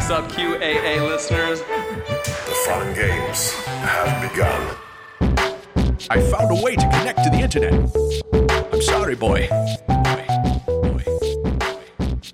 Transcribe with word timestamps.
What's 0.00 0.12
up, 0.12 0.32
QAA 0.32 1.06
listeners? 1.06 1.60
The 1.60 2.56
fun 2.64 2.94
games 2.94 3.52
have 3.66 4.30
begun. 4.30 4.76
I 6.08 6.22
found 6.22 6.58
a 6.58 6.62
way 6.62 6.74
to 6.74 6.82
connect 6.88 7.22
to 7.24 7.28
the 7.28 7.38
internet. 7.38 7.74
I'm 8.72 8.80
sorry, 8.80 9.14
boy. 9.14 9.46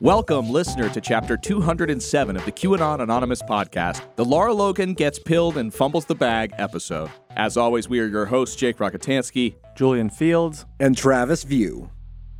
Welcome, 0.00 0.48
listener, 0.48 0.88
to 0.90 1.00
chapter 1.00 1.36
207 1.36 2.36
of 2.36 2.44
the 2.44 2.52
QAnon 2.52 3.02
Anonymous 3.02 3.42
podcast, 3.42 4.00
the 4.14 4.24
Lara 4.24 4.54
Logan 4.54 4.94
Gets 4.94 5.18
Pilled 5.18 5.56
and 5.58 5.74
Fumbles 5.74 6.04
the 6.04 6.14
Bag 6.14 6.52
episode. 6.58 7.10
As 7.30 7.56
always, 7.56 7.88
we 7.88 7.98
are 7.98 8.06
your 8.06 8.26
hosts, 8.26 8.54
Jake 8.54 8.78
Rockatansky. 8.78 9.56
Julian 9.74 10.08
Fields. 10.08 10.66
and 10.78 10.96
Travis 10.96 11.42
View. 11.42 11.90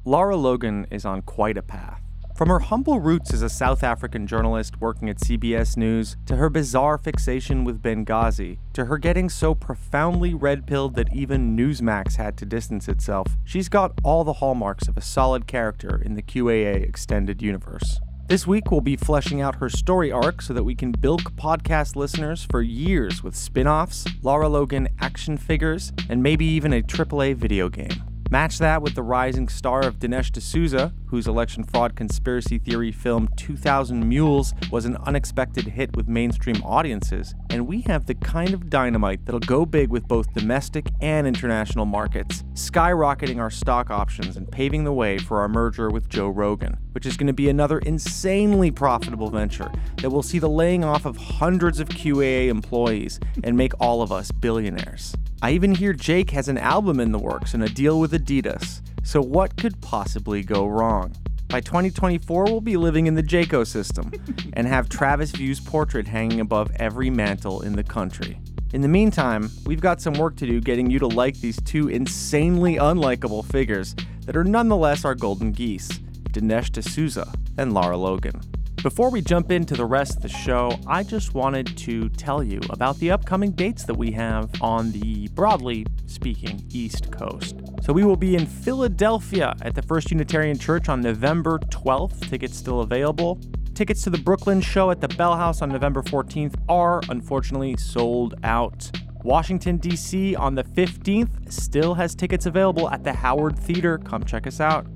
Lara 0.05 0.37
Logan 0.37 0.87
is 0.93 1.05
on 1.05 1.23
quite 1.23 1.59
a 1.59 1.63
path. 1.63 2.01
From 2.37 2.51
her 2.51 2.59
humble 2.59 3.01
roots 3.01 3.33
as 3.33 3.41
a 3.41 3.49
South 3.49 3.83
African 3.83 4.27
journalist 4.27 4.79
working 4.79 5.09
at 5.09 5.17
CBS 5.17 5.79
News, 5.79 6.19
to 6.27 6.37
her 6.37 6.51
bizarre 6.51 6.99
fixation 6.99 7.65
with 7.65 7.81
Benghazi, 7.81 8.59
to 8.75 8.85
her 8.85 8.99
getting 8.99 9.31
so 9.31 9.55
profoundly 9.55 10.35
red 10.35 10.67
pilled 10.67 10.97
that 10.97 11.15
even 11.15 11.57
Newsmax 11.57 12.17
had 12.17 12.37
to 12.37 12.45
distance 12.45 12.89
itself, 12.89 13.39
she's 13.43 13.71
got 13.71 13.93
all 14.05 14.23
the 14.23 14.35
hallmarks 14.35 14.87
of 14.87 14.99
a 14.99 15.01
solid 15.01 15.47
character 15.47 16.03
in 16.05 16.13
the 16.13 16.21
QAA 16.21 16.87
extended 16.87 17.41
universe. 17.41 18.01
This 18.27 18.47
week, 18.47 18.71
we'll 18.71 18.83
be 18.83 18.97
fleshing 18.97 19.41
out 19.41 19.55
her 19.55 19.71
story 19.71 20.13
arc 20.13 20.43
so 20.43 20.53
that 20.53 20.65
we 20.65 20.75
can 20.75 20.93
bilk 20.93 21.23
podcast 21.37 21.97
listeners 21.97 22.47
for 22.51 22.61
years 22.61 23.23
with 23.23 23.35
spin 23.35 23.67
offs, 23.67 24.05
Lara 24.21 24.51
Logan 24.51 24.89
action 25.01 25.39
figures, 25.39 25.91
and 26.11 26.23
maybe 26.23 26.45
even 26.45 26.75
a 26.75 26.83
AAA 26.83 27.35
video 27.35 27.71
game. 27.71 28.16
Match 28.29 28.59
that 28.59 28.83
with 28.83 28.97
the 28.97 29.05
rising 29.05 29.49
star 29.49 29.83
of 29.83 30.01
Dinesh 30.01 30.33
D'Souza, 30.33 30.93
whose 31.07 31.29
election 31.29 31.63
fraud 31.63 31.95
conspiracy 31.95 32.59
theory 32.59 32.91
film 32.91 33.29
2000 33.37 34.09
Mules 34.09 34.53
was 34.73 34.85
an 34.85 34.97
unexpected 35.07 35.65
hit 35.65 35.97
with 35.97 36.09
mainstream 36.09 36.61
audiences, 36.65 37.37
and 37.51 37.69
we 37.69 37.83
have 37.83 38.07
the 38.07 38.17
kind 38.17 38.53
of 38.53 38.69
dynamite 38.69 39.25
that'll 39.25 39.39
go 39.39 39.65
big 39.65 39.91
with 39.91 40.09
both 40.09 40.35
domestic 40.35 40.89
and 41.01 41.25
international 41.29 41.87
markets, 41.87 42.43
skyrocketing 42.55 43.39
our 43.39 43.51
stock 43.51 43.91
options 43.91 44.37
and 44.37 44.51
paving 44.51 44.83
the 44.83 44.93
way 44.93 45.19
for 45.19 45.41
our 45.41 45.49
merger 45.49 45.89
with 45.89 46.09
Joe 46.09 46.29
Rogan, 46.29 46.77
which 46.97 47.05
is 47.05 47.19
going 47.19 47.27
to 47.27 47.33
be 47.35 47.51
another 47.51 47.79
insanely 47.81 48.71
profitable 48.71 49.29
venture 49.29 49.71
that 50.01 50.09
will 50.09 50.23
see 50.23 50.39
the 50.39 50.49
laying 50.49 50.83
off 50.83 51.05
of 51.05 51.15
hundreds 51.15 51.79
of 51.79 51.91
QAA 51.91 52.49
employees 52.49 53.21
and 53.45 53.55
make 53.55 53.79
all 53.79 54.01
of 54.01 54.11
us 54.11 54.33
billionaires. 54.33 55.15
I 55.43 55.51
even 55.51 55.75
hear 55.75 55.93
Jake 55.93 56.31
has 56.31 56.49
an 56.49 56.57
album 56.57 56.99
in 56.99 57.13
the 57.13 57.19
works 57.19 57.53
and 57.53 57.63
a 57.63 57.69
deal 57.69 58.01
with 58.01 58.13
Adidas. 58.13 58.81
So, 59.05 59.21
what 59.21 59.59
could 59.59 59.79
possibly 59.83 60.43
go 60.43 60.67
wrong? 60.67 61.15
By 61.49 61.61
2024, 61.61 62.45
we'll 62.45 62.63
be 62.63 62.79
living 62.79 63.07
in 63.07 63.15
the 63.15 63.23
Jaco 63.23 63.67
system 63.67 64.11
and 64.55 64.67
have 64.67 64.89
Travis 64.89 65.33
View's 65.33 65.61
portrait 65.61 66.07
hanging 66.07 66.41
above 66.41 66.71
every 66.77 67.11
mantle 67.11 67.61
in 67.61 67.75
the 67.75 67.85
country. 67.85 68.39
In 68.73 68.81
the 68.81 68.89
meantime, 68.89 69.51
we've 69.67 69.83
got 69.83 70.01
some 70.01 70.15
work 70.15 70.37
to 70.37 70.47
do 70.47 70.63
getting 70.63 70.91
you 70.91 70.99
to 71.01 71.09
like 71.09 71.39
these 71.41 71.61
two 71.61 71.89
insanely 71.89 72.77
unlikable 72.77 73.45
figures 73.45 73.95
that 74.25 74.35
are 74.35 74.45
nonetheless 74.45 75.05
our 75.05 75.15
golden 75.15 75.53
geese 75.53 75.91
Dinesh 76.33 76.71
D'Souza 76.71 77.33
and 77.59 77.73
Lara 77.73 77.97
Logan. 77.97 78.41
Before 78.83 79.11
we 79.11 79.21
jump 79.21 79.51
into 79.51 79.75
the 79.75 79.85
rest 79.85 80.17
of 80.17 80.23
the 80.23 80.29
show, 80.29 80.71
I 80.87 81.03
just 81.03 81.35
wanted 81.35 81.77
to 81.79 82.09
tell 82.11 82.43
you 82.43 82.61
about 82.71 82.99
the 82.99 83.11
upcoming 83.11 83.51
dates 83.51 83.85
that 83.85 83.97
we 83.97 84.13
have 84.13 84.51
on 84.63 84.93
the, 84.93 85.29
broadly 85.35 85.87
speaking, 86.07 86.65
East 86.71 87.11
Coast. 87.11 87.57
So 87.83 87.93
we 87.93 88.05
will 88.05 88.17
be 88.17 88.37
in 88.37 88.47
Philadelphia 88.47 89.57
at 89.63 89.75
the 89.75 89.83
First 89.83 90.11
Unitarian 90.11 90.59
Church 90.59 90.89
on 90.89 91.01
November 91.01 91.59
12th. 91.59 92.29
Tickets 92.29 92.57
still 92.57 92.83
available. 92.83 93.41
Tickets 93.75 94.03
to 94.05 94.11
the 94.11 94.19
Brooklyn 94.19 94.61
show 94.61 94.91
at 94.91 95.01
the 95.01 95.09
Bell 95.09 95.37
House 95.37 95.63
on 95.63 95.71
November 95.71 96.03
14th 96.03 96.55
are 96.69 97.01
unfortunately 97.09 97.77
sold 97.77 98.35
out. 98.45 98.91
Washington, 99.25 99.79
D.C. 99.79 100.37
on 100.37 100.55
the 100.55 100.63
15th 100.63 101.53
still 101.53 101.95
has 101.95 102.15
tickets 102.15 102.47
available 102.47 102.89
at 102.91 103.03
the 103.03 103.13
Howard 103.13 103.59
Theater. 103.59 103.99
Come 103.99 104.23
check 104.23 104.47
us 104.47 104.61
out. 104.61 104.87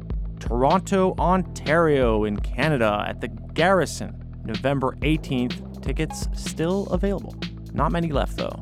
Toronto, 0.40 1.14
Ontario 1.18 2.24
in 2.24 2.36
Canada 2.38 3.04
at 3.06 3.20
the 3.20 3.28
Garrison, 3.28 4.42
November 4.44 4.96
18th. 5.02 5.82
Tickets 5.82 6.28
still 6.34 6.86
available. 6.88 7.34
Not 7.72 7.92
many 7.92 8.10
left 8.10 8.36
though. 8.36 8.58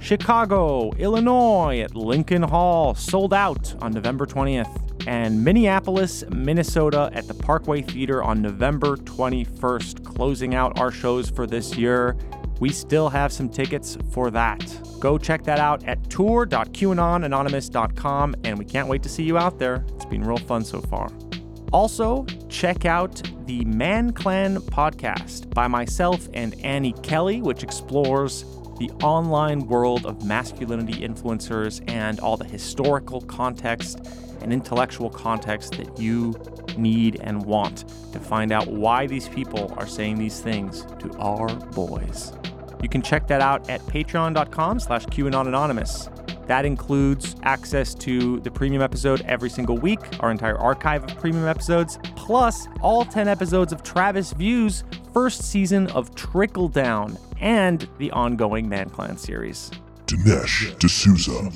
Chicago, 0.00 0.92
Illinois 0.98 1.80
at 1.80 1.94
Lincoln 1.94 2.42
Hall, 2.42 2.94
sold 2.94 3.34
out 3.34 3.74
on 3.82 3.92
November 3.92 4.24
20th. 4.24 4.82
And 5.06 5.44
Minneapolis, 5.44 6.24
Minnesota 6.30 7.10
at 7.12 7.28
the 7.28 7.34
Parkway 7.34 7.82
Theater 7.82 8.22
on 8.22 8.42
November 8.42 8.96
21st, 8.96 10.04
closing 10.04 10.54
out 10.54 10.78
our 10.80 10.90
shows 10.90 11.30
for 11.30 11.46
this 11.46 11.76
year. 11.76 12.16
We 12.58 12.70
still 12.70 13.10
have 13.10 13.32
some 13.32 13.48
tickets 13.48 13.98
for 14.12 14.30
that. 14.30 14.80
Go 14.98 15.18
check 15.18 15.44
that 15.44 15.58
out 15.58 15.84
at 15.84 16.08
tour.qanonanonymous.com, 16.08 18.36
and 18.44 18.58
we 18.58 18.64
can't 18.64 18.88
wait 18.88 19.02
to 19.02 19.08
see 19.08 19.24
you 19.24 19.36
out 19.36 19.58
there. 19.58 19.84
It's 19.94 20.06
been 20.06 20.24
real 20.24 20.38
fun 20.38 20.64
so 20.64 20.80
far. 20.80 21.08
Also, 21.72 22.24
check 22.48 22.86
out 22.86 23.20
the 23.46 23.64
Man 23.64 24.12
Clan 24.12 24.56
podcast 24.56 25.52
by 25.52 25.68
myself 25.68 26.28
and 26.32 26.54
Annie 26.64 26.94
Kelly, 27.02 27.42
which 27.42 27.62
explores 27.62 28.44
the 28.78 28.90
online 29.02 29.66
world 29.66 30.06
of 30.06 30.24
masculinity 30.24 31.06
influencers 31.06 31.82
and 31.90 32.20
all 32.20 32.36
the 32.36 32.44
historical 32.44 33.20
context 33.22 34.06
and 34.46 34.52
intellectual 34.52 35.10
context 35.10 35.72
that 35.72 35.98
you 35.98 36.32
need 36.78 37.20
and 37.20 37.44
want 37.44 37.84
to 38.12 38.20
find 38.20 38.52
out 38.52 38.68
why 38.68 39.04
these 39.04 39.28
people 39.28 39.74
are 39.76 39.88
saying 39.88 40.18
these 40.18 40.40
things 40.40 40.86
to 41.00 41.12
our 41.18 41.48
boys. 41.72 42.32
You 42.80 42.88
can 42.88 43.02
check 43.02 43.26
that 43.26 43.40
out 43.40 43.68
at 43.68 43.80
patreon.com 43.86 44.78
slash 44.78 45.04
QAnonanonymous. 45.06 46.12
That 46.46 46.64
includes 46.64 47.34
access 47.42 47.92
to 47.96 48.38
the 48.40 48.50
premium 48.52 48.82
episode 48.82 49.22
every 49.22 49.50
single 49.50 49.78
week, 49.78 49.98
our 50.20 50.30
entire 50.30 50.56
archive 50.56 51.02
of 51.02 51.16
premium 51.18 51.48
episodes, 51.48 51.98
plus 52.14 52.68
all 52.82 53.04
10 53.04 53.26
episodes 53.26 53.72
of 53.72 53.82
Travis 53.82 54.32
Views' 54.32 54.84
first 55.12 55.42
season 55.42 55.88
of 55.88 56.14
Trickle 56.14 56.68
Down 56.68 57.18
and 57.40 57.88
the 57.98 58.12
ongoing 58.12 58.68
Man 58.68 58.90
Clan 58.90 59.16
series. 59.16 59.72
Dinesh 60.06 60.78
D'Souza. 60.78 61.50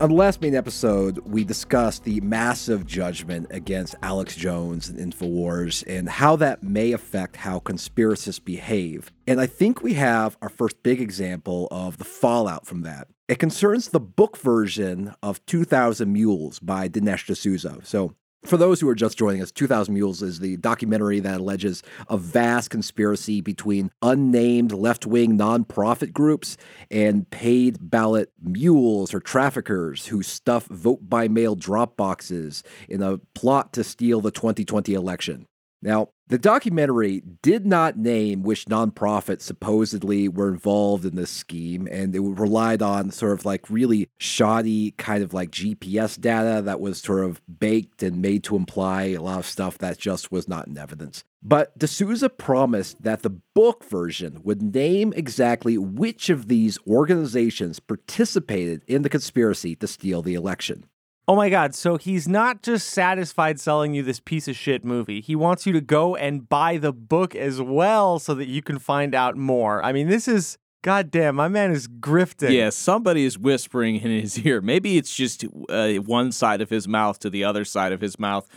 On 0.00 0.10
the 0.10 0.14
last 0.14 0.40
main 0.40 0.54
episode, 0.54 1.18
we 1.26 1.42
discussed 1.42 2.04
the 2.04 2.20
massive 2.20 2.86
judgment 2.86 3.48
against 3.50 3.96
Alex 4.00 4.36
Jones 4.36 4.88
and 4.88 5.12
InfoWars 5.12 5.82
and 5.88 6.08
how 6.08 6.36
that 6.36 6.62
may 6.62 6.92
affect 6.92 7.34
how 7.34 7.58
conspiracists 7.58 8.42
behave. 8.44 9.10
And 9.26 9.40
I 9.40 9.46
think 9.46 9.82
we 9.82 9.94
have 9.94 10.36
our 10.40 10.50
first 10.50 10.84
big 10.84 11.00
example 11.00 11.66
of 11.72 11.98
the 11.98 12.04
fallout 12.04 12.64
from 12.64 12.82
that. 12.82 13.08
It 13.26 13.40
concerns 13.40 13.88
the 13.88 13.98
book 13.98 14.36
version 14.36 15.16
of 15.20 15.44
2000 15.46 16.12
Mules 16.12 16.60
by 16.60 16.88
Dinesh 16.88 17.26
D'Souza. 17.26 17.80
So, 17.82 18.14
for 18.48 18.56
those 18.56 18.80
who 18.80 18.88
are 18.88 18.94
just 18.94 19.18
joining 19.18 19.42
us, 19.42 19.52
2000 19.52 19.92
Mules 19.92 20.22
is 20.22 20.40
the 20.40 20.56
documentary 20.56 21.20
that 21.20 21.40
alleges 21.40 21.82
a 22.08 22.16
vast 22.16 22.70
conspiracy 22.70 23.42
between 23.42 23.90
unnamed 24.00 24.72
left 24.72 25.04
wing 25.04 25.36
nonprofit 25.36 26.12
groups 26.12 26.56
and 26.90 27.28
paid 27.30 27.76
ballot 27.90 28.32
mules 28.42 29.12
or 29.12 29.20
traffickers 29.20 30.06
who 30.06 30.22
stuff 30.22 30.64
vote 30.66 31.08
by 31.08 31.28
mail 31.28 31.54
drop 31.54 31.96
boxes 31.96 32.62
in 32.88 33.02
a 33.02 33.18
plot 33.34 33.72
to 33.74 33.84
steal 33.84 34.22
the 34.22 34.30
2020 34.30 34.94
election. 34.94 35.46
Now, 35.80 36.08
the 36.26 36.38
documentary 36.38 37.22
did 37.40 37.64
not 37.64 37.96
name 37.96 38.42
which 38.42 38.66
nonprofits 38.66 39.42
supposedly 39.42 40.28
were 40.28 40.48
involved 40.48 41.04
in 41.04 41.14
this 41.14 41.30
scheme, 41.30 41.88
and 41.90 42.14
it 42.14 42.20
relied 42.20 42.82
on 42.82 43.10
sort 43.10 43.32
of 43.32 43.44
like 43.44 43.70
really 43.70 44.10
shoddy 44.18 44.90
kind 44.92 45.22
of 45.22 45.32
like 45.32 45.50
GPS 45.50 46.20
data 46.20 46.60
that 46.62 46.80
was 46.80 47.00
sort 47.00 47.24
of 47.24 47.40
baked 47.58 48.02
and 48.02 48.20
made 48.20 48.44
to 48.44 48.56
imply 48.56 49.04
a 49.04 49.18
lot 49.18 49.38
of 49.38 49.46
stuff 49.46 49.78
that 49.78 49.98
just 49.98 50.30
was 50.30 50.48
not 50.48 50.66
in 50.66 50.76
evidence. 50.76 51.24
But 51.42 51.78
D'Souza 51.78 52.28
promised 52.28 53.00
that 53.02 53.22
the 53.22 53.30
book 53.30 53.84
version 53.84 54.40
would 54.42 54.60
name 54.60 55.12
exactly 55.14 55.78
which 55.78 56.28
of 56.28 56.48
these 56.48 56.78
organizations 56.86 57.78
participated 57.78 58.82
in 58.88 59.02
the 59.02 59.08
conspiracy 59.08 59.76
to 59.76 59.86
steal 59.86 60.20
the 60.20 60.34
election. 60.34 60.84
Oh 61.30 61.36
my 61.36 61.50
God. 61.50 61.74
So 61.74 61.98
he's 61.98 62.26
not 62.26 62.62
just 62.62 62.88
satisfied 62.88 63.60
selling 63.60 63.92
you 63.92 64.02
this 64.02 64.18
piece 64.18 64.48
of 64.48 64.56
shit 64.56 64.82
movie. 64.82 65.20
He 65.20 65.36
wants 65.36 65.66
you 65.66 65.74
to 65.74 65.80
go 65.82 66.16
and 66.16 66.48
buy 66.48 66.78
the 66.78 66.90
book 66.90 67.36
as 67.36 67.60
well 67.60 68.18
so 68.18 68.32
that 68.34 68.48
you 68.48 68.62
can 68.62 68.78
find 68.78 69.14
out 69.14 69.36
more. 69.36 69.84
I 69.84 69.92
mean, 69.92 70.08
this 70.08 70.26
is, 70.26 70.56
goddamn, 70.80 71.36
my 71.36 71.48
man 71.48 71.70
is 71.70 71.86
grifting. 71.86 72.52
Yeah, 72.52 72.70
somebody 72.70 73.26
is 73.26 73.38
whispering 73.38 73.96
in 73.96 74.10
his 74.10 74.38
ear. 74.38 74.62
Maybe 74.62 74.96
it's 74.96 75.14
just 75.14 75.44
uh, 75.68 75.90
one 75.96 76.32
side 76.32 76.62
of 76.62 76.70
his 76.70 76.88
mouth 76.88 77.18
to 77.18 77.28
the 77.28 77.44
other 77.44 77.66
side 77.66 77.92
of 77.92 78.00
his 78.00 78.18
mouth. 78.18 78.48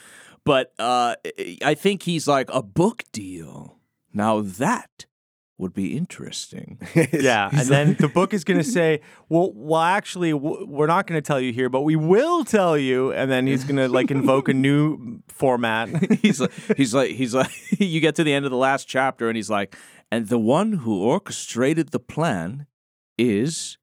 But 0.45 0.71
uh, 0.79 1.15
I 1.65 1.73
think 1.73 2.03
he's 2.03 2.25
like, 2.25 2.49
a 2.53 2.63
book 2.63 3.03
deal. 3.11 3.79
Now 4.13 4.39
that 4.39 5.05
would 5.61 5.73
be 5.73 5.95
interesting. 5.95 6.79
Yeah, 7.11 7.49
and 7.51 7.67
then 7.67 7.95
the 7.99 8.07
book 8.07 8.33
is 8.33 8.43
going 8.43 8.57
to 8.57 8.63
say, 8.63 9.01
"Well, 9.29 9.51
well, 9.53 9.81
actually, 9.81 10.33
we're 10.33 10.87
not 10.87 11.07
going 11.07 11.21
to 11.21 11.25
tell 11.25 11.39
you 11.39 11.53
here, 11.53 11.69
but 11.69 11.81
we 11.81 11.95
will 11.95 12.43
tell 12.43 12.77
you." 12.77 13.11
And 13.11 13.29
then 13.29 13.47
he's 13.47 13.63
going 13.63 13.75
to 13.75 13.87
like 13.87 14.09
invoke 14.11 14.49
a 14.49 14.53
new 14.53 15.21
format. 15.27 15.89
he's 16.21 16.41
like, 16.41 16.51
he's 16.75 16.93
like, 16.93 17.11
he's 17.11 17.35
like, 17.35 17.51
you 17.79 17.99
get 17.99 18.15
to 18.15 18.23
the 18.23 18.33
end 18.33 18.45
of 18.45 18.51
the 18.51 18.57
last 18.57 18.87
chapter, 18.87 19.29
and 19.29 19.35
he's 19.35 19.49
like, 19.49 19.75
and 20.11 20.27
the 20.27 20.39
one 20.39 20.73
who 20.73 21.03
orchestrated 21.03 21.89
the 21.89 21.99
plan 21.99 22.65
is 23.17 23.77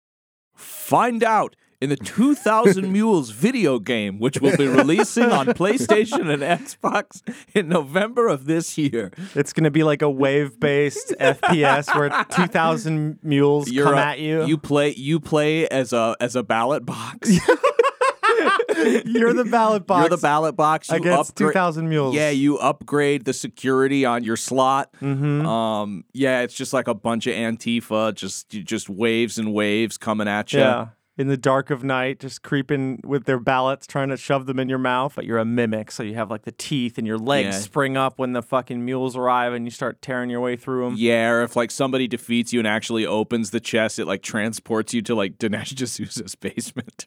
find 0.54 1.22
out 1.22 1.54
in 1.80 1.90
the 1.90 1.96
2000 1.96 2.92
Mules 2.92 3.30
video 3.30 3.78
game, 3.78 4.18
which 4.18 4.40
will 4.40 4.56
be 4.56 4.66
releasing 4.66 5.24
on 5.30 5.46
PlayStation 5.48 6.32
and 6.32 6.42
Xbox 6.42 7.22
in 7.54 7.68
November 7.68 8.28
of 8.28 8.46
this 8.46 8.76
year. 8.76 9.12
It's 9.34 9.52
going 9.52 9.64
to 9.64 9.70
be 9.70 9.84
like 9.84 10.02
a 10.02 10.10
wave-based 10.10 11.14
FPS 11.20 11.94
where 11.96 12.10
2,000 12.30 13.18
mules 13.22 13.70
come 13.70 13.94
a- 13.94 13.98
at 13.98 14.18
you. 14.18 14.44
You 14.44 14.58
play, 14.58 14.94
you 14.94 15.20
play 15.20 15.68
as 15.68 15.92
a 15.92 16.16
as 16.20 16.34
a 16.36 16.42
ballot 16.42 16.84
box. 16.84 17.30
You're 19.04 19.32
the 19.32 19.44
ballot 19.50 19.86
box. 19.86 20.02
You're 20.02 20.16
the 20.16 20.22
ballot 20.22 20.54
box. 20.54 20.90
You 20.90 20.96
against 20.96 21.34
upgra- 21.34 21.48
2,000 21.48 21.88
mules. 21.88 22.14
Yeah, 22.14 22.30
you 22.30 22.58
upgrade 22.58 23.24
the 23.24 23.32
security 23.32 24.04
on 24.04 24.22
your 24.22 24.36
slot. 24.36 24.92
Mm-hmm. 25.00 25.46
Um, 25.46 26.04
yeah, 26.12 26.42
it's 26.42 26.54
just 26.54 26.72
like 26.72 26.86
a 26.86 26.94
bunch 26.94 27.26
of 27.26 27.34
Antifa, 27.34 28.14
just 28.14 28.48
just 28.50 28.88
waves 28.88 29.38
and 29.38 29.52
waves 29.52 29.96
coming 29.98 30.28
at 30.28 30.52
you. 30.52 30.60
Yeah. 30.60 30.88
In 31.18 31.26
the 31.26 31.36
dark 31.36 31.70
of 31.70 31.82
night, 31.82 32.20
just 32.20 32.42
creeping 32.42 33.00
with 33.04 33.24
their 33.24 33.40
ballots, 33.40 33.88
trying 33.88 34.08
to 34.10 34.16
shove 34.16 34.46
them 34.46 34.60
in 34.60 34.68
your 34.68 34.78
mouth. 34.78 35.14
But 35.16 35.24
you're 35.24 35.38
a 35.38 35.44
mimic, 35.44 35.90
so 35.90 36.04
you 36.04 36.14
have 36.14 36.30
like 36.30 36.42
the 36.44 36.52
teeth, 36.52 36.96
and 36.96 37.06
your 37.06 37.18
legs 37.18 37.56
Yeah. 37.56 37.60
spring 37.60 37.96
up 37.96 38.20
when 38.20 38.34
the 38.34 38.42
fucking 38.42 38.84
mules 38.84 39.16
arrive, 39.16 39.52
and 39.52 39.64
you 39.64 39.72
start 39.72 40.00
tearing 40.00 40.30
your 40.30 40.40
way 40.40 40.54
through 40.54 40.84
them. 40.84 40.94
Yeah, 40.96 41.30
or 41.30 41.42
if 41.42 41.56
like 41.56 41.72
somebody 41.72 42.06
defeats 42.06 42.52
you 42.52 42.60
and 42.60 42.68
actually 42.68 43.04
opens 43.04 43.50
the 43.50 43.58
chest, 43.58 43.98
it 43.98 44.06
like 44.06 44.22
transports 44.22 44.94
you 44.94 45.02
to 45.02 45.14
like 45.16 45.38
Dinesh 45.38 45.74
D'Souza's 45.74 46.36
basement. 46.36 47.06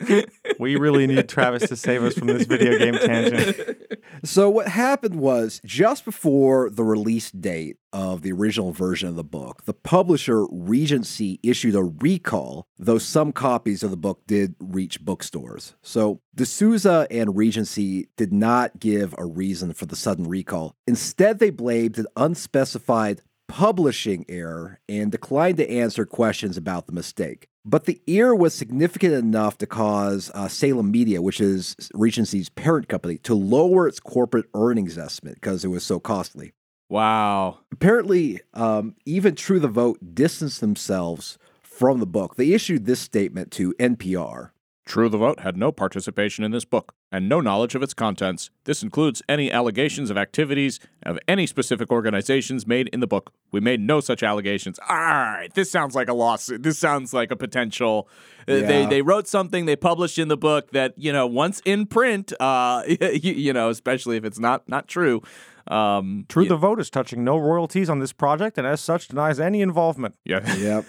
We 0.58 0.76
really 0.76 1.06
need 1.06 1.28
Travis 1.28 1.68
to 1.68 1.76
save 1.76 2.02
us 2.02 2.14
from 2.14 2.26
this 2.28 2.46
video 2.46 2.78
game 2.78 2.94
tangent. 2.94 3.78
So 4.24 4.48
what 4.50 4.68
happened 4.68 5.16
was 5.16 5.60
just 5.64 6.04
before 6.06 6.68
the 6.70 6.82
release 6.84 7.30
date 7.30 7.76
of 7.92 8.22
the 8.22 8.32
original 8.32 8.72
version 8.72 9.08
of 9.08 9.16
the 9.16 9.24
book, 9.24 9.64
the 9.64 9.74
publisher 9.74 10.44
Regnery 10.46 11.38
issued 11.42 11.74
a 11.74 11.82
recall, 11.82 12.66
though 12.78 12.98
some 12.98 13.32
copies 13.32 13.82
of 13.82 13.90
the 13.90 13.96
book 13.96 14.22
did 14.26 14.54
reach 14.60 15.04
bookstores. 15.04 15.74
So 15.82 16.20
D'Souza 16.34 17.06
and 17.10 17.30
Regnery 17.30 18.08
did 18.16 18.32
not 18.32 18.78
give 18.78 19.14
a 19.18 19.26
reason 19.26 19.72
for 19.72 19.86
the 19.86 19.96
sudden 19.96 20.26
recall. 20.26 20.74
Instead, 20.86 21.38
they 21.38 21.50
blamed 21.50 21.98
an 21.98 22.06
unspecified 22.16 23.22
publishing 23.50 24.24
error 24.28 24.78
and 24.88 25.10
declined 25.10 25.56
to 25.56 25.68
answer 25.68 26.06
questions 26.06 26.56
about 26.56 26.86
the 26.86 26.92
mistake. 26.92 27.48
But 27.64 27.84
the 27.84 28.00
error 28.06 28.34
was 28.34 28.54
significant 28.54 29.12
enough 29.12 29.58
to 29.58 29.66
cause 29.66 30.30
uh, 30.34 30.46
Salem 30.46 30.90
Media, 30.90 31.20
which 31.20 31.40
is 31.40 31.74
Regnery's 31.94 32.48
parent 32.48 32.88
company, 32.88 33.18
to 33.18 33.34
lower 33.34 33.88
its 33.88 34.00
corporate 34.00 34.46
earnings 34.54 34.96
estimate 34.96 35.34
because 35.34 35.64
it 35.64 35.68
was 35.68 35.84
so 35.84 35.98
costly. 35.98 36.52
Wow. 36.90 37.60
Apparently, 37.72 38.40
um, 38.52 38.94
even 39.06 39.34
True 39.34 39.58
the 39.58 39.68
Vote 39.68 40.14
distanced 40.14 40.60
themselves 40.60 41.38
from 41.62 41.98
the 42.00 42.06
book. 42.06 42.36
They 42.36 42.52
issued 42.52 42.84
this 42.84 43.00
statement 43.00 43.50
to 43.52 43.72
NPR. 43.78 44.50
True 44.84 45.08
the 45.08 45.18
Vote 45.18 45.40
had 45.40 45.56
no 45.56 45.70
participation 45.72 46.42
in 46.44 46.50
this 46.50 46.64
book 46.64 46.94
and 47.12 47.28
no 47.28 47.40
knowledge 47.40 47.74
of 47.76 47.82
its 47.82 47.94
contents. 47.94 48.50
This 48.64 48.82
includes 48.82 49.22
any 49.28 49.50
allegations 49.50 50.10
of 50.10 50.18
activities 50.18 50.80
of 51.04 51.18
any 51.28 51.46
specific 51.46 51.90
organizations 51.92 52.66
made 52.66 52.88
in 52.88 52.98
the 53.00 53.06
book. 53.06 53.32
We 53.52 53.60
made 53.60 53.80
no 53.80 54.00
such 54.00 54.22
allegations. 54.22 54.78
All 54.88 54.96
right, 54.96 55.48
this 55.54 55.70
sounds 55.70 55.94
like 55.94 56.08
a 56.08 56.12
lawsuit. 56.12 56.62
This 56.64 56.78
sounds 56.78 57.14
like 57.14 57.30
a 57.30 57.36
potential. 57.36 58.08
uh, 58.48 58.56
They 58.60 58.86
they 58.86 59.02
wrote 59.02 59.28
something 59.28 59.64
they 59.66 59.76
published 59.76 60.18
in 60.18 60.28
the 60.28 60.36
book 60.36 60.70
that 60.72 60.94
you 60.96 61.12
know 61.12 61.26
once 61.26 61.60
in 61.64 61.86
print, 61.86 62.32
uh, 62.40 62.82
you, 62.88 63.32
you 63.32 63.52
know, 63.52 63.68
especially 63.70 64.16
if 64.16 64.24
it's 64.24 64.38
not 64.40 64.68
not 64.68 64.88
true. 64.88 65.22
Um, 65.70 66.26
True 66.28 66.46
the 66.46 66.56
Vote 66.56 66.80
is 66.80 66.90
touching 66.90 67.22
no 67.22 67.36
royalties 67.38 67.88
on 67.88 68.00
this 68.00 68.12
project 68.12 68.58
and 68.58 68.66
as 68.66 68.80
such 68.80 69.08
denies 69.08 69.38
any 69.38 69.62
involvement. 69.62 70.16
yeah. 70.24 70.40
Yep. 70.58 70.84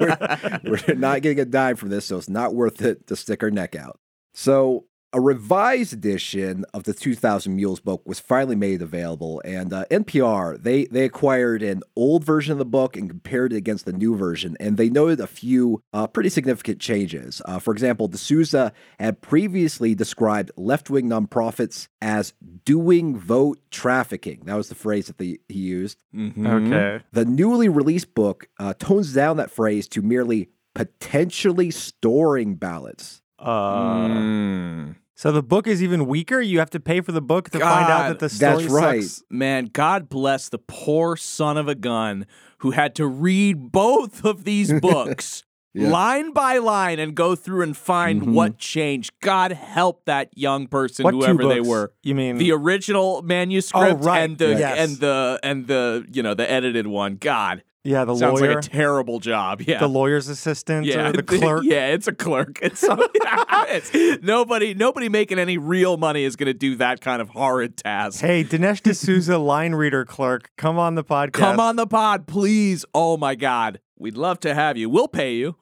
we're, 0.00 0.60
we're 0.88 0.94
not 0.94 1.22
getting 1.22 1.40
a 1.40 1.44
dime 1.44 1.76
from 1.76 1.90
this, 1.90 2.06
so 2.06 2.16
it's 2.16 2.28
not 2.30 2.54
worth 2.54 2.80
it 2.82 3.06
to 3.08 3.16
stick 3.16 3.42
our 3.42 3.50
neck 3.50 3.76
out. 3.76 4.00
So, 4.32 4.86
a 5.12 5.20
revised 5.20 5.92
edition 5.92 6.64
of 6.72 6.84
the 6.84 6.94
2000 6.94 7.54
Mules 7.54 7.80
book 7.80 8.02
was 8.06 8.20
finally 8.20 8.54
made 8.54 8.80
available, 8.80 9.42
and 9.44 9.72
uh, 9.72 9.84
NPR 9.90 10.62
they 10.62 10.84
they 10.86 11.04
acquired 11.04 11.62
an 11.62 11.82
old 11.96 12.24
version 12.24 12.52
of 12.52 12.58
the 12.58 12.64
book 12.64 12.96
and 12.96 13.08
compared 13.08 13.52
it 13.52 13.56
against 13.56 13.84
the 13.84 13.92
new 13.92 14.16
version, 14.16 14.56
and 14.60 14.76
they 14.76 14.88
noted 14.88 15.20
a 15.20 15.26
few 15.26 15.82
uh, 15.92 16.06
pretty 16.06 16.28
significant 16.28 16.80
changes. 16.80 17.42
Uh, 17.44 17.58
for 17.58 17.72
example, 17.72 18.08
D'Souza 18.08 18.72
had 18.98 19.20
previously 19.20 19.94
described 19.94 20.52
left-wing 20.56 21.08
nonprofits 21.08 21.88
as 22.00 22.32
doing 22.64 23.16
vote 23.16 23.58
trafficking. 23.70 24.42
That 24.44 24.54
was 24.54 24.68
the 24.68 24.74
phrase 24.74 25.08
that 25.08 25.18
they, 25.18 25.38
he 25.48 25.58
used. 25.58 26.02
Mm-hmm. 26.14 26.46
Okay. 26.46 27.04
The 27.12 27.24
newly 27.24 27.68
released 27.68 28.14
book 28.14 28.48
uh, 28.58 28.74
tones 28.74 29.12
down 29.12 29.38
that 29.38 29.50
phrase 29.50 29.88
to 29.88 30.02
merely 30.02 30.50
potentially 30.74 31.70
storing 31.70 32.54
ballots. 32.54 33.22
Uh, 33.40 34.08
Mm. 34.08 34.96
So 35.14 35.30
the 35.32 35.42
book 35.42 35.66
is 35.66 35.82
even 35.82 36.06
weaker. 36.06 36.40
You 36.40 36.60
have 36.60 36.70
to 36.70 36.80
pay 36.80 37.02
for 37.02 37.12
the 37.12 37.20
book 37.20 37.50
to 37.50 37.58
find 37.58 37.90
out 37.90 38.08
that 38.08 38.20
the 38.20 38.30
story 38.30 38.62
that's 38.62 38.72
right. 38.72 39.02
sucks. 39.02 39.22
Man, 39.28 39.66
God 39.70 40.08
bless 40.08 40.48
the 40.48 40.56
poor 40.58 41.14
son 41.16 41.58
of 41.58 41.68
a 41.68 41.74
gun 41.74 42.24
who 42.58 42.70
had 42.70 42.94
to 42.94 43.06
read 43.06 43.70
both 43.70 44.24
of 44.24 44.44
these 44.44 44.72
books 44.80 45.44
Yeah. 45.74 45.90
line 45.90 46.32
by 46.32 46.56
line 46.56 46.98
and 46.98 47.14
go 47.14 47.34
through 47.36 47.62
and 47.62 47.76
find 47.76 48.22
Mhm. 48.22 48.32
what 48.32 48.56
changed. 48.56 49.12
God 49.20 49.52
help 49.52 50.06
that 50.06 50.30
young 50.34 50.66
person, 50.66 51.04
What 51.04 51.12
whoever 51.14 51.44
they 51.46 51.60
were. 51.60 51.92
You 52.02 52.14
mean 52.14 52.38
The 52.38 52.52
original 52.52 53.20
manuscript 53.22 54.00
Oh, 54.02 54.04
right. 54.06 54.20
and 54.20 54.38
the 54.38 54.48
Yes. 54.58 54.78
and 54.78 54.96
the 55.00 55.38
and 55.42 55.66
the 55.66 56.06
you 56.10 56.22
know 56.22 56.32
the 56.32 56.50
edited 56.50 56.86
one. 56.86 57.16
God, 57.20 57.62
yeah 57.84 58.04
the 58.04 58.16
sounds 58.16 58.40
lawyer, 58.40 58.54
like 58.54 58.64
a 58.64 58.68
terrible 58.68 59.20
job. 59.20 59.62
Yeah, 59.62 59.78
the 59.78 59.88
lawyer's 59.88 60.28
assistant, 60.28 60.86
yeah, 60.86 61.08
or 61.08 61.12
the 61.12 61.22
clerk? 61.22 61.64
Yeah, 61.64 61.88
it's 61.88 62.06
a 62.06 62.12
clerk. 62.12 62.58
It's, 62.70 62.84
it's 63.92 64.22
nobody. 64.22 64.74
Nobody 64.74 65.08
making 65.08 65.38
any 65.38 65.58
real 65.58 65.96
money 65.96 66.24
is 66.24 66.36
going 66.36 66.48
to 66.48 66.54
do 66.54 66.76
that 66.76 67.00
kind 67.00 67.22
of 67.22 67.30
horrid 67.30 67.76
task. 67.76 68.20
Hey, 68.20 68.44
Dinesh 68.44 68.82
D'Souza, 68.82 69.38
line 69.38 69.74
reader 69.74 70.04
clerk, 70.04 70.50
come 70.56 70.78
on 70.78 70.94
the 70.94 71.04
podcast. 71.04 71.32
Come 71.32 71.60
on 71.60 71.76
the 71.76 71.86
pod, 71.86 72.26
please. 72.26 72.84
Oh 72.94 73.16
my 73.16 73.34
God, 73.34 73.80
we'd 73.98 74.16
love 74.16 74.40
to 74.40 74.54
have 74.54 74.76
you. 74.76 74.90
We'll 74.90 75.08
pay 75.08 75.34
you. 75.34 75.56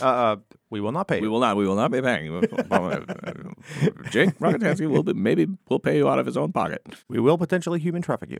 Uh, 0.00 0.04
uh, 0.04 0.36
we 0.70 0.80
will 0.80 0.92
not 0.92 1.08
pay. 1.08 1.20
We 1.20 1.26
you. 1.26 1.30
will 1.30 1.40
not. 1.40 1.56
We 1.56 1.66
will 1.66 1.76
not 1.76 1.90
be 1.90 2.00
paying 2.02 2.26
you. 2.26 2.40
Jake 4.10 4.38
Rockatansky 4.38 4.88
will 4.88 5.02
be, 5.02 5.14
maybe 5.14 5.46
we'll 5.68 5.78
pay 5.78 5.96
you 5.96 6.08
out 6.08 6.18
of 6.18 6.26
his 6.26 6.36
own 6.36 6.52
pocket. 6.52 6.82
We 7.08 7.20
will 7.20 7.38
potentially 7.38 7.78
human 7.78 8.02
traffic 8.02 8.30
you. 8.30 8.38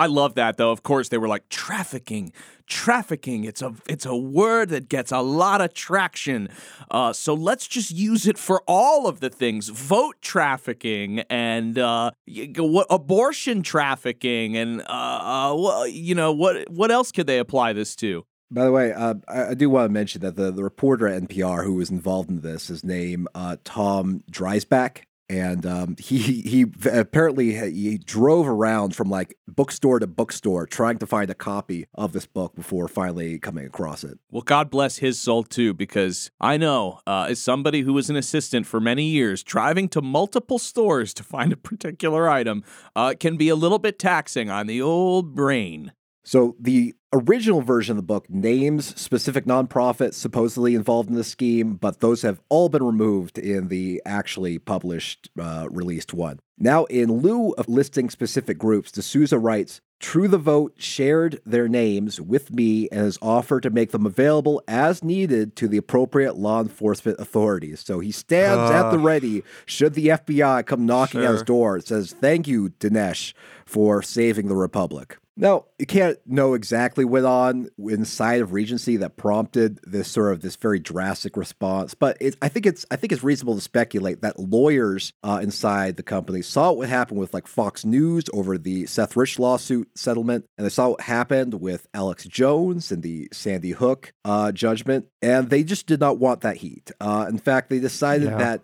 I 0.00 0.06
love 0.06 0.34
that 0.36 0.56
though. 0.56 0.72
Of 0.72 0.82
course, 0.82 1.10
they 1.10 1.18
were 1.18 1.28
like 1.28 1.46
trafficking, 1.50 2.32
trafficking. 2.66 3.44
It's 3.44 3.60
a 3.60 3.74
it's 3.86 4.06
a 4.06 4.16
word 4.16 4.70
that 4.70 4.88
gets 4.88 5.12
a 5.12 5.20
lot 5.20 5.60
of 5.60 5.74
traction. 5.74 6.48
Uh, 6.90 7.12
so 7.12 7.34
let's 7.34 7.68
just 7.68 7.90
use 7.90 8.26
it 8.26 8.38
for 8.38 8.62
all 8.66 9.06
of 9.06 9.20
the 9.20 9.28
things: 9.28 9.68
vote 9.68 10.16
trafficking 10.22 11.20
and 11.28 11.78
uh, 11.78 12.12
what 12.56 12.86
abortion 12.88 13.62
trafficking, 13.62 14.56
and 14.56 14.80
uh, 14.80 14.84
uh, 14.84 15.54
well, 15.54 15.86
you 15.86 16.14
know 16.14 16.32
what 16.32 16.70
what 16.70 16.90
else 16.90 17.12
could 17.12 17.26
they 17.26 17.38
apply 17.38 17.74
this 17.74 17.94
to? 17.96 18.24
By 18.50 18.64
the 18.64 18.72
way, 18.72 18.94
uh, 18.94 19.14
I, 19.28 19.52
do 19.52 19.68
want 19.68 19.90
to 19.90 19.92
mention 19.92 20.22
that 20.22 20.34
the, 20.34 20.50
the 20.50 20.64
reporter 20.64 21.06
at 21.06 21.22
NPR 21.22 21.62
who 21.62 21.74
was 21.74 21.90
involved 21.90 22.30
in 22.30 22.40
this 22.40 22.68
is 22.68 22.82
named 22.82 23.28
uh, 23.32 23.58
Tom 23.62 24.24
Dreisbach. 24.32 25.02
And 25.30 25.64
um, 25.64 25.94
he 25.96 26.18
he 26.18 26.66
apparently 26.90 27.54
he 27.70 27.98
drove 27.98 28.48
around 28.48 28.96
from 28.96 29.08
like 29.08 29.36
bookstore 29.46 30.00
to 30.00 30.08
bookstore 30.08 30.66
trying 30.66 30.98
to 30.98 31.06
find 31.06 31.30
a 31.30 31.34
copy 31.34 31.86
of 31.94 32.12
this 32.12 32.26
book 32.26 32.56
before 32.56 32.88
finally 32.88 33.38
coming 33.38 33.64
across 33.64 34.02
it. 34.02 34.18
Well, 34.32 34.42
God 34.42 34.70
bless 34.70 34.98
his 34.98 35.20
soul 35.20 35.44
too, 35.44 35.72
because 35.72 36.32
I 36.40 36.56
know, 36.56 36.98
uh, 37.06 37.28
as 37.30 37.40
somebody 37.40 37.82
who 37.82 37.92
was 37.92 38.10
an 38.10 38.16
assistant 38.16 38.66
for 38.66 38.80
many 38.80 39.04
years, 39.04 39.44
driving 39.44 39.88
to 39.90 40.02
multiple 40.02 40.58
stores 40.58 41.14
to 41.14 41.22
find 41.22 41.52
a 41.52 41.56
particular 41.56 42.28
item 42.28 42.64
uh, 42.96 43.14
can 43.18 43.36
be 43.36 43.48
a 43.48 43.54
little 43.54 43.78
bit 43.78 44.00
taxing 44.00 44.50
on 44.50 44.66
the 44.66 44.82
old 44.82 45.36
brain. 45.36 45.92
So 46.22 46.56
the 46.60 46.94
original 47.12 47.62
version 47.62 47.92
of 47.92 47.96
the 47.96 48.06
book 48.06 48.28
names 48.28 48.98
specific 49.00 49.44
nonprofits 49.44 50.14
supposedly 50.14 50.74
involved 50.74 51.08
in 51.08 51.16
the 51.16 51.24
scheme, 51.24 51.74
but 51.74 52.00
those 52.00 52.22
have 52.22 52.40
all 52.48 52.68
been 52.68 52.84
removed 52.84 53.38
in 53.38 53.68
the 53.68 54.02
actually 54.04 54.58
published, 54.58 55.30
uh, 55.38 55.66
released 55.70 56.14
one. 56.14 56.40
Now, 56.58 56.84
in 56.84 57.20
lieu 57.20 57.52
of 57.52 57.68
listing 57.68 58.10
specific 58.10 58.58
groups, 58.58 58.92
D'Souza 58.92 59.38
writes, 59.38 59.80
True 59.98 60.28
the 60.28 60.38
Vote 60.38 60.74
shared 60.78 61.40
their 61.44 61.68
names 61.68 62.20
with 62.20 62.52
me 62.52 62.88
and 62.90 63.00
has 63.00 63.18
offered 63.20 63.62
to 63.64 63.70
make 63.70 63.90
them 63.90 64.06
available 64.06 64.62
as 64.66 65.04
needed 65.04 65.56
to 65.56 65.68
the 65.68 65.76
appropriate 65.76 66.36
law 66.36 66.60
enforcement 66.60 67.20
authorities. 67.20 67.80
So 67.80 68.00
he 68.00 68.10
stands 68.10 68.70
at 68.70 68.90
the 68.90 68.98
ready 68.98 69.42
should 69.66 69.92
the 69.94 70.08
FBI 70.08 70.64
come 70.64 70.86
knocking 70.86 71.22
at 71.22 71.32
his 71.32 71.42
door. 71.42 71.76
It 71.76 71.86
says, 71.86 72.14
Thank 72.18 72.48
you, 72.48 72.70
Dinesh, 72.70 73.34
for 73.66 74.00
saving 74.02 74.48
the 74.48 74.56
Republic. 74.56 75.18
Now, 75.40 75.64
you 75.78 75.86
can't 75.86 76.18
know 76.26 76.52
exactly 76.52 77.06
what 77.06 77.24
on 77.24 77.70
inside 77.78 78.42
of 78.42 78.50
Regnery 78.50 78.98
that 79.00 79.16
prompted 79.16 79.80
this 79.84 80.10
sort 80.10 80.34
of 80.34 80.42
this 80.42 80.56
very 80.56 80.78
drastic 80.78 81.34
response, 81.34 81.94
but 81.94 82.18
it, 82.20 82.36
I 82.42 82.48
think 82.48 82.66
it's 82.66 82.84
I 82.90 82.96
think 82.96 83.10
it's 83.10 83.24
reasonable 83.24 83.54
to 83.54 83.62
speculate 83.62 84.20
that 84.20 84.38
lawyers 84.38 85.14
uh, 85.22 85.40
inside 85.42 85.96
the 85.96 86.02
company 86.02 86.42
saw 86.42 86.72
what 86.72 86.90
happened 86.90 87.18
with 87.20 87.32
like 87.32 87.46
Fox 87.46 87.86
News 87.86 88.24
over 88.34 88.58
the 88.58 88.84
Seth 88.84 89.16
Rich 89.16 89.38
lawsuit 89.38 89.88
settlement, 89.98 90.44
and 90.58 90.66
they 90.66 90.70
saw 90.70 90.90
what 90.90 91.00
happened 91.00 91.54
with 91.54 91.88
Alex 91.94 92.26
Jones 92.26 92.92
and 92.92 93.02
the 93.02 93.26
Sandy 93.32 93.70
Hook 93.70 94.12
uh, 94.26 94.52
judgment, 94.52 95.06
and 95.22 95.48
they 95.48 95.64
just 95.64 95.86
did 95.86 96.00
not 96.00 96.18
want 96.18 96.42
that 96.42 96.58
heat. 96.58 96.90
Uh, 97.00 97.24
in 97.30 97.38
fact, 97.38 97.70
they 97.70 97.78
decided 97.80 98.28
Yeah. 98.28 98.36
that 98.36 98.60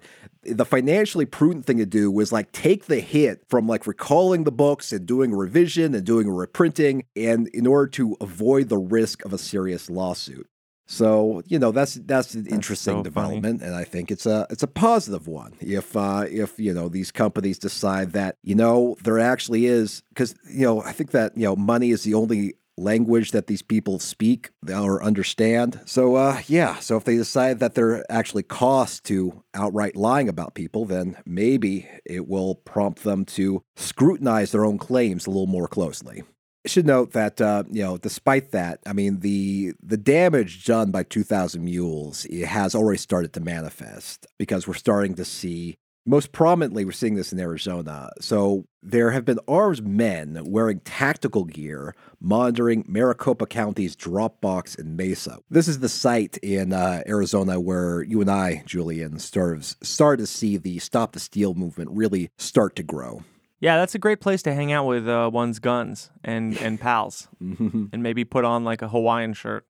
the 0.48 0.64
financially 0.64 1.26
prudent 1.26 1.66
thing 1.66 1.78
to 1.78 1.86
do 1.86 2.08
was 2.08 2.30
like 2.30 2.52
take 2.52 2.84
the 2.86 3.00
hit 3.00 3.42
from 3.48 3.66
like 3.66 3.84
recalling 3.84 4.44
the 4.44 4.52
books 4.52 4.92
and 4.92 5.04
doing 5.04 5.32
a 5.32 5.36
revision 5.36 5.92
and 5.92 6.04
doing 6.06 6.28
a 6.28 6.32
reprinting 6.66 7.04
and 7.14 7.48
in 7.48 7.66
order 7.66 7.88
to 7.88 8.16
avoid 8.20 8.68
the 8.68 8.78
risk 8.78 9.24
of 9.24 9.32
a 9.32 9.38
serious 9.38 9.90
lawsuit. 9.90 10.46
So, 10.88 11.42
you 11.46 11.58
know, 11.58 11.72
that's 11.72 11.94
that's 11.94 12.34
an 12.34 12.46
interesting 12.46 13.02
so 13.04 13.10
funny. 13.10 13.40
development 13.40 13.62
and 13.62 13.74
I 13.74 13.82
think 13.82 14.12
it's 14.12 14.24
a 14.24 14.46
it's 14.50 14.62
a 14.62 14.68
positive 14.68 15.26
one. 15.26 15.54
If 15.60 15.96
uh 15.96 16.26
if, 16.30 16.60
you 16.60 16.72
know, 16.72 16.88
these 16.88 17.10
companies 17.10 17.58
decide 17.58 18.12
that, 18.12 18.36
you 18.44 18.54
know, 18.54 18.96
there 19.02 19.18
actually 19.18 19.66
is 19.66 20.02
cuz 20.14 20.34
you 20.48 20.64
know, 20.64 20.82
I 20.82 20.92
think 20.92 21.10
that, 21.10 21.36
you 21.36 21.44
know, 21.44 21.56
money 21.56 21.90
is 21.90 22.04
the 22.04 22.14
only 22.14 22.54
language 22.78 23.30
that 23.32 23.46
these 23.46 23.62
people 23.62 23.98
speak 23.98 24.50
or 24.68 25.02
understand. 25.02 25.80
So, 25.86 26.16
uh, 26.16 26.42
yeah. 26.46 26.78
So, 26.78 26.96
if 26.96 27.04
they 27.04 27.16
decide 27.16 27.58
that 27.60 27.74
they're 27.74 28.04
actually 28.10 28.42
cost 28.42 29.04
to 29.04 29.42
outright 29.54 29.96
lying 29.96 30.28
about 30.28 30.54
people, 30.54 30.84
then 30.84 31.16
maybe 31.24 31.88
it 32.04 32.28
will 32.28 32.54
prompt 32.54 33.02
them 33.02 33.24
to 33.24 33.62
scrutinize 33.76 34.52
their 34.52 34.64
own 34.64 34.78
claims 34.78 35.26
a 35.26 35.30
little 35.30 35.46
more 35.46 35.68
closely. 35.68 36.22
I 36.66 36.68
should 36.68 36.84
note 36.84 37.12
that 37.12 37.40
uh, 37.40 37.62
you 37.70 37.84
know, 37.84 37.96
despite 37.96 38.50
that, 38.50 38.80
I 38.84 38.92
mean 38.92 39.20
the 39.20 39.74
the 39.80 39.96
damage 39.96 40.64
done 40.64 40.90
by 40.90 41.04
2,000 41.04 41.64
Mules 41.64 42.26
has 42.44 42.74
already 42.74 42.98
started 42.98 43.32
to 43.34 43.40
manifest 43.40 44.26
because 44.36 44.66
we're 44.66 44.74
starting 44.74 45.14
to 45.14 45.24
see 45.24 45.76
most 46.04 46.32
prominently, 46.32 46.84
we're 46.84 46.90
seeing 46.90 47.14
this 47.14 47.32
in 47.32 47.38
Arizona. 47.38 48.10
So 48.20 48.66
there 48.82 49.12
have 49.12 49.24
been 49.24 49.38
armed 49.46 49.86
men 49.86 50.42
wearing 50.44 50.80
tactical 50.80 51.44
gear 51.44 51.94
monitoring 52.20 52.84
Maricopa 52.88 53.46
County's 53.46 53.94
Dropbox 53.94 54.76
in 54.76 54.96
Mesa. 54.96 55.38
This 55.48 55.68
is 55.68 55.78
the 55.78 55.88
site 55.88 56.36
in 56.38 56.72
uh, 56.72 57.02
Arizona 57.06 57.60
where 57.60 58.02
you 58.02 58.20
and 58.20 58.30
I, 58.30 58.64
Julian, 58.66 59.20
started, 59.20 59.64
started 59.84 60.22
to 60.22 60.26
see 60.26 60.56
the 60.56 60.80
Stop 60.80 61.12
the 61.12 61.20
Steal 61.20 61.54
movement 61.54 61.90
really 61.92 62.30
start 62.38 62.74
to 62.76 62.82
grow. 62.82 63.22
Yeah, 63.60 63.76
that's 63.76 63.94
a 63.94 63.98
great 63.98 64.20
place 64.20 64.42
to 64.42 64.54
hang 64.54 64.72
out 64.72 64.86
with 64.86 65.08
uh, 65.08 65.30
one's 65.32 65.58
guns 65.58 66.10
and, 66.22 66.56
and 66.60 66.80
pals 66.80 67.28
and 67.40 68.02
maybe 68.02 68.24
put 68.24 68.44
on 68.44 68.64
like 68.64 68.82
a 68.82 68.88
Hawaiian 68.88 69.32
shirt. 69.32 69.66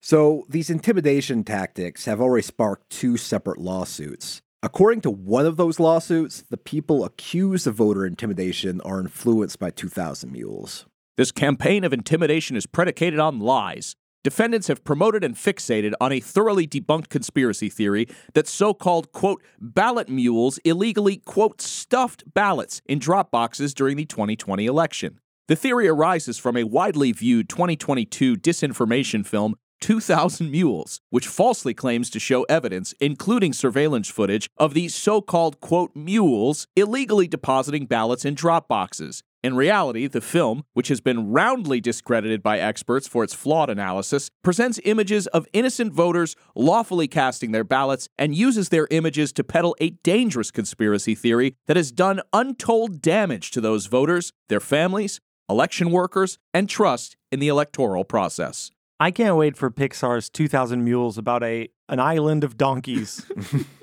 So 0.00 0.44
these 0.48 0.68
intimidation 0.68 1.44
tactics 1.44 2.06
have 2.06 2.20
already 2.20 2.42
sparked 2.42 2.90
two 2.90 3.16
separate 3.16 3.58
lawsuits. 3.58 4.42
According 4.64 5.00
to 5.02 5.10
one 5.10 5.46
of 5.46 5.56
those 5.56 5.80
lawsuits, 5.80 6.44
the 6.48 6.56
people 6.56 7.04
accused 7.04 7.66
of 7.66 7.74
voter 7.74 8.06
intimidation 8.06 8.80
are 8.82 9.00
influenced 9.00 9.58
by 9.58 9.70
2,000 9.70 10.32
Mules. 10.32 10.86
This 11.16 11.30
campaign 11.32 11.84
of 11.84 11.92
intimidation 11.92 12.56
is 12.56 12.66
predicated 12.66 13.18
on 13.18 13.38
lies. 13.38 13.96
Defendants 14.24 14.68
have 14.68 14.84
promoted 14.84 15.24
and 15.24 15.34
fixated 15.34 15.94
on 16.00 16.12
a 16.12 16.20
thoroughly 16.20 16.64
debunked 16.64 17.08
conspiracy 17.08 17.68
theory 17.68 18.06
that 18.34 18.46
so 18.46 18.72
called, 18.72 19.10
quote, 19.10 19.42
ballot 19.60 20.08
mules 20.08 20.58
illegally, 20.58 21.16
quote, 21.16 21.60
stuffed 21.60 22.22
ballots 22.32 22.80
in 22.86 23.00
drop 23.00 23.32
boxes 23.32 23.74
during 23.74 23.96
the 23.96 24.04
2020 24.04 24.64
election. 24.66 25.18
The 25.48 25.56
theory 25.56 25.88
arises 25.88 26.38
from 26.38 26.56
a 26.56 26.62
widely 26.62 27.10
viewed 27.10 27.48
2022 27.48 28.36
disinformation 28.36 29.26
film, 29.26 29.56
2,000 29.80 30.48
Mules, 30.52 31.00
which 31.10 31.26
falsely 31.26 31.74
claims 31.74 32.08
to 32.10 32.20
show 32.20 32.44
evidence, 32.44 32.94
including 33.00 33.52
surveillance 33.52 34.08
footage, 34.08 34.48
of 34.56 34.74
the 34.74 34.86
so 34.86 35.20
called, 35.20 35.58
quote, 35.58 35.90
mules 35.96 36.68
illegally 36.76 37.26
depositing 37.26 37.86
ballots 37.86 38.24
in 38.24 38.34
drop 38.34 38.68
boxes. 38.68 39.24
In 39.42 39.56
reality, 39.56 40.06
the 40.06 40.20
film, 40.20 40.62
which 40.72 40.86
has 40.86 41.00
been 41.00 41.32
roundly 41.32 41.80
discredited 41.80 42.44
by 42.44 42.60
experts 42.60 43.08
for 43.08 43.24
its 43.24 43.34
flawed 43.34 43.68
analysis, 43.68 44.30
presents 44.44 44.78
images 44.84 45.26
of 45.28 45.48
innocent 45.52 45.92
voters 45.92 46.36
lawfully 46.54 47.08
casting 47.08 47.50
their 47.50 47.64
ballots 47.64 48.08
and 48.16 48.36
uses 48.36 48.68
their 48.68 48.86
images 48.92 49.32
to 49.32 49.42
peddle 49.42 49.74
a 49.80 49.90
dangerous 50.04 50.52
conspiracy 50.52 51.16
theory 51.16 51.56
that 51.66 51.76
has 51.76 51.90
done 51.90 52.20
untold 52.32 53.02
damage 53.02 53.50
to 53.50 53.60
those 53.60 53.86
voters, 53.86 54.32
their 54.48 54.60
families, 54.60 55.18
election 55.50 55.90
workers, 55.90 56.38
and 56.54 56.68
trust 56.68 57.16
in 57.32 57.40
the 57.40 57.48
electoral 57.48 58.04
process. 58.04 58.70
I 59.00 59.10
can't 59.10 59.36
wait 59.36 59.56
for 59.56 59.72
Pixar's 59.72 60.30
2000 60.30 60.84
Mules 60.84 61.18
about 61.18 61.42
a 61.42 61.68
an 61.88 61.98
island 61.98 62.44
of 62.44 62.56
donkeys. 62.56 63.26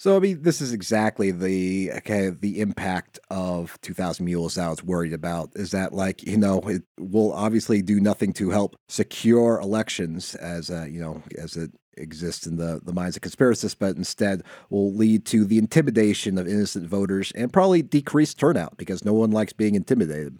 So 0.00 0.16
I 0.16 0.18
mean, 0.18 0.40
this 0.40 0.62
is 0.62 0.72
exactly 0.72 1.30
the 1.30 1.92
okay 1.96 2.30
the 2.30 2.62
impact 2.62 3.18
of 3.28 3.78
2,000 3.82 4.24
Mules 4.24 4.54
that 4.54 4.64
I 4.64 4.70
was 4.70 4.82
worried 4.82 5.12
about. 5.12 5.50
Is 5.56 5.72
that 5.72 5.92
like 5.92 6.26
you 6.26 6.38
know 6.38 6.60
it 6.60 6.84
will 6.98 7.34
obviously 7.34 7.82
do 7.82 8.00
nothing 8.00 8.32
to 8.34 8.48
help 8.48 8.76
secure 8.88 9.60
elections 9.60 10.34
as 10.36 10.70
uh, 10.70 10.86
you 10.88 11.02
know 11.02 11.22
as 11.36 11.54
it 11.54 11.72
exists 11.98 12.46
in 12.46 12.56
the 12.56 12.80
the 12.82 12.94
minds 12.94 13.14
of 13.16 13.20
conspiracists, 13.22 13.76
but 13.78 13.94
instead 13.94 14.42
will 14.70 14.90
lead 14.90 15.26
to 15.26 15.44
the 15.44 15.58
intimidation 15.58 16.38
of 16.38 16.48
innocent 16.48 16.88
voters 16.88 17.30
and 17.34 17.52
probably 17.52 17.82
decreased 17.82 18.38
turnout 18.38 18.78
because 18.78 19.04
no 19.04 19.12
one 19.12 19.30
likes 19.30 19.52
being 19.52 19.74
intimidated. 19.74 20.38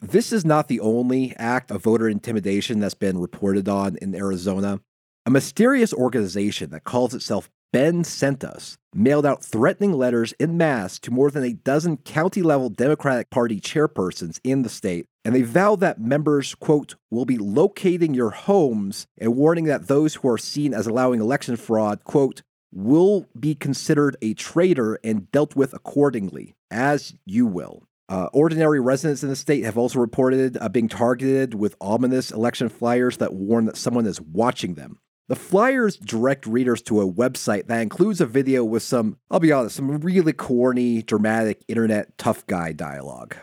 This 0.00 0.32
is 0.32 0.44
not 0.44 0.66
the 0.66 0.80
only 0.80 1.32
act 1.36 1.70
of 1.70 1.84
voter 1.84 2.08
intimidation 2.08 2.80
that's 2.80 2.94
been 2.94 3.18
reported 3.20 3.68
on 3.68 3.98
in 4.02 4.16
Arizona. 4.16 4.80
A 5.26 5.30
mysterious 5.30 5.92
organization 5.92 6.70
that 6.70 6.82
calls 6.82 7.14
itself 7.14 7.48
Ben 7.72 8.02
Sent 8.02 8.42
Us 8.42 8.78
mailed 8.92 9.24
out 9.24 9.44
threatening 9.44 9.92
letters 9.92 10.32
in 10.40 10.56
mass 10.56 10.98
to 10.98 11.12
more 11.12 11.30
than 11.30 11.44
a 11.44 11.52
dozen 11.52 11.98
county 11.98 12.42
level 12.42 12.68
Democratic 12.68 13.30
Party 13.30 13.60
chairpersons 13.60 14.40
in 14.42 14.62
the 14.62 14.68
state, 14.68 15.06
and 15.24 15.34
they 15.34 15.42
vow 15.42 15.76
that 15.76 16.00
members, 16.00 16.56
quote, 16.56 16.96
will 17.12 17.24
be 17.24 17.38
locating 17.38 18.12
your 18.12 18.30
homes 18.30 19.06
and 19.18 19.36
warning 19.36 19.66
that 19.66 19.86
those 19.86 20.16
who 20.16 20.28
are 20.28 20.38
seen 20.38 20.74
as 20.74 20.88
allowing 20.88 21.20
election 21.20 21.54
fraud, 21.54 22.02
quote, 22.02 22.42
will 22.72 23.26
be 23.38 23.54
considered 23.54 24.16
a 24.20 24.34
traitor 24.34 24.98
and 25.04 25.30
dealt 25.30 25.54
with 25.54 25.72
accordingly, 25.72 26.56
as 26.72 27.14
you 27.24 27.46
will. 27.46 27.84
Uh, 28.08 28.28
ordinary 28.32 28.80
residents 28.80 29.22
in 29.22 29.28
the 29.28 29.36
state 29.36 29.64
have 29.64 29.78
also 29.78 30.00
reported 30.00 30.58
uh, 30.60 30.68
being 30.68 30.88
targeted 30.88 31.54
with 31.54 31.76
ominous 31.80 32.32
election 32.32 32.68
flyers 32.68 33.18
that 33.18 33.32
warn 33.32 33.66
that 33.66 33.76
someone 33.76 34.06
is 34.06 34.20
watching 34.20 34.74
them. 34.74 34.98
The 35.30 35.36
flyers 35.36 35.96
direct 35.96 36.44
readers 36.44 36.82
to 36.82 37.00
a 37.00 37.08
website 37.08 37.68
that 37.68 37.78
includes 37.78 38.20
a 38.20 38.26
video 38.26 38.64
with 38.64 38.82
some, 38.82 39.16
I'll 39.30 39.38
be 39.38 39.52
honest, 39.52 39.76
some 39.76 39.88
really 40.00 40.32
corny, 40.32 41.02
dramatic 41.02 41.62
internet 41.68 42.18
tough 42.18 42.44
guy 42.48 42.72
dialogue. 42.72 43.36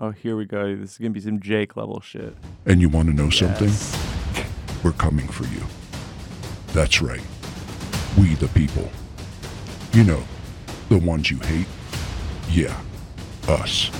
oh, 0.00 0.10
here 0.12 0.38
we 0.38 0.46
go. 0.46 0.74
This 0.74 0.92
is 0.92 0.96
gonna 0.96 1.10
be 1.10 1.20
some 1.20 1.40
Jake 1.40 1.76
level 1.76 2.00
shit. 2.00 2.34
And 2.64 2.80
you 2.80 2.88
want 2.88 3.08
to 3.08 3.14
know 3.14 3.28
something? 3.28 3.70
We're 4.82 4.92
coming 4.92 5.28
for 5.28 5.44
you. 5.48 5.62
That's 6.68 7.02
right. 7.02 7.20
We 8.18 8.36
the 8.36 8.48
people. 8.48 8.88
You 9.92 10.04
know, 10.04 10.24
the 10.88 10.96
ones 10.96 11.30
you 11.30 11.36
hate. 11.40 11.66
Yeah, 12.48 12.74
us. 13.48 13.90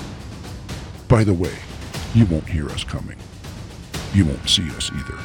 By 1.07 1.23
the 1.23 1.35
way, 1.35 1.53
you 2.15 2.25
won't 2.25 2.49
hear 2.49 2.67
us 2.69 2.83
coming. 2.83 3.17
You 4.15 4.25
won't 4.25 4.49
see 4.49 4.67
us 4.71 4.89
either. 4.91 5.19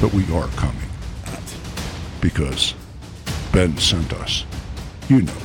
But 0.00 0.14
we 0.14 0.22
are 0.34 0.48
coming. 0.56 0.87
Because 2.20 2.74
Ben 3.52 3.76
sent 3.76 4.12
us. 4.14 4.44
You 5.08 5.22
know, 5.22 5.38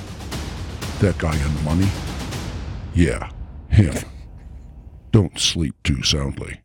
that 0.99 1.17
guy 1.17 1.41
on 1.41 1.55
the 1.55 1.61
money? 1.61 1.87
Yeah, 2.93 3.29
him. 3.69 3.95
Don't 5.11 5.39
sleep 5.39 5.75
too 5.83 6.03
soundly. 6.03 6.61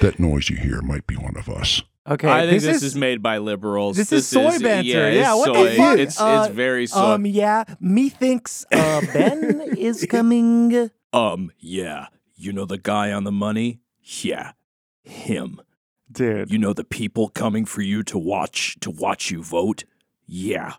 That 0.00 0.18
noise 0.18 0.48
you 0.50 0.56
hear 0.56 0.80
might 0.82 1.06
be 1.06 1.16
one 1.16 1.36
of 1.36 1.48
us. 1.48 1.82
Okay, 2.06 2.28
I 2.28 2.40
think 2.42 2.60
this, 2.62 2.64
this, 2.64 2.82
is, 2.82 2.96
made 2.96 3.22
by 3.22 3.38
liberals. 3.38 3.96
this 3.96 4.12
is 4.12 4.28
soy 4.28 4.58
banter. 4.58 4.82
Yeah, 4.82 5.08
Yeah, 5.08 5.34
what 5.34 5.46
soy. 5.54 5.70
the 5.70 5.76
fuck? 5.76 5.98
It's 5.98 6.20
Uh, 6.20 6.44
it's 6.46 6.54
very 6.54 6.86
soy. 6.86 7.14
Um, 7.14 7.24
yeah, 7.24 7.64
methinks 7.80 8.66
uh, 8.70 9.00
Ben 9.12 9.62
is 9.78 10.04
coming. 10.10 10.90
Um, 11.14 11.50
yeah. 11.58 12.08
You 12.36 12.52
know 12.52 12.66
the 12.66 12.76
guy 12.76 13.10
on 13.12 13.24
the 13.24 13.32
money? 13.32 13.80
Yeah. 14.02 14.52
Him. 15.02 15.60
Dude, 16.10 16.50
You 16.50 16.58
know 16.58 16.72
the 16.72 16.84
people 16.84 17.28
coming 17.28 17.64
for 17.64 17.82
you 17.82 18.02
to 18.04 18.18
watch 18.18 18.76
to 18.80 18.90
watch 18.90 19.30
you 19.30 19.42
vote? 19.42 19.84
Yeah. 20.26 20.74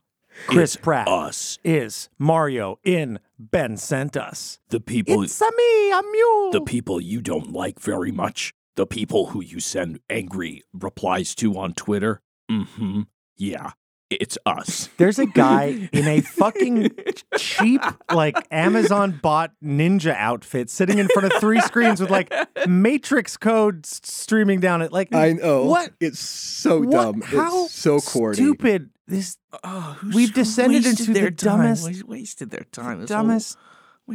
Chris 0.48 0.76
It's 0.76 0.84
Pratt 0.84 1.08
Us. 1.08 1.60
is 1.64 2.10
Mario 2.20 2.78
in 2.84 3.20
Ben 3.40 3.78
Sent 3.78 4.18
Us. 4.18 4.60
The 4.70 4.80
people 4.82 5.22
It's 5.24 5.40
a 5.42 5.50
me, 5.58 5.92
a 5.92 6.02
mule. 6.12 6.52
the 6.52 6.62
people 6.62 7.00
you 7.00 7.22
don't 7.22 7.52
like 7.54 7.80
very 7.80 8.12
much. 8.12 8.54
The 8.76 8.86
people 8.86 9.28
who 9.28 9.42
you 9.42 9.60
send 9.62 10.00
angry 10.10 10.62
replies 10.74 11.34
to 11.36 11.58
on 11.58 11.74
Twitter. 11.74 12.22
Mm-hmm. 12.52 13.04
Yeah. 13.38 13.72
It's 14.10 14.38
us. 14.46 14.90
There's 14.98 15.20
a 15.20 15.26
guy 15.26 15.90
in 15.92 16.08
a 16.08 16.22
fucking 16.22 16.90
cheap, 17.38 17.82
like 18.12 18.36
Amazon 18.52 19.20
bought 19.22 19.52
ninja 19.64 20.16
outfit 20.16 20.70
sitting 20.70 21.00
in 21.00 21.08
front 21.08 21.32
of 21.34 21.40
three 21.40 21.60
screens 21.62 22.00
with 22.00 22.10
like 22.12 22.32
Matrix 22.68 23.38
code 23.38 23.86
s- 23.86 24.02
streaming 24.04 24.60
down 24.60 24.82
it. 24.82 24.92
Like, 24.92 25.14
I 25.14 25.34
know. 25.34 25.66
What? 25.66 25.92
It's 26.00 26.20
so 26.20 26.80
what- 26.80 26.92
dumb. 26.92 27.22
How 27.22 27.66
it's 27.66 27.74
so 27.76 28.00
corny. 28.00 28.36
Stupid. 28.36 28.90
This 29.08 29.38
Oh, 29.64 29.98
We've 30.14 30.34
descended 30.34 30.86
into 30.86 31.14
the 31.14 31.30
dumbest- 31.32 31.86
Wasted, 31.86 32.08
wasted 32.08 32.50
their 32.52 32.66
time. 32.72 33.02
This 33.02 33.10
dumbest. 33.10 33.56
Whole, 33.56 33.64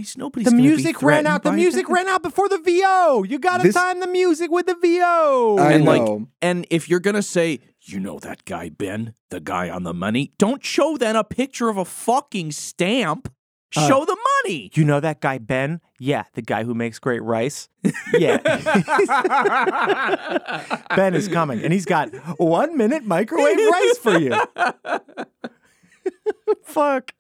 waste, 0.01 0.19
nobody's 0.19 0.45
The 0.47 0.51
gonna 0.51 0.63
be 0.63 0.69
music 0.69 1.01
ran 1.03 1.27
out. 1.27 1.43
The 1.45 1.53
music 1.53 1.87
that. 1.87 1.93
ran 1.93 2.09
out 2.09 2.23
before 2.23 2.49
the 2.49 2.59
VO. 2.59 3.23
You 3.27 3.39
gotta 3.39 3.63
This- 3.65 3.75
time 3.75 4.01
the 4.01 4.07
music 4.09 4.51
with 4.51 4.67
the 4.67 4.75
VO. 4.75 5.57
I 5.61 5.73
and 5.73 5.85
like, 5.85 6.03
know. 6.03 6.29
and 6.43 6.67
if 6.71 6.89
you're 6.89 7.01
gonna 7.01 7.23
say, 7.23 7.61
you 7.93 8.01
know 8.01 8.19
that 8.21 8.45
guy 8.45 8.69
Ben, 8.69 9.15
the 9.31 9.41
guy 9.41 9.69
on 9.71 9.83
the 9.83 9.95
money, 9.95 10.33
don't 10.39 10.65
show 10.65 10.97
then 10.97 11.17
a 11.17 11.25
picture 11.25 11.69
of 11.69 11.77
a 11.77 11.85
fucking 11.85 12.53
stamp. 12.53 13.33
Uh, 13.77 13.87
Show 13.87 14.05
the 14.05 14.17
money. 14.45 14.69
you 14.75 14.85
know 14.85 14.99
that 14.99 15.21
guy 15.21 15.39
Ben? 15.39 15.81
Yeah, 16.01 16.25
the 16.35 16.43
guy 16.43 16.65
who 16.65 16.75
makes 16.75 16.99
great 16.99 17.23
rice. 17.23 17.69
Yeah, 18.19 18.39
Ben 20.97 21.15
is 21.15 21.29
coming, 21.29 21.63
and 21.63 21.73
he's 21.73 21.85
got 21.85 22.09
one 22.41 22.77
minute 22.77 23.05
microwave 23.05 23.57
rice 23.57 23.99
for 23.99 24.19
you. 24.19 24.33
Fuck. 26.65 27.13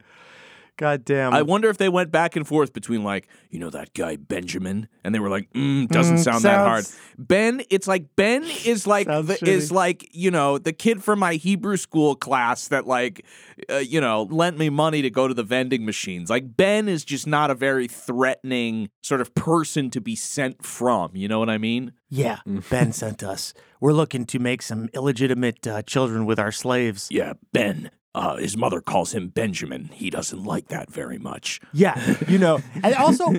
God 0.80 1.04
damn. 1.04 1.34
I 1.34 1.42
wonder 1.42 1.68
if 1.68 1.76
they 1.76 1.90
went 1.90 2.10
back 2.10 2.36
and 2.36 2.48
forth 2.48 2.72
between 2.72 3.04
like, 3.04 3.28
you 3.50 3.58
know 3.58 3.68
that 3.68 3.92
guy 3.92 4.16
Benjamin, 4.16 4.88
and 5.04 5.14
they 5.14 5.18
were 5.18 5.28
like, 5.28 5.52
mm, 5.52 5.86
doesn't 5.88 6.16
Mm, 6.16 6.24
sound 6.24 6.42
that 6.44 6.60
hard. 6.60 6.86
Ben, 7.18 7.60
it's 7.68 7.86
like 7.86 8.16
Ben 8.16 8.42
is 8.64 8.86
like 8.86 9.06
the, 9.06 9.38
is 9.46 9.70
like 9.70 10.08
you 10.12 10.30
know 10.30 10.56
the 10.56 10.72
kid 10.72 11.04
from 11.04 11.18
my 11.18 11.34
Hebrew 11.34 11.76
school 11.76 12.16
class 12.16 12.68
that 12.68 12.86
like 12.86 13.26
uh, 13.68 13.76
you 13.76 14.00
know 14.00 14.22
lent 14.30 14.56
me 14.56 14.70
money 14.70 15.02
to 15.02 15.10
go 15.10 15.28
to 15.28 15.34
the 15.34 15.42
vending 15.42 15.84
machines. 15.84 16.30
Like 16.30 16.56
Ben 16.56 16.88
is 16.88 17.04
just 17.04 17.26
not 17.26 17.50
a 17.50 17.54
very 17.54 17.86
threatening 17.86 18.88
sort 19.02 19.20
of 19.20 19.34
person 19.34 19.90
to 19.90 20.00
be 20.00 20.16
sent 20.16 20.64
from. 20.64 21.14
You 21.14 21.28
know 21.28 21.38
what 21.38 21.50
I 21.50 21.58
mean? 21.58 21.92
yeah, 22.08 22.38
Ben 22.70 22.92
sent 22.94 23.22
us. 23.22 23.52
We're 23.80 23.92
looking 23.92 24.24
to 24.26 24.38
make 24.38 24.62
some 24.62 24.88
illegitimate 24.94 25.66
uh, 25.66 25.82
children 25.82 26.24
with 26.24 26.38
our 26.38 26.52
slaves. 26.52 27.08
Yeah, 27.10 27.34
Ben. 27.52 27.90
Uh, 28.14 28.36
his 28.36 28.56
mother 28.56 28.80
calls 28.80 29.12
him 29.14 29.28
Benjamin. 29.28 29.88
He 29.92 30.10
doesn't 30.10 30.42
like 30.42 30.68
that 30.68 30.90
very 30.90 31.18
much. 31.18 31.60
Yeah, 31.72 31.94
you 32.28 32.38
know. 32.38 32.58
And 32.82 32.94
also, 32.96 33.32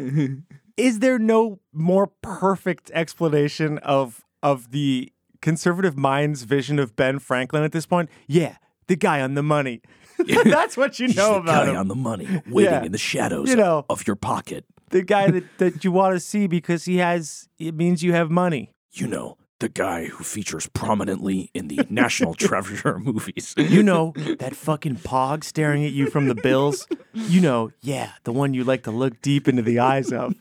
is 0.78 1.00
there 1.00 1.20
no 1.20 1.60
more 1.74 2.08
perfect 2.22 2.90
explanation 2.94 3.78
of 3.80 4.24
of 4.42 4.72
the 4.72 5.12
conservative 5.42 5.98
mind's 5.98 6.44
vision 6.44 6.80
of 6.80 6.96
Ben 6.96 7.20
Franklin 7.20 7.64
at 7.64 7.72
this 7.74 7.86
point? 7.86 8.10
Yeah, 8.28 8.56
the 8.88 8.96
guy 8.96 9.22
on 9.22 9.34
the 9.34 9.44
money. 9.44 9.82
That's 10.46 10.78
what 10.78 11.00
you 11.00 11.08
know 11.10 11.34
the 11.34 11.40
about 11.40 11.66
guy 11.66 11.72
him. 11.72 11.78
on 11.78 11.88
the 11.88 11.96
money, 11.96 12.28
waiting 12.48 12.72
Yeah. 12.74 12.84
in 12.84 12.92
the 12.92 12.98
shadows 12.98 13.50
You 13.50 13.56
know. 13.58 13.86
of 13.90 14.06
your 14.08 14.16
pocket. 14.16 14.66
the 14.92 15.02
guy 15.04 15.32
that, 15.32 15.44
that 15.58 15.84
you 15.84 15.92
want 15.92 16.14
to 16.16 16.20
see 16.20 16.48
because 16.48 16.86
he 16.86 16.98
has 16.98 17.48
it 17.60 17.74
means 17.76 18.04
you 18.04 18.14
have 18.14 18.30
money. 18.30 18.72
You 18.92 19.08
know, 19.08 19.38
the 19.62 19.70
guy 19.70 20.06
who 20.06 20.24
features 20.24 20.68
prominently 20.68 21.50
in 21.54 21.70
the 21.70 21.86
National 21.90 22.34
Treasure 22.48 23.00
movies. 23.00 23.54
You 23.58 23.84
know 23.84 24.14
that 24.40 24.56
fucking 24.56 24.98
pog 24.98 25.44
staring 25.44 25.86
at 25.86 25.92
you 25.92 26.10
from 26.10 26.28
the 26.28 26.36
bills. 26.36 26.88
You 27.14 27.40
know, 27.42 27.72
yeah, 27.82 28.12
the 28.24 28.34
one 28.34 28.54
you 28.54 28.64
like 28.64 28.84
to 28.84 28.92
look 28.92 29.22
deep 29.22 29.48
into 29.48 29.62
the 29.62 29.80
eyes 29.80 30.12
of. 30.12 30.36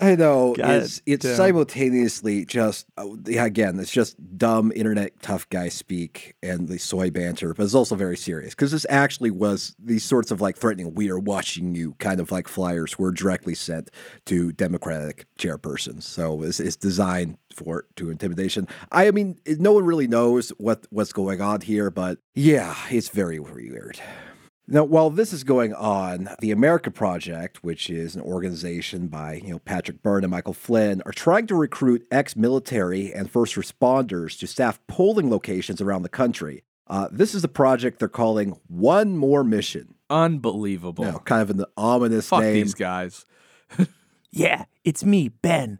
I 0.00 0.16
know 0.16 0.54
God 0.56 0.82
it's 0.82 1.02
it's 1.06 1.24
damn. 1.24 1.36
simultaneously 1.36 2.44
just 2.44 2.86
uh, 2.96 3.06
yeah, 3.26 3.44
again 3.44 3.78
it's 3.78 3.90
just 3.90 4.16
dumb 4.36 4.72
internet 4.74 5.20
tough 5.22 5.48
guy 5.50 5.68
speak 5.68 6.34
and 6.42 6.68
the 6.68 6.78
soy 6.78 7.10
banter, 7.10 7.54
but 7.54 7.62
it's 7.62 7.74
also 7.74 7.94
very 7.94 8.16
serious 8.16 8.54
because 8.54 8.72
this 8.72 8.86
actually 8.88 9.30
was 9.30 9.76
these 9.78 10.04
sorts 10.04 10.30
of 10.30 10.40
like 10.40 10.56
threatening 10.56 10.94
"we 10.94 11.10
are 11.10 11.18
watching 11.18 11.74
you" 11.74 11.94
kind 11.98 12.20
of 12.20 12.32
like 12.32 12.48
flyers 12.48 12.98
were 12.98 13.12
directly 13.12 13.54
sent 13.54 13.90
to 14.26 14.52
Democratic 14.52 15.26
chairpersons, 15.38 16.02
so 16.02 16.42
it's, 16.42 16.60
it's 16.60 16.76
designed 16.76 17.38
for 17.54 17.86
to 17.96 18.10
intimidation. 18.10 18.66
I 18.90 19.10
mean, 19.12 19.38
no 19.46 19.72
one 19.72 19.84
really 19.84 20.08
knows 20.08 20.50
what 20.58 20.86
what's 20.90 21.12
going 21.12 21.40
on 21.40 21.60
here, 21.60 21.90
but 21.90 22.18
yeah, 22.34 22.74
it's 22.90 23.08
very 23.08 23.38
weird. 23.38 24.00
Now, 24.66 24.84
while 24.84 25.10
this 25.10 25.34
is 25.34 25.44
going 25.44 25.74
on, 25.74 26.30
the 26.40 26.50
America 26.50 26.90
Project, 26.90 27.62
which 27.62 27.90
is 27.90 28.16
an 28.16 28.22
organization 28.22 29.08
by 29.08 29.34
you 29.34 29.50
know 29.50 29.58
Patrick 29.58 30.02
Byrne 30.02 30.24
and 30.24 30.30
Michael 30.30 30.54
Flynn, 30.54 31.02
are 31.04 31.12
trying 31.12 31.46
to 31.48 31.54
recruit 31.54 32.06
ex-military 32.10 33.12
and 33.12 33.30
first 33.30 33.56
responders 33.56 34.38
to 34.38 34.46
staff 34.46 34.80
polling 34.86 35.28
locations 35.30 35.82
around 35.82 36.02
the 36.02 36.08
country. 36.08 36.64
Uh, 36.86 37.08
this 37.10 37.34
is 37.34 37.44
a 37.44 37.48
project 37.48 37.98
they're 37.98 38.08
calling 38.08 38.58
One 38.66 39.16
More 39.16 39.44
Mission. 39.44 39.94
Unbelievable. 40.08 41.04
You 41.04 41.12
know, 41.12 41.18
kind 41.18 41.42
of 41.42 41.50
an 41.50 41.64
ominous 41.76 42.28
Fuck 42.28 42.40
name. 42.40 42.54
these 42.54 42.74
guys. 42.74 43.26
Yeah, 44.36 44.64
it's 44.82 45.04
me, 45.04 45.28
Ben. 45.28 45.78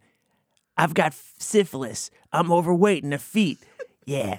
I've 0.76 0.94
got 0.94 1.12
syphilis. 1.40 2.08
I'm 2.32 2.52
overweight 2.52 3.02
in 3.02 3.10
the 3.10 3.18
feet. 3.18 3.58
Yeah, 4.06 4.38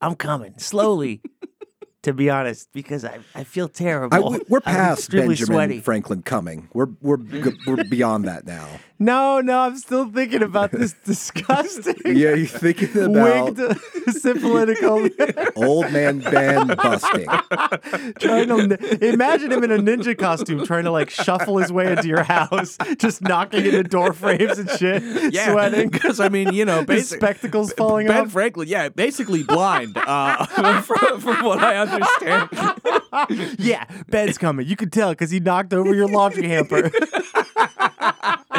I'm 0.00 0.16
coming 0.16 0.54
slowly. 0.58 1.20
to 2.02 2.12
be 2.12 2.28
honest, 2.30 2.72
because 2.72 3.04
I, 3.04 3.20
I 3.34 3.44
feel 3.44 3.68
terrible. 3.68 4.16
I, 4.16 4.20
we- 4.20 4.40
we're 4.48 4.60
past 4.62 5.10
Benjamin 5.10 5.36
sweaty. 5.36 5.80
Franklin 5.80 6.22
coming. 6.22 6.68
We're 6.72 6.88
we're 7.00 7.18
we're 7.66 7.84
beyond 7.84 8.24
that 8.26 8.46
now. 8.46 8.68
No, 9.02 9.40
no, 9.40 9.58
I'm 9.58 9.76
still 9.76 10.08
thinking 10.08 10.42
about 10.42 10.70
this 10.72 10.92
disgusting 11.04 11.96
Yeah, 12.04 12.34
you're 12.34 12.46
thinking 12.46 12.90
about 12.96 13.56
wigged 13.56 13.78
syphilitical. 14.10 15.08
old 15.56 15.90
man 15.90 16.20
Ben 16.20 16.68
busting. 16.68 17.26
trying 18.20 18.48
to 18.48 19.04
imagine 19.04 19.50
him 19.50 19.64
in 19.64 19.72
a 19.72 19.78
ninja 19.78 20.16
costume, 20.16 20.64
trying 20.64 20.84
to 20.84 20.92
like 20.92 21.10
shuffle 21.10 21.58
his 21.58 21.72
way 21.72 21.90
into 21.90 22.06
your 22.06 22.22
house, 22.22 22.78
just 22.98 23.22
knocking 23.22 23.64
into 23.64 23.82
door 23.82 24.12
frames 24.12 24.58
and 24.58 24.70
shit, 24.70 25.02
sweating. 25.34 25.90
Because 25.90 26.20
I 26.20 26.28
mean, 26.28 26.52
you 26.52 26.64
know, 26.64 26.78
His 26.78 26.86
basic, 26.86 27.18
spectacles 27.18 27.72
falling 27.72 28.06
Ben 28.06 28.16
off. 28.18 28.24
Ben 28.24 28.30
Franklin, 28.30 28.68
yeah, 28.68 28.88
basically 28.88 29.42
blind. 29.42 29.96
Uh, 29.96 30.46
from, 30.82 31.20
from 31.20 31.44
what 31.44 31.58
I 31.58 31.76
understand. 31.76 33.58
Yeah, 33.58 33.84
Ben's 34.08 34.38
coming. 34.38 34.66
You 34.66 34.76
can 34.76 34.90
tell 34.90 35.10
because 35.10 35.30
he 35.30 35.40
knocked 35.40 35.74
over 35.74 35.92
your 35.94 36.08
laundry 36.08 36.48
hamper. 36.48 36.90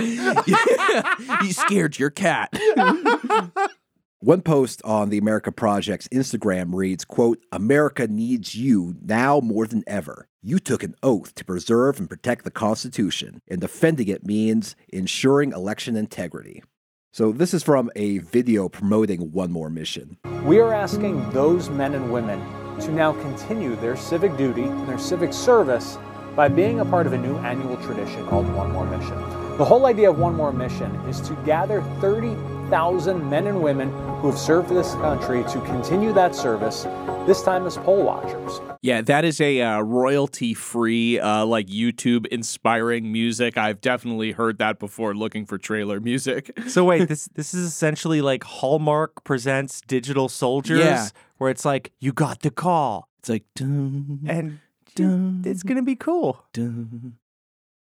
he 1.41 1.53
scared 1.53 1.97
your 1.97 2.09
cat. 2.09 2.53
One 4.19 4.41
post 4.41 4.81
on 4.85 5.09
the 5.09 5.17
America 5.17 5.51
Project's 5.51 6.07
Instagram 6.07 6.73
reads, 6.73 7.03
quote, 7.03 7.39
America 7.51 8.07
needs 8.07 8.55
you 8.55 8.95
now 9.01 9.41
more 9.41 9.67
than 9.67 9.83
ever. 9.85 10.29
You 10.41 10.59
took 10.59 10.81
an 10.81 10.95
oath 11.03 11.35
to 11.35 11.43
preserve 11.43 11.99
and 11.99 12.09
protect 12.09 12.45
the 12.45 12.51
Constitution, 12.51 13.41
and 13.49 13.59
defending 13.59 14.07
it 14.07 14.25
means 14.25 14.77
ensuring 14.93 15.51
election 15.51 15.97
integrity. 15.97 16.63
So 17.11 17.33
this 17.33 17.53
is 17.53 17.63
from 17.63 17.91
a 17.97 18.19
video 18.19 18.69
promoting 18.69 19.33
One 19.33 19.51
More 19.51 19.69
Mission. 19.69 20.17
We 20.43 20.59
are 20.59 20.73
asking 20.73 21.29
those 21.31 21.69
men 21.69 21.93
and 21.93 22.09
women 22.09 22.39
to 22.79 22.91
now 22.93 23.11
continue 23.21 23.75
their 23.75 23.97
civic 23.97 24.37
duty 24.37 24.63
and 24.63 24.87
their 24.87 24.99
civic 24.99 25.33
service 25.33 25.97
by 26.33 26.47
being 26.47 26.79
a 26.79 26.85
part 26.85 27.07
of 27.07 27.13
a 27.13 27.17
new 27.17 27.35
annual 27.39 27.75
tradition 27.83 28.25
called 28.27 28.51
One 28.53 28.71
More 28.71 28.85
Mission. 28.85 29.42
The 29.57 29.65
whole 29.65 29.85
idea 29.85 30.09
of 30.09 30.17
One 30.17 30.35
More 30.35 30.51
Mission 30.51 30.93
is 31.07 31.21
to 31.21 31.33
gather 31.45 31.81
30,000 32.01 33.29
men 33.29 33.45
and 33.45 33.61
women 33.61 33.89
who 34.19 34.31
have 34.31 34.39
served 34.39 34.69
this 34.69 34.93
country 34.95 35.43
to 35.43 35.61
continue 35.61 36.11
that 36.13 36.33
service, 36.35 36.83
this 37.27 37.43
time 37.43 37.67
as 37.67 37.77
poll 37.77 38.03
watchers. 38.03 38.59
Yeah, 38.81 39.01
that 39.01 39.23
is 39.23 39.39
a 39.39 39.61
uh, 39.61 39.81
royalty 39.81 40.55
free, 40.55 41.19
uh, 41.19 41.45
like 41.45 41.67
YouTube 41.67 42.25
inspiring 42.27 43.11
music. 43.11 43.55
I've 43.55 43.79
definitely 43.79 44.31
heard 44.31 44.57
that 44.57 44.79
before 44.79 45.13
looking 45.13 45.45
for 45.45 45.57
trailer 45.59 45.99
music. 45.99 46.51
So 46.67 46.83
wait, 46.85 47.07
this 47.07 47.29
this 47.35 47.53
is 47.53 47.65
essentially 47.65 48.21
like 48.21 48.43
Hallmark 48.43 49.23
presents 49.23 49.81
Digital 49.81 50.29
Soldiers, 50.29 50.79
Yeah. 50.79 51.07
where 51.37 51.51
it's 51.51 51.63
like 51.65 51.91
you 51.99 52.11
got 52.11 52.39
the 52.41 52.49
call, 52.49 53.07
It's 53.19 53.29
like, 53.29 53.43
dun, 53.55 54.21
and 54.27 54.59
dun, 54.95 55.43
it's 55.45 55.61
gonna 55.61 55.83
be 55.83 55.95
cool. 55.95 56.43
dun. 56.53 57.17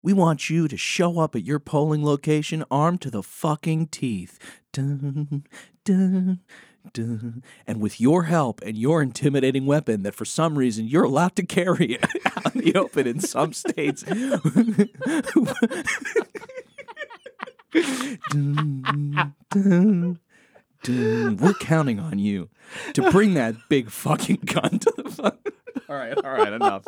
We 0.02 0.12
want 0.14 0.48
you 0.48 0.66
to 0.66 0.76
show 0.78 1.20
up 1.20 1.36
at 1.36 1.44
your 1.44 1.58
polling 1.58 2.04
location 2.04 2.64
armed 2.70 3.02
to 3.02 3.10
the 3.10 3.22
fucking 3.22 3.88
teeth. 3.88 4.38
Dun, 4.72 5.44
dun, 5.84 6.40
dun. 6.94 7.42
And 7.66 7.80
with 7.82 8.00
your 8.00 8.22
help 8.24 8.62
and 8.62 8.78
your 8.78 9.02
intimidating 9.02 9.66
weapon 9.66 10.02
that 10.04 10.14
for 10.14 10.24
some 10.24 10.56
reason 10.56 10.86
you're 10.86 11.04
allowed 11.04 11.36
to 11.36 11.44
carry 11.44 11.98
out 12.36 12.54
in 12.54 12.62
the 12.62 12.74
open 12.76 13.06
in 13.06 13.20
some 13.20 13.52
states. 13.52 14.02
Dun, 18.30 19.34
dun, 19.50 20.18
dun. 20.82 21.36
We're 21.36 21.54
counting 21.54 21.98
on 22.00 22.18
you 22.18 22.48
to 22.94 23.10
bring 23.10 23.34
that 23.34 23.54
big 23.68 23.90
fucking 23.90 24.40
gun 24.44 24.78
to 24.78 24.92
the 24.96 25.10
fuck. 25.10 25.38
All 25.88 25.96
right, 25.96 26.16
all 26.16 26.30
right, 26.30 26.52
enough, 26.52 26.84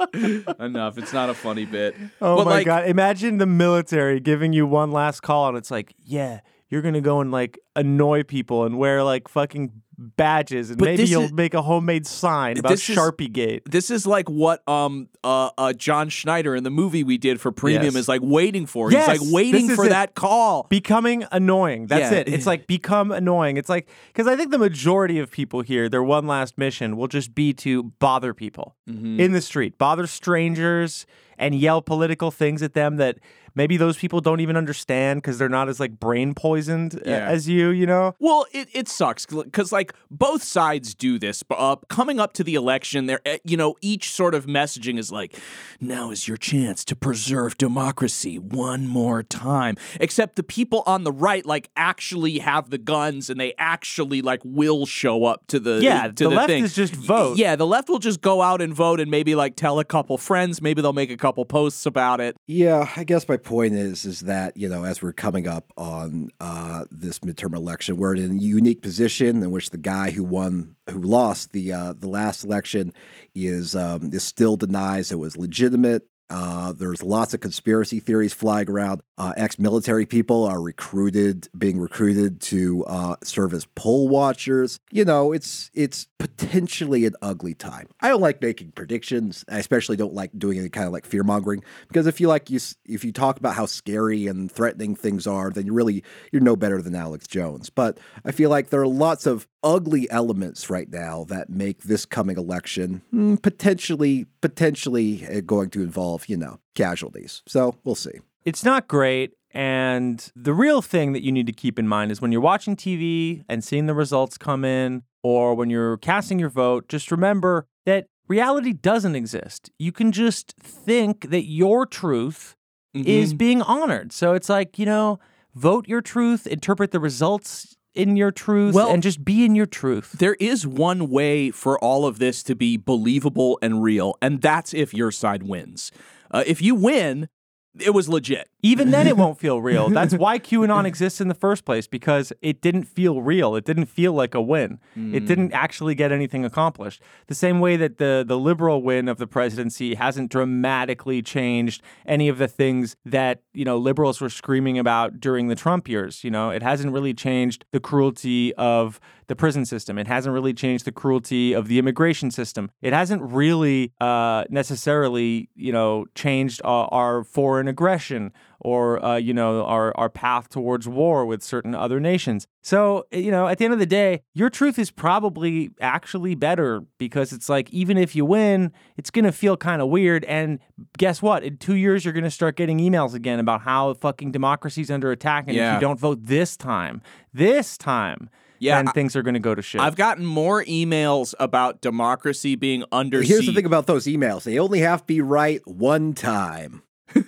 enough. 0.61 0.97
It's 0.99 1.13
not 1.13 1.29
a 1.29 1.35
funny 1.35 1.65
bit. 1.65 1.97
Oh 2.21 2.37
But, 2.37 2.45
my 2.45 2.51
like, 2.53 2.67
god! 2.67 2.89
Imagine 2.89 3.39
the 3.39 3.47
military 3.47 4.21
giving 4.21 4.53
you 4.53 4.67
one 4.67 4.93
last 4.93 5.21
call, 5.23 5.49
and 5.49 5.57
it's 5.59 5.71
like, 5.73 5.93
yeah, 6.05 6.41
you're 6.69 6.83
gonna 6.83 7.01
go 7.01 7.21
and 7.21 7.33
like 7.33 7.59
annoy 7.75 8.23
people 8.23 8.65
and 8.65 8.79
wear 8.79 9.03
like 9.03 9.29
fucking 9.29 9.82
badges, 9.99 10.71
and 10.71 10.79
But 10.79 10.87
maybe 10.87 11.05
you'll 11.05 11.23
is- 11.25 11.33
make 11.33 11.55
a 11.55 11.63
homemade 11.63 12.07
sign 12.07 12.59
about 12.59 12.71
This 12.71 12.89
is- 12.89 12.97
Sharpie 12.97 13.33
Gate. 13.33 13.63
This 13.71 13.91
is 13.91 14.07
like 14.07 14.29
what 14.29 14.67
um 14.69 15.09
uh, 15.25 15.51
uh 15.59 15.73
John 15.73 16.09
Schneider 16.09 16.55
in 16.57 16.65
the 16.65 16.71
movie 16.71 17.05
we 17.05 17.19
did 17.19 17.41
for 17.41 17.53
premium 17.53 17.85
Yes. 17.85 17.95
is 17.97 18.09
like 18.09 18.21
waiting 18.23 18.67
for. 18.67 18.91
Yes, 18.91 19.09
He's 19.11 19.21
like 19.23 19.33
waiting 19.33 19.69
for 19.71 19.87
it. 19.87 19.91
that 19.91 20.15
call. 20.15 20.67
becoming 20.71 21.25
annoying. 21.31 21.87
That's 21.87 22.13
Yeah. 22.13 22.19
it. 22.21 22.29
It's 22.29 22.47
like 22.47 22.67
become 22.67 23.13
annoying. 23.13 23.57
It's 23.57 23.69
like 23.69 23.89
because 24.13 24.27
I 24.27 24.37
think 24.37 24.51
the 24.51 24.59
majority 24.59 25.19
of 25.19 25.31
people 25.31 25.61
here, 25.63 25.89
their 25.89 26.03
one 26.03 26.27
last 26.27 26.59
mission 26.59 26.97
will 26.97 27.09
just 27.09 27.35
be 27.35 27.53
to 27.55 27.85
bother 27.99 28.35
people 28.35 28.75
Mm-hmm. 28.89 29.21
in 29.21 29.33
the 29.33 29.41
street, 29.41 29.79
bother 29.79 30.07
strangers, 30.07 31.07
and 31.39 31.55
yell 31.55 31.81
political 31.83 32.31
things 32.31 32.63
at 32.63 32.75
them 32.75 32.97
that 32.97 33.19
maybe 33.55 33.77
those 33.77 33.97
people 33.97 34.21
don't 34.21 34.41
even 34.41 34.57
understand 34.57 35.23
because 35.23 35.39
they're 35.39 35.49
not 35.49 35.69
as 35.69 35.79
like 35.81 35.99
brain 35.99 36.35
poisoned 36.35 37.01
Yeah. 37.05 37.27
as 37.29 37.49
you. 37.49 37.71
You 37.71 37.87
know. 37.87 38.15
Well, 38.19 38.47
it, 38.53 38.69
it 38.73 38.89
sucks 38.89 39.27
because 39.27 39.73
like 39.73 39.95
both 40.11 40.43
sides 40.43 40.95
do 40.95 41.19
this. 41.19 41.43
But 41.43 41.57
uh, 41.57 41.77
coming 41.89 42.21
up 42.21 42.33
to 42.35 42.45
the 42.45 42.55
election, 42.55 43.07
there, 43.07 43.21
you 43.45 43.57
know, 43.57 43.77
each 43.81 44.11
sort 44.11 44.35
of 44.35 44.47
messaging 44.47 44.99
is 44.99 45.11
like, 45.11 45.39
"Now 45.81 46.11
is 46.11 46.29
your 46.29 46.37
chance 46.37 46.85
to 46.87 46.97
preserve 46.97 47.57
democracy 47.59 48.39
one 48.39 48.87
more 48.87 49.23
time." 49.23 49.77
Except 50.01 50.37
the 50.37 50.43
people 50.43 50.83
on 50.87 51.05
the 51.05 51.13
right 51.13 51.45
like 51.47 51.71
actually 51.77 52.39
have 52.41 52.71
the 52.71 52.79
guns 52.79 53.29
and 53.31 53.41
they 53.41 53.55
actually 53.59 54.23
like 54.23 54.41
will 54.45 54.87
show 54.87 55.25
up 55.25 55.47
to 55.49 55.59
the 55.61 55.81
Yeah, 55.83 56.09
to 56.09 56.13
the 56.13 56.31
the 56.31 56.37
left 56.37 56.49
thing. 56.49 56.65
is 56.65 56.75
just 56.75 56.95
vote. 56.95 57.39
Yeah, 57.39 57.57
the 57.57 57.67
left 57.67 57.89
will 57.89 57.99
just 57.99 58.21
go 58.21 58.43
out 58.43 58.61
and 58.63 58.75
vote 58.75 59.01
and 59.01 59.11
maybe 59.11 59.35
like 59.35 59.57
tell 59.57 59.79
a 59.79 59.85
couple 59.85 60.17
friends. 60.19 60.61
Maybe 60.63 60.83
they'll 60.83 60.93
make 60.93 61.11
a 61.11 61.17
couple 61.17 61.45
posts 61.45 61.87
about 61.87 62.21
it. 62.21 62.37
Yeah, 62.47 62.89
I 62.97 63.05
guess 63.05 63.29
my 63.29 63.37
point 63.45 63.75
is 63.75 64.05
is 64.05 64.21
that 64.21 64.57
you 64.57 64.69
know 64.69 64.85
as 64.85 65.03
we're 65.03 65.13
coming 65.13 65.47
up 65.47 65.73
on 65.77 66.31
uh, 66.41 66.85
this 66.91 67.21
midterm 67.21 67.55
election, 67.55 67.97
we're 67.97 68.15
in 68.15 68.39
a 68.39 68.43
unique 68.43 68.83
position 68.83 69.43
in 69.43 69.51
which 69.51 69.71
the 69.71 69.79
guy 69.79 70.11
who 70.11 70.25
won, 70.25 70.77
who 70.91 71.01
lost 71.01 71.53
the 71.53 71.73
uh, 71.73 71.93
the 71.93 72.09
last 72.09 72.45
election, 72.45 72.93
is 73.35 73.77
um, 73.77 74.11
is 74.13 74.23
still 74.23 74.57
denies 74.57 75.13
it 75.13 75.19
was 75.19 75.37
legitimate. 75.37 76.07
Uh, 76.31 76.73
there's 76.73 77.03
lots 77.03 77.35
of 77.35 77.41
conspiracy 77.41 78.01
theories 78.01 78.33
flying 78.33 78.71
around. 78.71 79.03
Uh, 79.23 79.33
ex-military 79.37 80.05
people 80.05 80.45
are 80.45 80.61
recruited, 80.61 81.49
being 81.57 81.79
recruited 81.79 82.41
to 82.41 82.85
uh, 82.87 83.15
serve 83.23 83.55
as 83.55 83.67
poll 83.77 84.09
watchers. 84.09 84.81
You 84.91 85.05
know, 85.05 85.31
it's 85.31 85.71
it's 85.75 86.09
potentially 86.19 87.07
an 87.07 87.15
ugly 87.23 87.55
time. 87.55 87.87
I 88.01 88.09
don't 88.09 88.21
like 88.21 88.43
making 88.43 88.73
predictions. 88.73 89.45
I 89.49 89.61
especially 89.61 89.97
don't 89.97 90.13
like 90.13 90.33
doing 90.37 90.59
any 90.59 90.71
kind 90.71 90.89
of 90.89 90.93
like 90.93 91.07
fear 91.07 91.23
mongering 91.23 91.63
because 91.87 92.09
if 92.09 92.21
you 92.21 92.27
like 92.27 92.51
you 92.51 92.59
if 92.85 93.05
you 93.05 93.13
talk 93.13 93.37
about 93.37 93.55
how 93.55 93.65
scary 93.65 94.27
and 94.27 94.51
threatening 94.51 94.97
things 94.97 95.25
are, 95.29 95.51
then 95.51 95.67
you 95.67 95.73
really 95.73 96.03
you're 96.33 96.43
no 96.43 96.57
better 96.57 96.83
than 96.83 96.97
Alex 96.97 97.29
Jones. 97.29 97.71
But 97.71 97.99
I 98.25 98.33
feel 98.33 98.51
like 98.51 98.71
there 98.71 98.81
are 98.81 98.89
lots 98.89 99.25
of 99.25 99.47
ugly 99.63 100.11
elements 100.11 100.69
right 100.69 100.91
now 100.91 101.23
that 101.29 101.49
make 101.49 101.85
this 101.85 102.05
coming 102.05 102.39
election 102.39 103.03
hmm, 103.11 103.37
potentially 103.37 104.27
potentially 104.41 105.25
uh, 105.29 105.43
going 105.43 105.71
to 105.71 105.81
involve 105.81 106.29
you 106.29 106.37
know 106.37 106.59
casualties. 106.75 107.43
So 107.47 107.77
we'll 107.85 107.95
see. 107.95 108.19
It's 108.45 108.65
not 108.65 108.89
great. 108.89 109.33
And 109.55 110.31
the 110.35 110.55
real 110.55 110.81
thing 110.81 111.13
that 111.13 111.23
you 111.23 111.31
need 111.31 111.47
to 111.47 111.53
keep 111.53 111.79
in 111.79 111.87
mind 111.87 112.11
is 112.11 112.21
when 112.21 112.33
you're 112.33 112.41
watching 112.41 112.75
TV 112.75 113.45
and 113.49 113.63
seeing 113.63 113.87
the 113.87 113.95
results 113.95 114.39
come 114.39 114.65
in, 114.65 115.03
or 115.23 115.55
when 115.55 115.69
you're 115.71 115.99
casting 115.99 116.39
your 116.39 116.49
vote, 116.49 116.89
just 116.89 117.11
remember 117.11 117.67
that 117.87 118.07
reality 118.29 118.73
doesn't 118.73 119.15
exist. 119.15 119.71
You 119.79 119.93
can 119.93 120.11
just 120.11 120.55
think 120.59 121.31
that 121.31 121.45
your 121.45 121.87
truth 121.87 122.57
Mm-hmm. 122.95 123.09
is 123.09 123.33
being 123.33 123.63
honored. 123.63 124.13
So 124.13 124.35
it's 124.35 124.51
like, 124.51 124.79
you 124.79 124.85
know, 124.85 125.19
vote 125.55 125.89
your 125.89 126.03
truth, 126.03 126.47
interpret 126.47 126.91
the 126.91 127.01
results 127.01 127.75
in 127.95 128.19
your 128.19 128.31
truth, 128.31 128.75
Well- 128.75 128.91
and 128.93 129.03
just 129.03 129.25
be 129.25 129.47
in 129.47 129.55
your 129.55 129.65
truth. 129.65 130.13
There 130.13 130.35
is 130.35 130.67
one 130.67 131.09
way 131.09 131.51
for 131.51 131.79
all 131.79 132.05
of 132.05 132.19
this 132.19 132.43
to 132.43 132.55
be 132.55 132.77
believable 132.77 133.59
and 133.63 133.83
real, 133.83 134.17
and 134.21 134.43
that's 134.43 134.75
if 134.75 134.93
your 134.93 135.11
side 135.11 135.45
wins. 135.45 135.91
Uh, 136.31 136.45
if 136.47 136.61
you 136.61 136.75
win, 136.75 137.31
it 137.79 137.91
was 137.91 138.09
legit. 138.09 138.49
Even 138.63 138.91
then, 138.91 139.07
it 139.07 139.17
won't 139.17 139.39
feel 139.39 139.61
real. 139.61 139.89
That's 139.89 140.15
why 140.15 140.39
QAnon 140.39 140.85
exists 140.85 141.21
in 141.21 141.29
the 141.29 141.35
first 141.35 141.65
place 141.65 141.87
because 141.87 142.33
it 142.43 142.61
didn't 142.61 142.85
feel 142.85 143.23
real. 143.23 143.57
It 143.57 143.65
didn't 143.65 143.87
feel 143.87 144.13
like 144.13 144.35
a 144.35 144.43
win. 144.43 144.79
It 144.95 145.21
hmm. 145.21 145.27
didn't 145.27 145.53
actually 145.53 145.95
get 145.95 146.13
anything 146.13 146.45
accomplished. 146.45 147.03
The 147.29 147.35
same 147.35 147.61
way 147.61 147.77
that 147.77 147.99
the 147.99 148.25
the 148.27 148.39
liberal 148.39 148.83
win 148.83 149.09
of 149.09 149.19
the 149.19 149.27
presidency 149.27 149.95
hasn't 149.95 150.31
dramatically 150.31 151.23
changed 151.23 151.83
any 152.07 152.29
of 152.29 152.39
the 152.39 152.49
things 152.49 152.97
that 153.05 153.43
you 153.55 153.65
know 153.65 153.79
liberals 153.79 154.21
were 154.21 154.31
screaming 154.31 154.79
about 154.79 155.19
during 155.19 155.49
the 155.49 155.57
Trump 155.57 155.89
years. 155.89 156.23
You 156.23 156.31
know, 156.31 156.51
it 156.51 156.63
hasn't 156.63 156.93
really 156.93 157.15
changed 157.15 157.65
the 157.73 157.81
cruelty 157.81 158.55
of 158.55 159.01
the 159.33 159.37
prison 159.37 159.65
system. 159.65 159.97
It 159.97 160.07
hasn't 160.07 160.35
really 160.35 160.53
changed 160.53 160.85
the 160.85 160.93
cruelty 160.93 161.55
of 161.55 161.67
the 161.67 161.79
immigration 161.79 162.31
system. 162.31 162.71
It 162.83 162.93
hasn't 162.93 163.23
really 163.23 163.95
uh, 163.99 164.45
necessarily, 164.51 165.49
you 165.55 165.73
know, 165.73 166.05
changed 166.15 166.61
our, 166.65 166.87
our 166.93 167.25
foreign 167.25 167.67
aggression 167.67 168.35
or 168.61 169.05
uh, 169.05 169.17
you 169.17 169.35
know 169.35 169.65
our 169.65 169.97
our 169.97 170.09
path 170.09 170.49
towards 170.49 170.87
war 170.87 171.27
with 171.27 171.43
certain 171.43 171.75
other 171.75 171.99
nations. 171.99 172.47
So 172.63 173.07
you 173.11 173.31
know, 173.31 173.49
at 173.49 173.57
the 173.59 173.65
end 173.65 173.73
of 173.73 173.81
the 173.81 173.87
day, 173.87 174.23
your 174.35 174.51
truth 174.51 174.79
is 174.79 174.91
probably 174.91 175.71
actually 175.81 176.35
better 176.35 176.83
because 176.99 177.33
it's 177.33 177.49
like 177.49 177.71
even 177.71 177.97
if 177.97 178.15
you 178.15 178.25
win, 178.25 178.71
it's 178.97 179.11
gonna 179.11 179.33
feel 179.33 179.57
kind 179.57 179.83
of 179.83 179.89
weird. 179.89 180.25
And 180.27 180.61
guess 180.99 181.23
what? 181.23 181.43
In 181.43 181.57
two 181.57 181.75
years, 181.75 182.05
you're 182.05 182.15
gonna 182.15 182.31
start 182.31 182.57
getting 182.57 182.79
emails 182.79 183.15
again 183.15 183.41
about 183.41 183.63
how 183.63 183.95
fucking 183.95 184.31
democracy's 184.31 184.91
under 184.91 185.11
attack, 185.11 185.45
and 185.49 185.57
if 185.57 185.75
you 185.75 185.81
don't 185.81 185.99
vote 185.99 186.19
this 186.23 186.57
time, 186.57 187.03
this 187.33 187.77
time. 187.77 188.29
Yeah, 188.63 188.77
then 188.77 188.89
I- 188.89 188.93
things 188.93 189.17
are 189.17 189.23
going 189.23 189.35
to 189.35 189.41
go 189.41 189.55
to 189.55 189.63
shit. 189.63 189.81
I've 189.81 189.97
gotten 189.97 190.25
more 190.25 190.65
emails 190.65 191.35
about 191.41 191.81
democracy 191.81 192.55
being 192.55 192.85
under 192.93 193.21
Here's 193.23 193.41
siege. 193.41 193.47
the 193.49 193.53
thing 193.55 193.67
about 193.67 193.87
those 193.87 194.05
emails: 194.07 194.45
they 194.45 194.59
only 194.59 194.81
have 194.81 195.01
to 195.01 195.07
be 195.07 195.21
right 195.21 195.61
one 195.67 196.13
time. 196.15 196.83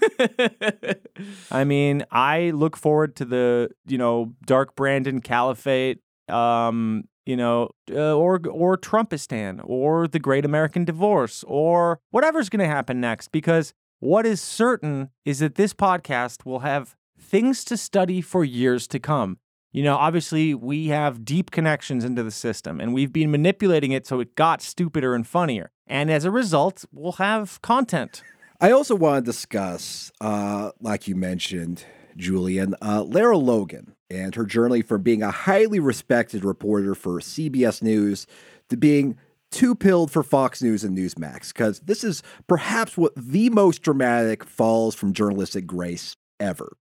I 1.51 1.65
mean, 1.65 2.05
I 2.11 2.51
look 2.51 2.77
forward 2.77 3.17
to 3.17 3.25
the 3.25 3.71
you 3.87 3.99
know 3.99 4.35
Dark 4.47 4.77
Brandon 4.77 5.21
Caliphate, 5.21 6.01
um, 6.29 7.05
you 7.27 7.37
know, 7.37 7.71
uh, 7.91 8.15
or 8.17 8.41
or 8.49 8.77
Trumpistan, 8.79 9.61
or 9.65 10.07
the 10.09 10.19
Great 10.19 10.45
American 10.45 10.85
Divorce, 10.85 11.45
or 11.47 12.01
whatever's 12.11 12.49
going 12.49 12.61
to 12.61 12.73
happen 12.73 13.01
next. 13.01 13.29
Because 13.33 13.75
what 14.01 14.27
is 14.27 14.41
certain 14.41 15.11
is 15.25 15.39
that 15.41 15.55
this 15.57 15.75
podcast 15.75 16.45
will 16.45 16.61
have 16.61 16.95
things 17.19 17.65
to 17.65 17.77
study 17.77 18.21
for 18.21 18.45
years 18.45 18.87
to 18.89 18.99
come. 18.99 19.39
You 19.75 19.83
know, 19.83 19.97
obviously, 19.97 20.55
we 20.55 20.87
have 20.87 21.25
deep 21.25 21.51
connections 21.51 22.05
into 22.05 22.23
the 22.23 22.31
system, 22.31 22.81
and 22.81 22.95
we've 22.95 23.13
been 23.13 23.33
manipulating 23.33 23.91
it 23.91 24.07
so 24.07 24.21
it 24.21 24.37
got 24.37 24.63
stupider 24.63 25.17
and 25.17 25.27
funnier. 25.27 25.73
And 25.89 26.13
as 26.13 26.25
a 26.25 26.31
result, 26.31 26.85
we'll 26.93 27.13
have 27.13 27.61
content. 27.61 28.23
I 28.61 28.71
also 28.71 28.95
want 28.95 29.25
to 29.25 29.29
discuss, 29.29 30.13
uh, 30.21 30.71
like 30.79 31.09
you 31.09 31.17
mentioned, 31.17 31.85
Julian, 32.17 32.77
uh, 32.81 33.03
Lara 33.03 33.37
Logan 33.37 33.97
and 34.09 34.37
her 34.37 34.47
journey 34.47 34.81
from 34.81 35.03
being 35.03 35.25
a 35.25 35.33
highly 35.33 35.81
respected 35.81 36.45
reporter 36.45 36.95
for 36.95 37.19
CBS 37.19 37.83
News 37.83 38.29
to 38.69 38.77
being 38.77 39.19
too 39.51 39.75
pilled 39.75 40.13
for 40.13 40.23
Fox 40.23 40.63
News 40.63 40.85
and 40.85 40.97
Newsmax, 40.97 41.49
because 41.49 41.81
this 41.81 42.05
is 42.05 42.23
perhaps 42.47 42.97
what 42.97 43.13
the 43.17 43.51
most 43.51 43.83
dramatic 43.83 44.45
falls 44.45 44.95
from 44.95 45.13
journalistic 45.13 45.67
grace 45.67 46.15
ever. 46.39 46.77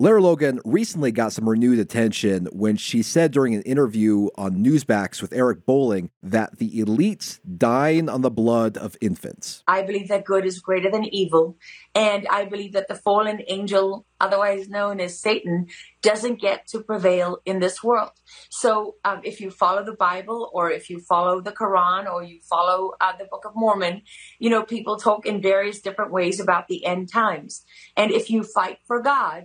Lara 0.00 0.20
Logan 0.20 0.60
recently 0.64 1.12
got 1.12 1.32
some 1.32 1.48
renewed 1.48 1.78
attention 1.78 2.46
when 2.46 2.76
she 2.76 3.00
said 3.00 3.30
during 3.30 3.54
an 3.54 3.62
interview 3.62 4.26
on 4.34 4.56
Newsmax 4.56 5.22
with 5.22 5.32
Eric 5.32 5.64
Bolling 5.64 6.10
that 6.20 6.58
the 6.58 6.82
elites 6.82 7.38
dine 7.56 8.08
on 8.08 8.20
the 8.22 8.30
blood 8.30 8.76
of 8.76 8.96
infants. 9.00 9.62
I 9.68 9.82
believe 9.82 10.08
that 10.08 10.24
good 10.24 10.46
is 10.46 10.58
greater 10.58 10.90
than 10.90 11.04
evil. 11.04 11.58
And 11.94 12.26
I 12.26 12.44
believe 12.44 12.72
that 12.72 12.88
the 12.88 12.96
fallen 12.96 13.42
angel, 13.46 14.04
otherwise 14.18 14.68
known 14.68 14.98
as 14.98 15.20
Satan, 15.20 15.68
doesn't 16.02 16.40
get 16.40 16.66
to 16.68 16.80
prevail 16.80 17.38
in 17.44 17.60
this 17.60 17.80
world. 17.80 18.10
So 18.50 18.96
um, 19.04 19.20
if 19.22 19.40
you 19.40 19.52
follow 19.52 19.84
the 19.84 19.94
Bible 19.94 20.50
or 20.52 20.72
if 20.72 20.90
you 20.90 20.98
follow 20.98 21.40
the 21.40 21.52
Quran 21.52 22.12
or 22.12 22.24
you 22.24 22.40
follow 22.42 22.94
uh, 23.00 23.12
the 23.16 23.26
Book 23.26 23.44
of 23.44 23.52
Mormon, 23.54 24.02
you 24.40 24.50
know, 24.50 24.64
people 24.64 24.96
talk 24.96 25.24
in 25.24 25.40
various 25.40 25.80
different 25.80 26.10
ways 26.10 26.40
about 26.40 26.66
the 26.66 26.84
end 26.84 27.12
times. 27.12 27.64
And 27.96 28.10
if 28.10 28.28
you 28.28 28.42
fight 28.42 28.78
for 28.88 29.00
God, 29.00 29.44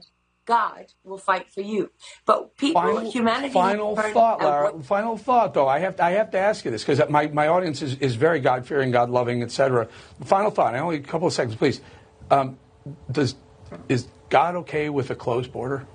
God 0.49 0.87
will 1.03 1.19
fight 1.19 1.47
for 1.53 1.61
you. 1.61 1.91
But 2.25 2.57
people, 2.57 2.81
Final, 2.81 3.11
humanity. 3.11 3.53
final 3.53 3.95
thought, 3.95 4.41
Lara. 4.41 4.73
what- 4.73 4.83
Final 4.85 5.15
thought, 5.15 5.53
though. 5.53 5.67
I 5.67 5.77
have 5.79 5.95
to, 5.97 6.03
I 6.03 6.11
have 6.11 6.31
to 6.31 6.39
ask 6.39 6.65
you 6.65 6.71
this 6.71 6.83
because 6.83 7.07
my, 7.07 7.27
my 7.27 7.47
audience 7.47 7.83
is, 7.83 7.95
is 7.97 8.15
very 8.15 8.39
God 8.39 8.65
fearing, 8.65 8.89
God 8.89 9.11
loving, 9.11 9.43
etc. 9.43 9.87
Final 10.25 10.49
thought. 10.49 10.73
I 10.73 10.79
only 10.79 10.97
a 10.97 11.01
couple 11.01 11.27
of 11.27 11.33
seconds, 11.33 11.55
please. 11.55 11.81
Um, 12.31 12.57
does 13.11 13.35
is 13.87 14.07
God 14.29 14.55
okay 14.55 14.89
with 14.89 15.11
a 15.11 15.15
closed 15.15 15.51
border? 15.51 15.85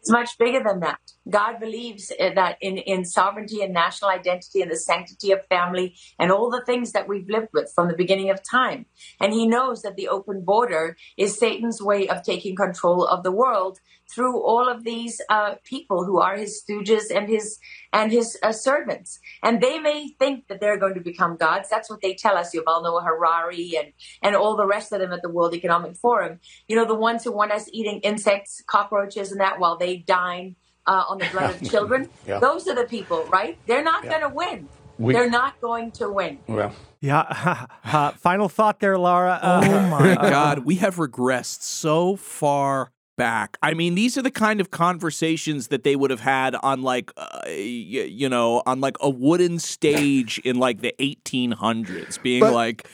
It's 0.00 0.10
much 0.10 0.30
bigger 0.38 0.60
than 0.66 0.80
that. 0.80 0.98
God 1.28 1.58
believes 1.58 2.12
that 2.18 2.56
in, 2.60 2.78
in 2.78 3.04
sovereignty 3.04 3.62
and 3.62 3.72
national 3.72 4.10
identity 4.10 4.62
and 4.62 4.70
the 4.70 4.76
sanctity 4.76 5.32
of 5.32 5.46
family 5.46 5.96
and 6.18 6.30
all 6.30 6.50
the 6.50 6.64
things 6.64 6.92
that 6.92 7.08
we've 7.08 7.28
lived 7.28 7.48
with 7.52 7.72
from 7.74 7.88
the 7.88 7.96
beginning 7.96 8.30
of 8.30 8.40
time. 8.48 8.86
And 9.20 9.32
he 9.32 9.46
knows 9.46 9.82
that 9.82 9.96
the 9.96 10.08
open 10.08 10.44
border 10.44 10.96
is 11.16 11.38
Satan's 11.38 11.82
way 11.82 12.08
of 12.08 12.22
taking 12.22 12.54
control 12.54 13.06
of 13.06 13.22
the 13.22 13.32
world 13.32 13.78
through 14.08 14.40
all 14.40 14.68
of 14.68 14.84
these 14.84 15.20
uh, 15.28 15.56
people 15.64 16.04
who 16.04 16.20
are 16.20 16.36
his 16.36 16.62
stooges 16.62 17.04
and 17.14 17.28
his 17.28 17.58
and 17.92 18.12
his 18.12 18.38
uh, 18.42 18.52
servants. 18.52 19.18
And 19.42 19.60
they 19.60 19.78
may 19.78 20.14
think 20.18 20.48
that 20.48 20.60
they're 20.60 20.78
going 20.78 20.94
to 20.94 21.00
become 21.00 21.36
gods. 21.36 21.68
That's 21.68 21.90
what 21.90 22.02
they 22.02 22.14
tell 22.14 22.36
us. 22.36 22.54
Yuval 22.54 22.84
Noah 22.84 23.02
Harari 23.02 23.72
and 23.76 23.92
and 24.22 24.36
all 24.36 24.56
the 24.56 24.66
rest 24.66 24.92
of 24.92 25.00
them 25.00 25.12
at 25.12 25.22
the 25.22 25.28
World 25.30 25.54
Economic 25.54 25.96
Forum. 25.96 26.38
You 26.68 26.76
know, 26.76 26.84
the 26.84 26.94
ones 26.94 27.24
who 27.24 27.32
want 27.32 27.52
us 27.52 27.68
eating 27.72 28.00
insects, 28.00 28.62
cockroaches, 28.66 29.32
and 29.32 29.40
that 29.40 29.58
while 29.58 29.76
they 29.76 29.96
dine 29.96 30.56
uh, 30.86 31.04
on 31.08 31.18
the 31.18 31.26
blood 31.32 31.50
of 31.54 31.68
children. 31.70 32.08
Yeah. 32.26 32.38
Those 32.40 32.66
are 32.68 32.74
the 32.74 32.84
people, 32.84 33.24
right? 33.26 33.58
They're 33.66 33.82
not 33.84 34.02
going 34.04 34.20
to 34.22 34.28
win. 34.28 34.68
We- 34.98 35.12
They're 35.12 35.30
not 35.30 35.60
going 35.60 35.90
to 35.92 36.08
win. 36.10 36.38
Well, 36.46 36.72
Yeah. 37.00 37.66
uh, 37.84 38.12
final 38.12 38.48
thought 38.48 38.80
there, 38.80 38.98
Laura. 38.98 39.38
Uh, 39.42 39.60
Oh 39.64 39.90
my 39.90 40.14
God, 40.14 40.60
we 40.60 40.76
have 40.76 40.96
regressed 40.96 41.62
so 41.62 42.16
far 42.16 42.90
back. 43.16 43.56
I 43.62 43.74
mean, 43.74 43.94
these 43.94 44.16
are 44.18 44.22
the 44.22 44.30
kind 44.30 44.60
of 44.60 44.70
conversations 44.70 45.68
that 45.68 45.84
they 45.84 45.96
would 45.96 46.10
have 46.10 46.20
had 46.20 46.54
on 46.62 46.82
like, 46.82 47.12
uh, 47.16 47.26
y- 47.46 47.52
you 47.52 48.28
know, 48.28 48.62
on 48.66 48.80
like 48.80 48.96
a 49.00 49.08
wooden 49.10 49.58
stage 49.58 50.38
in 50.44 50.56
like 50.58 50.80
the 50.82 50.94
1800s, 50.98 52.20
being 52.22 52.40
But- 52.40 52.52
like, 52.54 52.88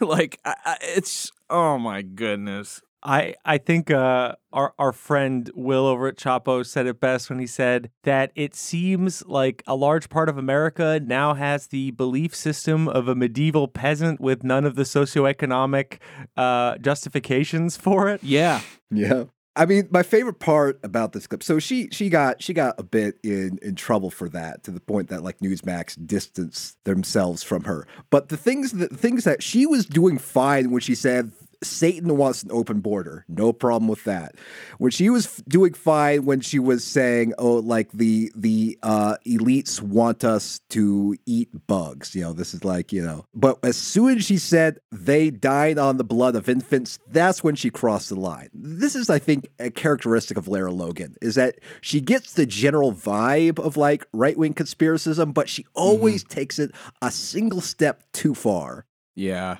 like 0.00 0.38
I, 0.44 0.54
I, 0.64 0.76
it's 0.80 1.30
oh 1.50 1.78
my 1.78 2.02
goodness. 2.02 2.82
I 3.02 3.34
I 3.44 3.58
think 3.58 3.90
uh, 3.90 4.34
our 4.52 4.74
our 4.78 4.92
friend 4.92 5.50
Will 5.54 5.86
over 5.86 6.08
at 6.08 6.16
Chapo 6.16 6.66
said 6.66 6.86
it 6.86 7.00
best 7.00 7.30
when 7.30 7.38
he 7.38 7.46
said 7.46 7.90
that 8.04 8.32
it 8.34 8.54
seems 8.54 9.24
like 9.26 9.62
a 9.66 9.74
large 9.74 10.08
part 10.08 10.28
of 10.28 10.36
America 10.36 11.00
now 11.04 11.34
has 11.34 11.68
the 11.68 11.92
belief 11.92 12.34
system 12.34 12.88
of 12.88 13.08
a 13.08 13.14
medieval 13.14 13.68
peasant 13.68 14.20
with 14.20 14.42
none 14.42 14.64
of 14.64 14.74
the 14.74 14.82
socioeconomic 14.82 15.98
uh, 16.36 16.76
justifications 16.78 17.76
for 17.76 18.08
it. 18.08 18.22
Yeah, 18.22 18.62
Yeah. 18.90 19.24
I 19.56 19.66
mean, 19.66 19.88
my 19.90 20.04
favorite 20.04 20.38
part 20.38 20.78
about 20.84 21.12
this 21.12 21.26
clip. 21.26 21.42
So 21.42 21.58
she 21.58 21.88
she 21.90 22.08
got 22.08 22.40
she 22.40 22.54
got 22.54 22.76
a 22.78 22.84
bit 22.84 23.18
in 23.24 23.58
in 23.60 23.74
trouble 23.74 24.08
for 24.08 24.28
that 24.28 24.62
to 24.64 24.70
the 24.70 24.78
point 24.78 25.08
that 25.08 25.24
like 25.24 25.38
Newsmax 25.40 25.98
distanced 26.06 26.78
themselves 26.84 27.42
from 27.42 27.64
her. 27.64 27.84
But 28.10 28.28
the 28.28 28.36
things 28.36 28.72
that 28.72 28.96
things 28.96 29.24
that 29.24 29.42
she 29.42 29.66
was 29.66 29.84
doing 29.84 30.16
fine 30.16 30.70
when 30.70 30.80
she 30.80 30.94
said 30.94 31.32
Satan 31.62 32.16
wants 32.16 32.42
an 32.42 32.50
open 32.52 32.80
border. 32.80 33.24
No 33.28 33.52
problem 33.52 33.88
with 33.88 34.04
that. 34.04 34.34
When 34.78 34.90
she 34.90 35.10
was 35.10 35.26
f- 35.26 35.42
doing 35.48 35.74
fine 35.74 36.24
when 36.24 36.40
she 36.40 36.58
was 36.58 36.84
saying, 36.84 37.34
"Oh, 37.38 37.54
like 37.54 37.90
the 37.92 38.30
the 38.34 38.78
uh, 38.82 39.16
elites 39.26 39.80
want 39.80 40.24
us 40.24 40.60
to 40.70 41.16
eat 41.26 41.48
bugs," 41.66 42.14
you 42.14 42.22
know, 42.22 42.32
this 42.32 42.54
is 42.54 42.64
like 42.64 42.92
you 42.92 43.02
know. 43.02 43.24
But 43.34 43.58
as 43.64 43.76
soon 43.76 44.18
as 44.18 44.24
she 44.24 44.38
said 44.38 44.78
they 44.92 45.30
died 45.30 45.78
on 45.78 45.96
the 45.96 46.04
blood 46.04 46.36
of 46.36 46.48
infants, 46.48 46.98
that's 47.08 47.42
when 47.42 47.54
she 47.56 47.70
crossed 47.70 48.08
the 48.10 48.14
line. 48.16 48.50
This 48.54 48.94
is, 48.94 49.10
I 49.10 49.18
think, 49.18 49.48
a 49.58 49.70
characteristic 49.70 50.36
of 50.36 50.48
Lara 50.48 50.72
Logan 50.72 51.16
is 51.20 51.34
that 51.34 51.58
she 51.80 52.00
gets 52.00 52.34
the 52.34 52.46
general 52.46 52.92
vibe 52.92 53.58
of 53.58 53.76
like 53.76 54.06
right 54.12 54.36
wing 54.36 54.54
conspiracism, 54.54 55.34
but 55.34 55.48
she 55.48 55.66
always 55.74 56.22
takes 56.24 56.58
it 56.58 56.72
a 57.02 57.10
single 57.10 57.60
step 57.60 58.04
too 58.12 58.34
far. 58.34 58.86
yeah, 59.14 59.56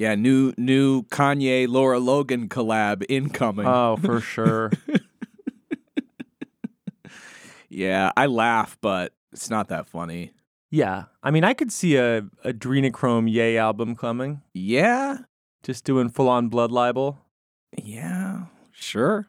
yeah. 0.00 0.14
New 0.14 0.54
new 0.56 1.02
Kanye 1.04 1.68
Laura 1.68 1.98
Logan 1.98 2.48
collab 2.48 3.04
incoming. 3.08 3.66
Oh, 3.66 3.96
for 3.96 4.20
sure. 4.20 4.70
yeah, 7.68 8.10
I 8.16 8.26
laugh, 8.26 8.78
but 8.80 9.12
it's 9.32 9.50
not 9.50 9.68
that 9.68 9.86
funny. 9.86 10.32
yeah. 10.70 11.04
I 11.22 11.30
mean, 11.30 11.44
I 11.44 11.52
could 11.54 11.70
see 11.72 11.96
a 11.96 12.22
Adrenochrome 12.44 13.30
Yay 13.30 13.58
album 13.58 13.94
coming. 13.94 14.40
Yeah, 14.54 15.18
Just 15.62 15.84
doing 15.84 16.08
full 16.08 16.28
on 16.28 16.48
blood 16.48 16.72
libel. 16.72 17.18
yeah, 17.76 18.46
sure. 18.72 19.28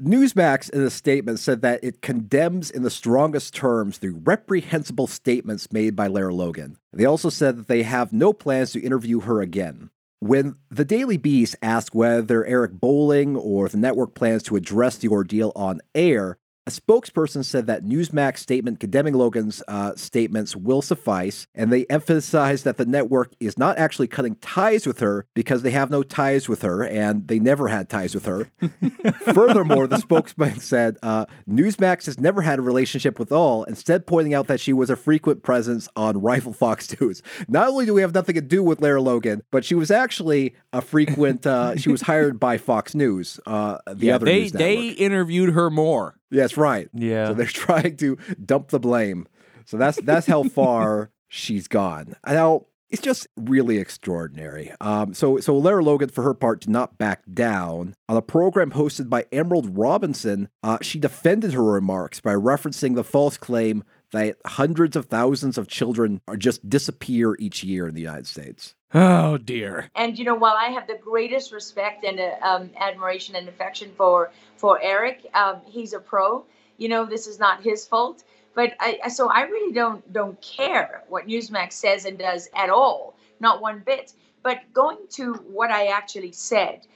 Newsmax, 0.00 0.70
in 0.70 0.80
a 0.82 0.90
statement, 0.90 1.40
said 1.40 1.60
that 1.62 1.82
it 1.82 2.00
condemns 2.02 2.70
in 2.70 2.82
the 2.84 2.90
strongest 2.90 3.52
terms 3.52 3.98
the 3.98 4.10
reprehensible 4.10 5.08
statements 5.08 5.72
made 5.72 5.96
by 5.96 6.06
Lara 6.06 6.32
Logan. 6.32 6.78
They 6.92 7.04
also 7.04 7.30
said 7.30 7.56
that 7.56 7.66
they 7.66 7.82
have 7.82 8.12
no 8.12 8.32
plans 8.32 8.70
to 8.72 8.80
interview 8.80 9.20
her 9.20 9.40
again. 9.42 9.90
When 10.20 10.56
the 10.68 10.84
Daily 10.84 11.16
Beast 11.16 11.54
asked 11.62 11.94
whether 11.94 12.44
Eric 12.44 12.72
Bolling 12.72 13.36
or 13.36 13.68
the 13.68 13.76
network 13.76 14.14
plans 14.14 14.42
to 14.44 14.56
address 14.56 14.96
the 14.96 15.08
ordeal 15.08 15.52
on 15.54 15.80
air, 15.94 16.37
a 16.68 16.70
spokesperson 16.70 17.42
said 17.42 17.66
that 17.66 17.82
Newsmax 17.82 18.36
statement 18.36 18.78
condemning 18.78 19.14
Logan's 19.14 19.62
uh, 19.68 19.94
statements 19.96 20.54
will 20.54 20.82
suffice, 20.82 21.46
and 21.54 21.72
they 21.72 21.86
emphasized 21.86 22.66
that 22.66 22.76
the 22.76 22.84
network 22.84 23.32
is 23.40 23.56
not 23.56 23.78
actually 23.78 24.06
cutting 24.06 24.34
ties 24.34 24.86
with 24.86 25.00
her 25.00 25.24
because 25.32 25.62
they 25.62 25.70
have 25.70 25.90
no 25.90 26.02
ties 26.02 26.46
with 26.46 26.60
her, 26.60 26.84
and 26.84 27.26
they 27.26 27.38
never 27.38 27.68
had 27.68 27.88
ties 27.88 28.14
with 28.14 28.26
her. 28.26 28.50
Furthermore, 29.32 29.86
the 29.86 29.96
spokesman 29.96 30.60
said 30.60 30.98
uh, 31.02 31.24
Newsmax 31.48 32.04
has 32.04 32.20
never 32.20 32.42
had 32.42 32.58
a 32.58 32.62
relationship 32.62 33.18
with 33.18 33.32
all, 33.32 33.64
instead 33.64 34.06
pointing 34.06 34.34
out 34.34 34.46
that 34.48 34.60
she 34.60 34.74
was 34.74 34.90
a 34.90 34.96
frequent 34.96 35.42
presence 35.42 35.88
on 35.96 36.20
Rifle 36.20 36.52
Fox 36.52 36.94
News. 37.00 37.22
Not 37.48 37.68
only 37.68 37.86
do 37.86 37.94
we 37.94 38.02
have 38.02 38.12
nothing 38.12 38.34
to 38.34 38.42
do 38.42 38.62
with 38.62 38.82
Lara 38.82 39.00
Logan, 39.00 39.42
but 39.50 39.64
she 39.64 39.74
was 39.74 39.90
actually 39.90 40.54
a 40.74 40.82
frequent. 40.82 41.46
Uh, 41.46 41.76
she 41.76 41.90
was 41.90 42.02
hired 42.02 42.38
by 42.38 42.58
Fox 42.58 42.94
News, 42.94 43.40
uh, 43.46 43.78
the 43.86 44.08
yeah, 44.08 44.16
other 44.16 44.26
they 44.26 44.40
news 44.40 44.52
they 44.52 44.88
interviewed 44.88 45.54
her 45.54 45.70
more. 45.70 46.17
Yes, 46.30 46.56
right. 46.56 46.88
Yeah. 46.92 47.28
So 47.28 47.34
they're 47.34 47.46
trying 47.46 47.96
to 47.98 48.16
dump 48.44 48.68
the 48.68 48.80
blame. 48.80 49.26
So 49.64 49.76
that's 49.76 50.00
that's 50.02 50.26
how 50.26 50.42
far 50.48 51.10
she's 51.28 51.68
gone. 51.68 52.16
Now 52.26 52.66
it's 52.90 53.02
just 53.02 53.26
really 53.36 53.78
extraordinary. 53.78 54.72
Um, 54.80 55.12
so 55.12 55.38
so 55.40 55.56
Lara 55.56 55.84
Logan, 55.84 56.08
for 56.08 56.22
her 56.24 56.34
part, 56.34 56.60
did 56.60 56.70
not 56.70 56.96
back 56.96 57.22
down 57.32 57.94
on 58.08 58.16
a 58.16 58.22
program 58.22 58.72
hosted 58.72 59.10
by 59.10 59.26
Emerald 59.30 59.76
Robinson. 59.76 60.48
Uh, 60.62 60.78
she 60.80 60.98
defended 60.98 61.52
her 61.52 61.64
remarks 61.64 62.20
by 62.20 62.32
referencing 62.32 62.94
the 62.94 63.04
false 63.04 63.36
claim 63.36 63.84
that 64.12 64.36
hundreds 64.46 64.96
of 64.96 65.06
thousands 65.06 65.58
of 65.58 65.68
children 65.68 66.20
are 66.28 66.36
just 66.36 66.68
disappear 66.68 67.36
each 67.38 67.62
year 67.62 67.86
in 67.86 67.94
the 67.94 68.00
United 68.00 68.26
States. 68.26 68.74
Oh 68.94 69.36
dear. 69.36 69.90
And 69.94 70.18
you 70.18 70.24
know, 70.24 70.34
while 70.34 70.56
I 70.56 70.66
have 70.70 70.86
the 70.86 70.96
greatest 70.96 71.52
respect 71.52 72.04
and 72.04 72.18
uh, 72.18 72.36
um, 72.42 72.70
admiration 72.78 73.36
and 73.36 73.48
affection 73.48 73.90
for 73.96 74.30
for 74.56 74.80
Eric, 74.80 75.26
um, 75.34 75.60
he's 75.66 75.92
a 75.92 76.00
pro. 76.00 76.44
You 76.78 76.88
know, 76.88 77.04
this 77.04 77.26
is 77.26 77.38
not 77.38 77.62
his 77.62 77.86
fault. 77.86 78.24
But 78.54 78.74
I, 78.80 78.98
I- 79.04 79.08
so 79.08 79.28
I 79.28 79.42
really 79.42 79.72
don't 79.74 80.10
don't 80.12 80.40
care 80.40 81.02
what 81.08 81.26
Newsmax 81.26 81.72
says 81.74 82.06
and 82.06 82.18
does 82.18 82.48
at 82.56 82.70
all, 82.70 83.14
not 83.40 83.60
one 83.60 83.82
bit. 83.84 84.14
But 84.42 84.60
going 84.72 84.98
to 85.10 85.34
what 85.34 85.70
I 85.70 85.88
actually 85.88 86.32
said, 86.32 86.86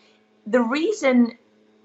the 0.46 0.61
reason 0.62 1.37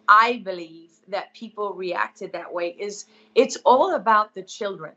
I 0.07 0.41
believe 0.45 0.91
that 1.09 1.33
people 1.33 1.73
reacted 1.73 2.31
that 2.33 2.53
way 2.53 2.75
is 2.79 3.05
it's 3.35 3.57
all 3.65 3.95
about 3.95 4.33
the 4.33 4.43
children. 4.43 4.93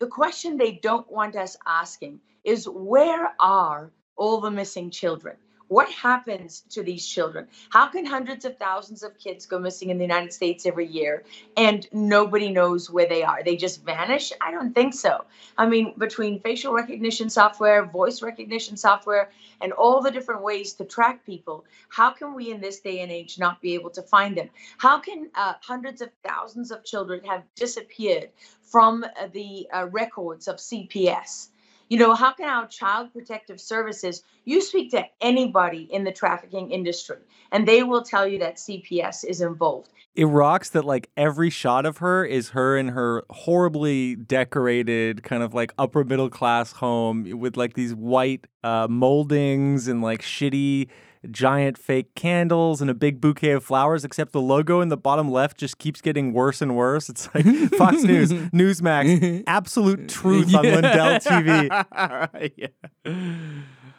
The 0.00 0.08
question 0.08 0.56
they 0.56 0.72
don't 0.72 1.10
want 1.10 1.36
us 1.36 1.56
asking 1.66 2.20
is 2.44 2.68
where 2.68 3.34
are 3.40 3.92
all 4.16 4.40
the 4.40 4.50
missing 4.50 4.90
children? 4.90 5.36
What 5.68 5.90
happens 5.90 6.62
to 6.70 6.82
these 6.82 7.06
children? 7.06 7.48
How 7.70 7.86
can 7.86 8.04
hundreds 8.04 8.44
of 8.44 8.58
thousands 8.58 9.02
of 9.02 9.18
kids 9.18 9.46
go 9.46 9.58
missing 9.58 9.88
in 9.88 9.96
the 9.96 10.04
United 10.04 10.32
States 10.32 10.66
every 10.66 10.86
year 10.86 11.24
and 11.56 11.86
nobody 11.90 12.50
knows 12.50 12.90
where 12.90 13.08
they 13.08 13.22
are? 13.22 13.42
They 13.42 13.56
just 13.56 13.82
vanish? 13.82 14.30
I 14.42 14.50
don't 14.50 14.74
think 14.74 14.92
so. 14.92 15.24
I 15.56 15.66
mean, 15.66 15.94
between 15.96 16.40
facial 16.40 16.74
recognition 16.74 17.30
software, 17.30 17.86
voice 17.86 18.20
recognition 18.20 18.76
software, 18.76 19.30
and 19.62 19.72
all 19.72 20.02
the 20.02 20.10
different 20.10 20.42
ways 20.42 20.74
to 20.74 20.84
track 20.84 21.24
people, 21.24 21.64
how 21.88 22.10
can 22.10 22.34
we 22.34 22.50
in 22.50 22.60
this 22.60 22.80
day 22.80 23.00
and 23.00 23.10
age 23.10 23.38
not 23.38 23.62
be 23.62 23.74
able 23.74 23.90
to 23.90 24.02
find 24.02 24.36
them? 24.36 24.50
How 24.76 24.98
can 24.98 25.30
uh, 25.34 25.54
hundreds 25.62 26.02
of 26.02 26.10
thousands 26.22 26.70
of 26.72 26.84
children 26.84 27.24
have 27.24 27.42
disappeared 27.54 28.28
from 28.62 29.04
uh, 29.04 29.28
the 29.32 29.66
uh, 29.72 29.86
records 29.86 30.46
of 30.46 30.56
CPS? 30.56 31.48
You 31.88 31.98
know, 31.98 32.14
how 32.14 32.32
can 32.32 32.48
our 32.48 32.66
child 32.66 33.12
protective 33.12 33.60
services, 33.60 34.22
you 34.44 34.60
speak 34.60 34.90
to 34.92 35.04
anybody 35.20 35.88
in 35.90 36.04
the 36.04 36.12
trafficking 36.12 36.70
industry, 36.70 37.18
and 37.52 37.68
they 37.68 37.82
will 37.82 38.02
tell 38.02 38.26
you 38.26 38.38
that 38.38 38.56
CPS 38.56 39.24
is 39.24 39.40
involved. 39.40 39.90
It 40.14 40.26
rocks 40.26 40.70
that 40.70 40.84
like 40.84 41.10
every 41.16 41.50
shot 41.50 41.84
of 41.84 41.98
her 41.98 42.24
is 42.24 42.50
her 42.50 42.76
in 42.76 42.88
her 42.88 43.24
horribly 43.30 44.14
decorated 44.14 45.22
kind 45.24 45.42
of 45.42 45.54
like 45.54 45.72
upper 45.76 46.04
middle 46.04 46.30
class 46.30 46.72
home 46.72 47.24
with 47.38 47.56
like 47.56 47.74
these 47.74 47.94
white 47.94 48.46
uh, 48.62 48.86
moldings 48.88 49.88
and 49.88 50.02
like 50.02 50.22
shitty 50.22 50.88
giant 51.30 51.78
fake 51.78 52.14
candles 52.14 52.80
and 52.80 52.90
a 52.90 52.94
big 52.94 53.20
bouquet 53.20 53.52
of 53.52 53.64
flowers 53.64 54.04
except 54.04 54.32
the 54.32 54.40
logo 54.40 54.80
in 54.80 54.88
the 54.88 54.96
bottom 54.96 55.30
left 55.30 55.56
just 55.58 55.78
keeps 55.78 56.00
getting 56.00 56.32
worse 56.32 56.60
and 56.62 56.76
worse 56.76 57.08
it's 57.08 57.28
like 57.34 57.44
fox 57.78 58.02
news 58.02 58.30
newsmax 58.32 59.42
absolute 59.46 60.08
truth 60.10 60.54
on 60.54 60.62
lindell 60.62 61.18
tv 61.20 61.68
yeah. 62.56 63.12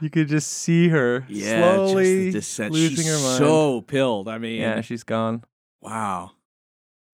you 0.01 0.09
could 0.09 0.27
just 0.27 0.49
see 0.51 0.87
her 0.89 1.25
Yeah, 1.27 1.73
slowly 1.75 2.31
just 2.31 2.57
the 2.57 2.69
losing 2.69 2.95
She's 2.97 3.07
her 3.07 3.19
mind 3.23 3.37
so 3.37 3.81
pilled. 3.81 4.27
I 4.27 4.37
mean, 4.37 4.59
yeah 4.61 4.81
she's 4.81 5.03
gone 5.03 5.43
wow. 5.81 6.31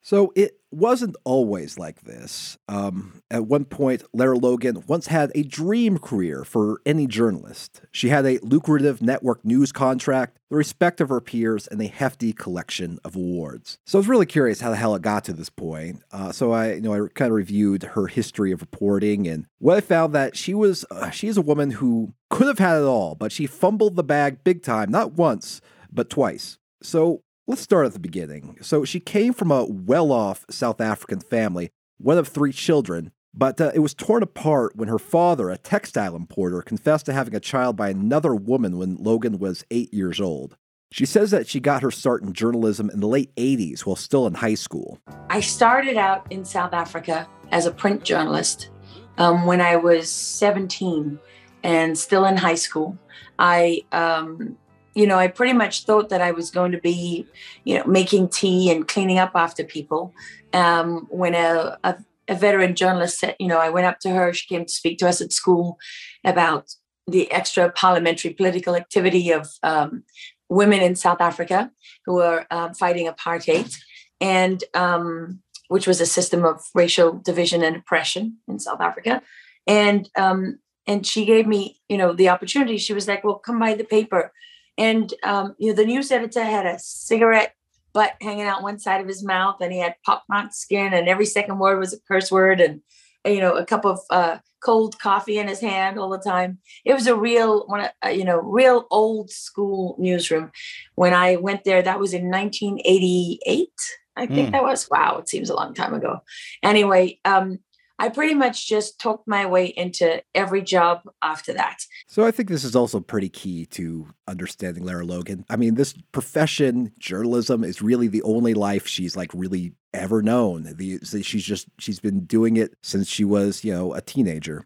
So 0.01 0.31
it 0.35 0.60
wasn't 0.71 1.15
always 1.23 1.77
like 1.77 2.01
this. 2.01 2.57
Um, 2.67 3.21
at 3.29 3.45
one 3.45 3.65
point, 3.65 4.03
Lara 4.13 4.37
Logan 4.37 4.83
once 4.87 5.07
had 5.07 5.31
a 5.35 5.43
dream 5.43 5.97
career 5.97 6.43
for 6.43 6.81
any 6.85 7.07
journalist. 7.07 7.81
She 7.91 8.09
had 8.09 8.25
a 8.25 8.39
lucrative 8.39 9.01
network 9.01 9.43
news 9.43 9.71
contract, 9.71 10.39
the 10.49 10.55
respect 10.55 11.01
of 11.01 11.09
her 11.09 11.21
peers, 11.21 11.67
and 11.67 11.81
a 11.81 11.87
hefty 11.87 12.33
collection 12.33 12.99
of 13.03 13.15
awards. 13.15 13.77
So 13.85 13.97
I 13.97 14.01
was 14.01 14.07
really 14.07 14.25
curious 14.25 14.61
how 14.61 14.69
the 14.69 14.75
hell 14.75 14.95
it 14.95 15.01
got 15.01 15.25
to 15.25 15.33
this 15.33 15.49
point. 15.49 16.03
Uh, 16.11 16.31
so 16.31 16.51
I, 16.51 16.73
you 16.73 16.81
know, 16.81 16.93
I 16.93 17.07
kind 17.13 17.31
of 17.31 17.35
reviewed 17.35 17.83
her 17.83 18.07
history 18.07 18.51
of 18.51 18.61
reporting, 18.61 19.27
and 19.27 19.45
what 19.59 19.77
I 19.77 19.81
found 19.81 20.13
that 20.13 20.37
she 20.37 20.53
was, 20.53 20.85
uh, 20.89 21.09
she 21.09 21.27
is 21.27 21.37
a 21.37 21.41
woman 21.41 21.71
who 21.71 22.13
could 22.29 22.47
have 22.47 22.59
had 22.59 22.77
it 22.77 22.85
all, 22.85 23.15
but 23.15 23.31
she 23.31 23.45
fumbled 23.45 23.95
the 23.95 24.03
bag 24.03 24.43
big 24.43 24.63
time, 24.63 24.89
not 24.89 25.13
once, 25.13 25.61
but 25.91 26.09
twice. 26.09 26.57
So 26.81 27.23
Let's 27.51 27.63
start 27.63 27.85
at 27.85 27.91
the 27.91 27.99
beginning. 27.99 28.57
So 28.61 28.85
she 28.85 29.01
came 29.01 29.33
from 29.33 29.51
a 29.51 29.65
well 29.65 30.13
off 30.13 30.45
South 30.49 30.79
African 30.79 31.19
family, 31.19 31.69
one 31.97 32.17
of 32.17 32.29
three 32.29 32.53
children, 32.53 33.11
but 33.33 33.59
uh, 33.59 33.73
it 33.75 33.79
was 33.79 33.93
torn 33.93 34.23
apart 34.23 34.77
when 34.77 34.87
her 34.87 34.97
father, 34.97 35.49
a 35.49 35.57
textile 35.57 36.15
importer, 36.15 36.61
confessed 36.61 37.07
to 37.07 37.13
having 37.13 37.35
a 37.35 37.41
child 37.41 37.75
by 37.75 37.89
another 37.89 38.33
woman 38.33 38.77
when 38.77 38.95
Logan 38.95 39.37
was 39.37 39.65
eight 39.69 39.93
years 39.93 40.21
old. 40.21 40.55
She 40.93 41.05
says 41.05 41.31
that 41.31 41.45
she 41.45 41.59
got 41.59 41.81
her 41.81 41.91
start 41.91 42.23
in 42.23 42.31
journalism 42.31 42.89
in 42.89 43.01
the 43.01 43.07
late 43.07 43.35
80s 43.35 43.81
while 43.81 43.97
still 43.97 44.27
in 44.27 44.35
high 44.35 44.55
school. 44.55 44.97
I 45.29 45.41
started 45.41 45.97
out 45.97 46.25
in 46.29 46.45
South 46.45 46.71
Africa 46.71 47.27
as 47.51 47.65
a 47.65 47.71
print 47.71 48.05
journalist 48.05 48.69
um, 49.17 49.45
when 49.45 49.59
I 49.59 49.75
was 49.75 50.09
17 50.09 51.19
and 51.63 51.97
still 51.99 52.23
in 52.23 52.37
high 52.37 52.55
school. 52.55 52.97
I 53.37 53.81
um, 53.91 54.57
you 54.93 55.07
know, 55.07 55.17
I 55.17 55.27
pretty 55.27 55.53
much 55.53 55.85
thought 55.85 56.09
that 56.09 56.21
I 56.21 56.31
was 56.31 56.51
going 56.51 56.71
to 56.71 56.77
be, 56.79 57.27
you 57.63 57.77
know, 57.77 57.85
making 57.85 58.29
tea 58.29 58.71
and 58.71 58.87
cleaning 58.87 59.19
up 59.19 59.31
after 59.35 59.63
people. 59.63 60.13
Um, 60.53 61.07
when 61.09 61.33
a, 61.33 61.77
a, 61.83 61.95
a, 62.27 62.35
veteran 62.35 62.75
journalist 62.75 63.19
said, 63.19 63.35
you 63.39 63.47
know, 63.47 63.59
I 63.59 63.69
went 63.69 63.87
up 63.87 63.99
to 64.01 64.09
her, 64.09 64.33
she 64.33 64.47
came 64.47 64.65
to 64.65 64.71
speak 64.71 64.97
to 64.99 65.07
us 65.07 65.21
at 65.21 65.31
school 65.31 65.77
about 66.25 66.75
the 67.07 67.31
extra 67.31 67.71
parliamentary 67.71 68.33
political 68.33 68.75
activity 68.75 69.31
of 69.31 69.49
um, 69.63 70.03
women 70.49 70.81
in 70.81 70.95
South 70.95 71.21
Africa 71.21 71.71
who 72.05 72.15
were 72.15 72.45
um, 72.51 72.73
fighting 72.73 73.07
apartheid, 73.07 73.73
and 74.19 74.63
um, 74.73 75.41
which 75.69 75.87
was 75.87 76.01
a 76.01 76.05
system 76.05 76.43
of 76.43 76.61
racial 76.75 77.13
division 77.13 77.63
and 77.63 77.77
oppression 77.77 78.37
in 78.47 78.59
South 78.59 78.81
Africa. 78.81 79.21
And 79.67 80.09
um, 80.17 80.59
and 80.87 81.05
she 81.05 81.25
gave 81.25 81.47
me, 81.47 81.79
you 81.87 81.97
know, 81.97 82.13
the 82.13 82.29
opportunity. 82.29 82.77
She 82.77 82.93
was 82.93 83.07
like, 83.07 83.23
"Well, 83.23 83.35
come 83.35 83.59
by 83.59 83.75
the 83.75 83.85
paper." 83.85 84.33
And 84.77 85.13
um, 85.23 85.55
you 85.57 85.69
know, 85.69 85.75
the 85.75 85.85
news 85.85 86.11
editor 86.11 86.43
had 86.43 86.65
a 86.65 86.79
cigarette 86.79 87.53
butt 87.93 88.13
hanging 88.21 88.45
out 88.45 88.63
one 88.63 88.79
side 88.79 89.01
of 89.01 89.07
his 89.07 89.23
mouth, 89.23 89.57
and 89.61 89.71
he 89.71 89.79
had 89.79 89.95
pockmarked 90.05 90.55
skin, 90.55 90.93
and 90.93 91.07
every 91.07 91.25
second 91.25 91.59
word 91.59 91.79
was 91.79 91.93
a 91.93 91.99
curse 92.07 92.31
word, 92.31 92.61
and 92.61 92.81
you 93.25 93.39
know, 93.39 93.55
a 93.55 93.65
cup 93.65 93.85
of 93.85 93.99
uh, 94.09 94.37
cold 94.63 94.97
coffee 94.99 95.37
in 95.37 95.47
his 95.47 95.59
hand 95.59 95.99
all 95.99 96.09
the 96.09 96.17
time. 96.17 96.59
It 96.85 96.93
was 96.93 97.07
a 97.07 97.15
real 97.15 97.65
one, 97.67 97.89
uh, 98.03 98.09
you 98.09 98.23
know, 98.23 98.39
real 98.39 98.87
old 98.89 99.29
school 99.29 99.95
newsroom. 99.99 100.51
When 100.95 101.13
I 101.13 101.35
went 101.35 101.63
there, 101.63 101.81
that 101.81 101.99
was 101.99 102.13
in 102.13 102.29
1988. 102.29 103.69
I 104.17 104.25
think 104.25 104.49
mm. 104.49 104.51
that 104.51 104.63
was 104.63 104.89
wow. 104.89 105.17
It 105.17 105.29
seems 105.29 105.49
a 105.49 105.55
long 105.55 105.73
time 105.73 105.93
ago. 105.93 106.21
Anyway, 106.63 107.19
um, 107.25 107.59
I 108.01 108.09
pretty 108.09 108.33
much 108.33 108.67
just 108.67 108.99
talked 108.99 109.27
my 109.27 109.45
way 109.45 109.67
into 109.67 110.23
every 110.33 110.63
job 110.63 111.01
after 111.21 111.53
that. 111.53 111.85
So 112.07 112.25
I 112.25 112.31
think 112.31 112.49
this 112.49 112.63
is 112.63 112.75
also 112.75 112.99
pretty 112.99 113.29
key 113.29 113.67
to 113.67 114.07
understanding 114.27 114.83
Lara 114.83 115.05
Logan. 115.05 115.45
I 115.51 115.55
mean, 115.55 115.75
this 115.75 115.93
profession, 116.11 116.93
journalism, 116.97 117.63
is 117.63 117.79
really 117.79 118.07
the 118.07 118.23
only 118.23 118.55
life 118.55 118.87
she's 118.87 119.15
like 119.15 119.29
really 119.35 119.73
ever 119.93 120.23
known. 120.23 120.73
The, 120.77 120.97
she's 121.21 121.43
just 121.43 121.67
she's 121.77 121.99
been 121.99 122.25
doing 122.25 122.57
it 122.57 122.73
since 122.81 123.07
she 123.07 123.23
was, 123.23 123.63
you 123.63 123.71
know, 123.71 123.93
a 123.93 124.01
teenager. 124.01 124.65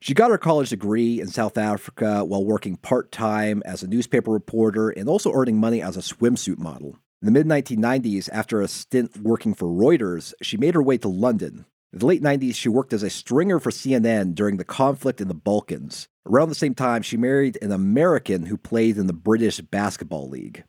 She 0.00 0.14
got 0.14 0.30
her 0.30 0.38
college 0.38 0.70
degree 0.70 1.20
in 1.20 1.28
South 1.28 1.58
Africa 1.58 2.24
while 2.24 2.46
working 2.46 2.76
part 2.76 3.12
time 3.12 3.62
as 3.66 3.82
a 3.82 3.88
newspaper 3.88 4.30
reporter 4.30 4.88
and 4.88 5.06
also 5.06 5.34
earning 5.34 5.58
money 5.58 5.82
as 5.82 5.98
a 5.98 6.00
swimsuit 6.00 6.56
model. 6.56 6.96
In 7.20 7.26
the 7.26 7.32
mid 7.32 7.46
1990s, 7.46 8.30
after 8.32 8.62
a 8.62 8.68
stint 8.68 9.18
working 9.18 9.52
for 9.52 9.66
Reuters, 9.68 10.32
she 10.40 10.56
made 10.56 10.72
her 10.72 10.82
way 10.82 10.96
to 10.96 11.08
London, 11.08 11.66
in 11.92 11.98
the 11.98 12.06
late 12.06 12.22
90s, 12.22 12.54
she 12.54 12.68
worked 12.68 12.92
as 12.92 13.02
a 13.02 13.10
stringer 13.10 13.58
for 13.58 13.70
CNN 13.70 14.34
during 14.36 14.58
the 14.58 14.64
conflict 14.64 15.20
in 15.20 15.26
the 15.26 15.34
Balkans. 15.34 16.08
Around 16.24 16.48
the 16.48 16.54
same 16.54 16.74
time, 16.74 17.02
she 17.02 17.16
married 17.16 17.58
an 17.60 17.72
American 17.72 18.46
who 18.46 18.56
played 18.56 18.96
in 18.96 19.08
the 19.08 19.12
British 19.12 19.60
Basketball 19.60 20.28
League. 20.28 20.62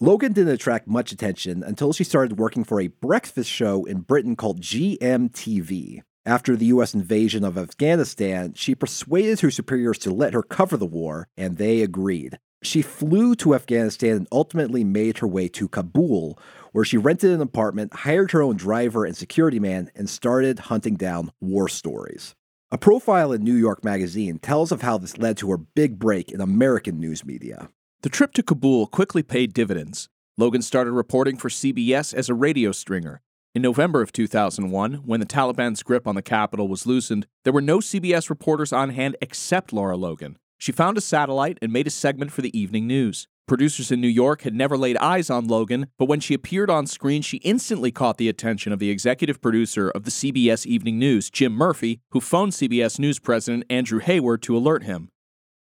Logan 0.00 0.32
didn't 0.32 0.54
attract 0.54 0.88
much 0.88 1.12
attention 1.12 1.62
until 1.62 1.92
she 1.92 2.04
started 2.04 2.38
working 2.38 2.64
for 2.64 2.80
a 2.80 2.88
breakfast 2.88 3.50
show 3.50 3.84
in 3.84 4.00
Britain 4.00 4.34
called 4.34 4.62
GMTV. 4.62 6.02
After 6.24 6.56
the 6.56 6.66
US 6.66 6.94
invasion 6.94 7.44
of 7.44 7.58
Afghanistan, 7.58 8.54
she 8.54 8.74
persuaded 8.74 9.40
her 9.40 9.50
superiors 9.50 9.98
to 9.98 10.10
let 10.12 10.32
her 10.32 10.42
cover 10.42 10.76
the 10.76 10.86
war, 10.86 11.28
and 11.36 11.56
they 11.56 11.82
agreed. 11.82 12.38
She 12.62 12.82
flew 12.82 13.34
to 13.36 13.54
Afghanistan 13.54 14.16
and 14.16 14.28
ultimately 14.32 14.84
made 14.84 15.18
her 15.18 15.28
way 15.28 15.48
to 15.48 15.68
Kabul, 15.68 16.38
where 16.76 16.84
she 16.84 16.98
rented 16.98 17.30
an 17.30 17.40
apartment, 17.40 17.90
hired 17.94 18.32
her 18.32 18.42
own 18.42 18.54
driver 18.54 19.06
and 19.06 19.16
security 19.16 19.58
man, 19.58 19.90
and 19.94 20.10
started 20.10 20.58
hunting 20.58 20.94
down 20.94 21.32
war 21.40 21.70
stories. 21.70 22.34
A 22.70 22.76
profile 22.76 23.32
in 23.32 23.42
New 23.42 23.54
York 23.54 23.82
Magazine 23.82 24.38
tells 24.38 24.70
of 24.70 24.82
how 24.82 24.98
this 24.98 25.16
led 25.16 25.38
to 25.38 25.48
her 25.48 25.56
big 25.56 25.98
break 25.98 26.30
in 26.30 26.38
American 26.38 27.00
news 27.00 27.24
media. 27.24 27.70
The 28.02 28.10
trip 28.10 28.34
to 28.34 28.42
Kabul 28.42 28.88
quickly 28.88 29.22
paid 29.22 29.54
dividends. 29.54 30.10
Logan 30.36 30.60
started 30.60 30.92
reporting 30.92 31.38
for 31.38 31.48
CBS 31.48 32.12
as 32.12 32.28
a 32.28 32.34
radio 32.34 32.72
stringer. 32.72 33.22
In 33.54 33.62
November 33.62 34.02
of 34.02 34.12
2001, 34.12 34.96
when 34.96 35.20
the 35.20 35.24
Taliban's 35.24 35.82
grip 35.82 36.06
on 36.06 36.14
the 36.14 36.20
capital 36.20 36.68
was 36.68 36.84
loosened, 36.84 37.26
there 37.44 37.54
were 37.54 37.62
no 37.62 37.78
CBS 37.78 38.28
reporters 38.28 38.74
on 38.74 38.90
hand 38.90 39.16
except 39.22 39.72
Lara 39.72 39.96
Logan. 39.96 40.36
She 40.58 40.72
found 40.72 40.98
a 40.98 41.00
satellite 41.00 41.58
and 41.62 41.72
made 41.72 41.86
a 41.86 41.90
segment 41.90 42.32
for 42.32 42.42
the 42.42 42.54
evening 42.58 42.86
news. 42.86 43.28
Producers 43.46 43.92
in 43.92 44.00
New 44.00 44.08
York 44.08 44.42
had 44.42 44.56
never 44.56 44.76
laid 44.76 44.96
eyes 44.96 45.30
on 45.30 45.46
Logan, 45.46 45.86
but 46.00 46.06
when 46.06 46.18
she 46.18 46.34
appeared 46.34 46.68
on 46.68 46.84
screen, 46.84 47.22
she 47.22 47.36
instantly 47.38 47.92
caught 47.92 48.18
the 48.18 48.28
attention 48.28 48.72
of 48.72 48.80
the 48.80 48.90
executive 48.90 49.40
producer 49.40 49.88
of 49.88 50.02
the 50.02 50.10
CBS 50.10 50.66
Evening 50.66 50.98
News, 50.98 51.30
Jim 51.30 51.52
Murphy, 51.52 52.00
who 52.10 52.20
phoned 52.20 52.52
CBS 52.52 52.98
News 52.98 53.20
president 53.20 53.62
Andrew 53.70 54.00
Hayward 54.00 54.42
to 54.42 54.56
alert 54.56 54.82
him. 54.82 55.10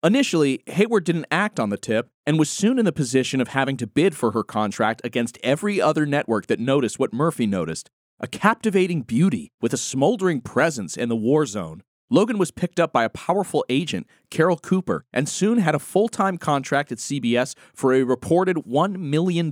Initially, 0.05 0.63
Hayward 0.67 1.05
didn't 1.05 1.25
act 1.31 1.59
on 1.59 1.71
the 1.71 1.79
tip 1.79 2.11
and 2.27 2.39
was 2.39 2.51
soon 2.51 2.79
in 2.79 2.85
the 2.85 2.93
position 2.93 3.41
of 3.41 3.49
having 3.49 3.79
to 3.79 3.87
bid 3.87 4.15
for 4.15 4.33
her 4.33 4.45
contract 4.45 5.01
against 5.03 5.39
every 5.43 5.81
other 5.81 6.05
network 6.05 6.49
that 6.49 6.61
noticed 6.61 6.99
what 6.99 7.15
Murphy 7.15 7.47
noticed 7.47 7.89
a 8.23 8.27
captivating 8.27 9.01
beauty 9.01 9.51
with 9.63 9.73
a 9.73 9.79
smoldering 9.79 10.43
presence 10.43 10.99
in 10.99 11.09
the 11.09 11.17
war 11.17 11.47
zone. 11.47 11.83
Logan 12.13 12.39
was 12.39 12.51
picked 12.51 12.81
up 12.81 12.93
by 12.93 13.05
a 13.05 13.09
powerful 13.09 13.65
agent, 13.69 14.05
Carol 14.31 14.59
Cooper, 14.59 15.05
and 15.13 15.29
soon 15.29 15.59
had 15.59 15.77
a 15.77 15.79
full 15.79 16.09
time 16.09 16.39
contract 16.39 16.91
at 16.91 16.99
CBS 16.99 17.55
for 17.73 17.95
a 17.95 18.03
reported 18.03 18.57
$1 18.57 18.97
million, 18.99 19.49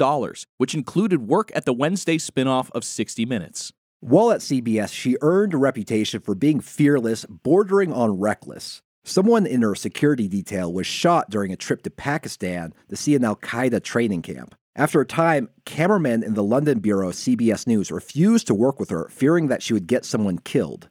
which 0.56 0.74
included 0.74 1.28
work 1.28 1.52
at 1.54 1.64
the 1.64 1.72
Wednesday 1.72 2.18
spinoff 2.18 2.68
of 2.72 2.82
60 2.84 3.24
Minutes. 3.26 3.72
While 4.00 4.32
at 4.32 4.40
CBS, 4.40 4.92
she 4.92 5.16
earned 5.22 5.54
a 5.54 5.56
reputation 5.56 6.20
for 6.20 6.34
being 6.34 6.58
fearless, 6.60 7.24
bordering 7.26 7.92
on 7.92 8.18
reckless. 8.18 8.82
Someone 9.04 9.46
in 9.46 9.62
her 9.62 9.76
security 9.76 10.26
detail 10.26 10.72
was 10.72 10.86
shot 10.86 11.30
during 11.30 11.52
a 11.52 11.56
trip 11.56 11.82
to 11.82 11.90
Pakistan 11.90 12.74
to 12.88 12.96
see 12.96 13.14
an 13.14 13.24
Al 13.24 13.36
Qaeda 13.36 13.82
training 13.84 14.22
camp. 14.22 14.56
After 14.74 15.00
a 15.00 15.06
time, 15.06 15.48
cameramen 15.64 16.22
in 16.22 16.34
the 16.34 16.42
London 16.42 16.80
bureau 16.80 17.08
of 17.08 17.14
CBS 17.14 17.66
News 17.66 17.90
refused 17.90 18.48
to 18.48 18.54
work 18.54 18.78
with 18.80 18.90
her, 18.90 19.08
fearing 19.10 19.46
that 19.48 19.62
she 19.62 19.72
would 19.72 19.86
get 19.86 20.04
someone 20.04 20.38
killed. 20.38 20.88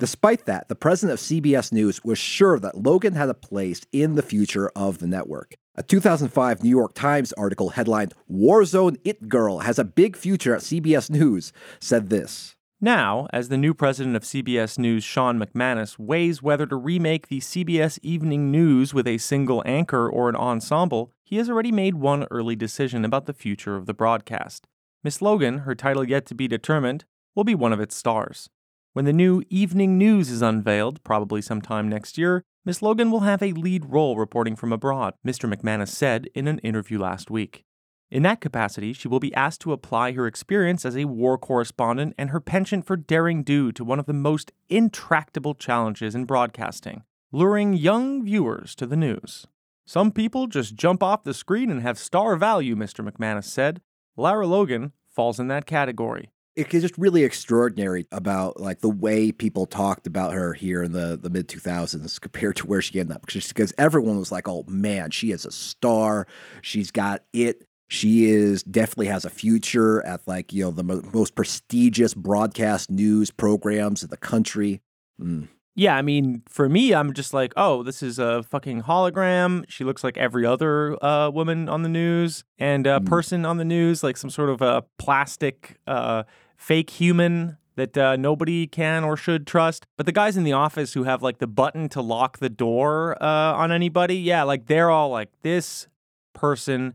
Despite 0.00 0.46
that, 0.46 0.68
the 0.68 0.74
president 0.74 1.20
of 1.20 1.26
CBS 1.26 1.74
News 1.74 2.02
was 2.02 2.18
sure 2.18 2.58
that 2.58 2.82
Logan 2.82 3.12
had 3.12 3.28
a 3.28 3.34
place 3.34 3.82
in 3.92 4.14
the 4.14 4.22
future 4.22 4.70
of 4.74 4.96
the 4.96 5.06
network. 5.06 5.56
A 5.74 5.82
2005 5.82 6.64
New 6.64 6.70
York 6.70 6.94
Times 6.94 7.34
article 7.34 7.68
headlined 7.68 8.14
Warzone 8.32 8.96
It 9.04 9.28
Girl 9.28 9.58
has 9.58 9.78
a 9.78 9.84
big 9.84 10.16
future 10.16 10.54
at 10.54 10.62
CBS 10.62 11.10
News 11.10 11.52
said 11.80 12.08
this. 12.08 12.56
Now, 12.80 13.26
as 13.30 13.50
the 13.50 13.58
new 13.58 13.74
president 13.74 14.16
of 14.16 14.22
CBS 14.22 14.78
News, 14.78 15.04
Sean 15.04 15.38
McManus, 15.38 15.98
weighs 15.98 16.42
whether 16.42 16.64
to 16.64 16.76
remake 16.76 17.28
the 17.28 17.40
CBS 17.40 17.98
Evening 18.02 18.50
News 18.50 18.94
with 18.94 19.06
a 19.06 19.18
single 19.18 19.62
anchor 19.66 20.08
or 20.08 20.30
an 20.30 20.36
ensemble, 20.36 21.12
he 21.22 21.36
has 21.36 21.50
already 21.50 21.72
made 21.72 21.96
one 21.96 22.26
early 22.30 22.56
decision 22.56 23.04
about 23.04 23.26
the 23.26 23.34
future 23.34 23.76
of 23.76 23.84
the 23.84 23.92
broadcast. 23.92 24.66
Miss 25.04 25.20
Logan, 25.20 25.58
her 25.58 25.74
title 25.74 26.08
yet 26.08 26.24
to 26.24 26.34
be 26.34 26.48
determined, 26.48 27.04
will 27.34 27.44
be 27.44 27.54
one 27.54 27.74
of 27.74 27.80
its 27.80 27.94
stars. 27.94 28.48
When 28.92 29.04
the 29.04 29.12
new 29.12 29.44
Evening 29.50 29.98
News 29.98 30.30
is 30.30 30.42
unveiled, 30.42 31.02
probably 31.04 31.40
sometime 31.40 31.88
next 31.88 32.18
year, 32.18 32.42
Miss 32.64 32.82
Logan 32.82 33.12
will 33.12 33.20
have 33.20 33.40
a 33.40 33.52
lead 33.52 33.86
role 33.86 34.16
reporting 34.16 34.56
from 34.56 34.72
abroad, 34.72 35.14
Mr. 35.24 35.52
McManus 35.52 35.90
said 35.90 36.28
in 36.34 36.48
an 36.48 36.58
interview 36.58 36.98
last 36.98 37.30
week. 37.30 37.64
In 38.10 38.24
that 38.24 38.40
capacity, 38.40 38.92
she 38.92 39.06
will 39.06 39.20
be 39.20 39.32
asked 39.34 39.60
to 39.60 39.72
apply 39.72 40.12
her 40.12 40.26
experience 40.26 40.84
as 40.84 40.96
a 40.96 41.04
war 41.04 41.38
correspondent 41.38 42.14
and 42.18 42.30
her 42.30 42.40
penchant 42.40 42.84
for 42.84 42.96
daring 42.96 43.44
do 43.44 43.70
to 43.70 43.84
one 43.84 44.00
of 44.00 44.06
the 44.06 44.12
most 44.12 44.50
intractable 44.68 45.54
challenges 45.54 46.16
in 46.16 46.24
broadcasting 46.24 47.04
luring 47.32 47.74
young 47.74 48.24
viewers 48.24 48.74
to 48.74 48.86
the 48.86 48.96
news. 48.96 49.46
Some 49.86 50.10
people 50.10 50.48
just 50.48 50.74
jump 50.74 51.00
off 51.02 51.22
the 51.22 51.34
screen 51.34 51.70
and 51.70 51.80
have 51.82 51.98
star 51.98 52.34
value, 52.36 52.74
Mr. 52.74 53.08
McManus 53.08 53.44
said. 53.44 53.80
Lara 54.16 54.46
Logan 54.46 54.92
falls 55.08 55.38
in 55.38 55.48
that 55.48 55.66
category. 55.66 56.30
It's 56.60 56.82
just 56.82 56.96
really 56.98 57.24
extraordinary 57.24 58.06
about 58.12 58.60
like 58.60 58.80
the 58.80 58.88
way 58.88 59.32
people 59.32 59.66
talked 59.66 60.06
about 60.06 60.32
her 60.32 60.52
here 60.52 60.82
in 60.82 60.92
the, 60.92 61.18
the 61.20 61.30
mid 61.30 61.48
2000s 61.48 62.20
compared 62.20 62.56
to 62.56 62.66
where 62.66 62.82
she 62.82 62.98
ended 63.00 63.16
up 63.16 63.26
because 63.26 63.72
everyone 63.78 64.18
was 64.18 64.30
like 64.32 64.48
oh 64.48 64.64
man 64.68 65.10
she 65.10 65.30
is 65.30 65.44
a 65.46 65.50
star 65.52 66.26
she's 66.62 66.90
got 66.90 67.22
it 67.32 67.64
she 67.88 68.26
is 68.26 68.62
definitely 68.62 69.06
has 69.06 69.24
a 69.24 69.30
future 69.30 70.04
at 70.06 70.20
like 70.26 70.52
you 70.52 70.62
know 70.64 70.70
the 70.70 70.84
mo- 70.84 71.02
most 71.12 71.34
prestigious 71.34 72.14
broadcast 72.14 72.90
news 72.90 73.30
programs 73.30 74.02
in 74.02 74.10
the 74.10 74.16
country 74.16 74.80
mm. 75.20 75.48
Yeah, 75.76 75.96
I 75.96 76.02
mean, 76.02 76.42
for 76.48 76.68
me, 76.68 76.92
I'm 76.92 77.14
just 77.14 77.32
like, 77.32 77.52
oh, 77.56 77.84
this 77.84 78.02
is 78.02 78.18
a 78.18 78.42
fucking 78.42 78.82
hologram. 78.82 79.64
She 79.68 79.84
looks 79.84 80.02
like 80.02 80.18
every 80.18 80.44
other 80.44 81.02
uh, 81.02 81.30
woman 81.30 81.68
on 81.70 81.82
the 81.82 81.88
news 81.88 82.44
and 82.58 82.86
a 82.88 82.98
Mm. 82.98 83.06
person 83.06 83.46
on 83.46 83.56
the 83.56 83.64
news, 83.64 84.02
like 84.02 84.16
some 84.16 84.30
sort 84.30 84.50
of 84.50 84.60
a 84.60 84.84
plastic 84.98 85.78
uh, 85.86 86.24
fake 86.60 86.90
human 86.90 87.56
that 87.76 87.96
uh, 87.96 88.14
nobody 88.16 88.66
can 88.66 89.02
or 89.02 89.16
should 89.16 89.46
trust. 89.46 89.86
But 89.96 90.04
the 90.04 90.12
guys 90.12 90.36
in 90.36 90.44
the 90.44 90.52
office 90.52 90.92
who 90.92 91.04
have 91.04 91.22
like 91.22 91.38
the 91.38 91.46
button 91.46 91.88
to 91.90 92.02
lock 92.02 92.38
the 92.38 92.50
door 92.50 93.20
uh, 93.20 93.54
on 93.54 93.72
anybody, 93.72 94.16
yeah, 94.16 94.42
like 94.42 94.66
they're 94.66 94.90
all 94.90 95.08
like, 95.08 95.30
this 95.42 95.88
person 96.34 96.94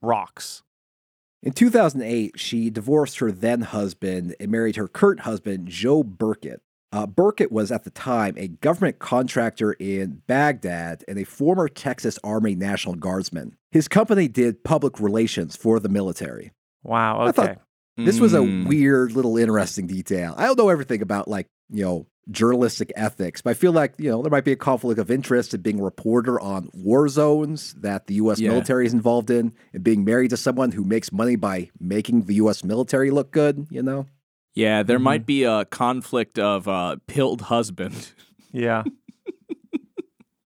rocks. 0.00 0.62
In 1.42 1.52
2008, 1.52 2.38
she 2.38 2.70
divorced 2.70 3.18
her 3.18 3.30
then 3.30 3.62
husband 3.62 4.34
and 4.40 4.50
married 4.50 4.76
her 4.76 4.88
current 4.88 5.20
husband, 5.20 5.68
Joe 5.68 6.02
Burkett. 6.02 6.62
Uh, 6.92 7.06
Burkett 7.06 7.50
was 7.50 7.72
at 7.72 7.84
the 7.84 7.90
time 7.90 8.34
a 8.36 8.48
government 8.48 8.98
contractor 8.98 9.72
in 9.72 10.22
Baghdad 10.26 11.04
and 11.08 11.18
a 11.18 11.24
former 11.24 11.68
Texas 11.68 12.18
Army 12.22 12.54
National 12.54 12.94
Guardsman. 12.94 13.56
His 13.70 13.88
company 13.88 14.28
did 14.28 14.62
public 14.62 15.00
relations 15.00 15.56
for 15.56 15.80
the 15.80 15.88
military. 15.88 16.52
Wow. 16.82 17.22
I 17.26 17.32
thought 17.32 17.48
Okay. 17.50 17.60
This 17.96 18.20
was 18.20 18.32
a 18.34 18.38
Mm. 18.38 18.66
weird 18.66 19.12
little 19.12 19.36
interesting 19.36 19.86
detail. 19.86 20.34
I 20.36 20.46
don't 20.46 20.58
know 20.58 20.68
everything 20.70 21.02
about 21.02 21.28
like, 21.28 21.46
you 21.70 21.84
know, 21.84 22.06
journalistic 22.30 22.92
ethics, 22.96 23.42
but 23.42 23.50
I 23.50 23.54
feel 23.54 23.72
like, 23.72 23.94
you 23.98 24.08
know, 24.10 24.22
there 24.22 24.30
might 24.30 24.44
be 24.44 24.52
a 24.52 24.56
conflict 24.56 24.98
of 25.00 25.10
interest 25.10 25.54
in 25.54 25.60
being 25.60 25.80
a 25.80 25.82
reporter 25.82 26.40
on 26.40 26.70
war 26.72 27.08
zones 27.08 27.74
that 27.80 28.06
the 28.06 28.14
US 28.14 28.38
Yeah. 28.40 28.50
military 28.50 28.86
is 28.86 28.92
involved 28.94 29.28
in 29.30 29.52
and 29.72 29.82
being 29.82 30.04
married 30.04 30.30
to 30.30 30.36
someone 30.36 30.72
who 30.72 30.84
makes 30.84 31.12
money 31.12 31.36
by 31.36 31.70
making 31.80 32.22
the 32.26 32.34
US 32.36 32.62
military 32.64 33.10
look 33.10 33.30
good, 33.32 33.66
you 33.70 33.82
know? 33.82 34.06
Yeah, 34.54 34.82
there 34.82 34.98
Mm-hmm. 34.98 35.04
might 35.04 35.26
be 35.26 35.44
a 35.44 35.64
conflict 35.64 36.38
of 36.38 36.68
uh, 36.68 36.96
pilled 37.06 37.42
husband. 37.42 38.10
Yeah. 38.52 38.84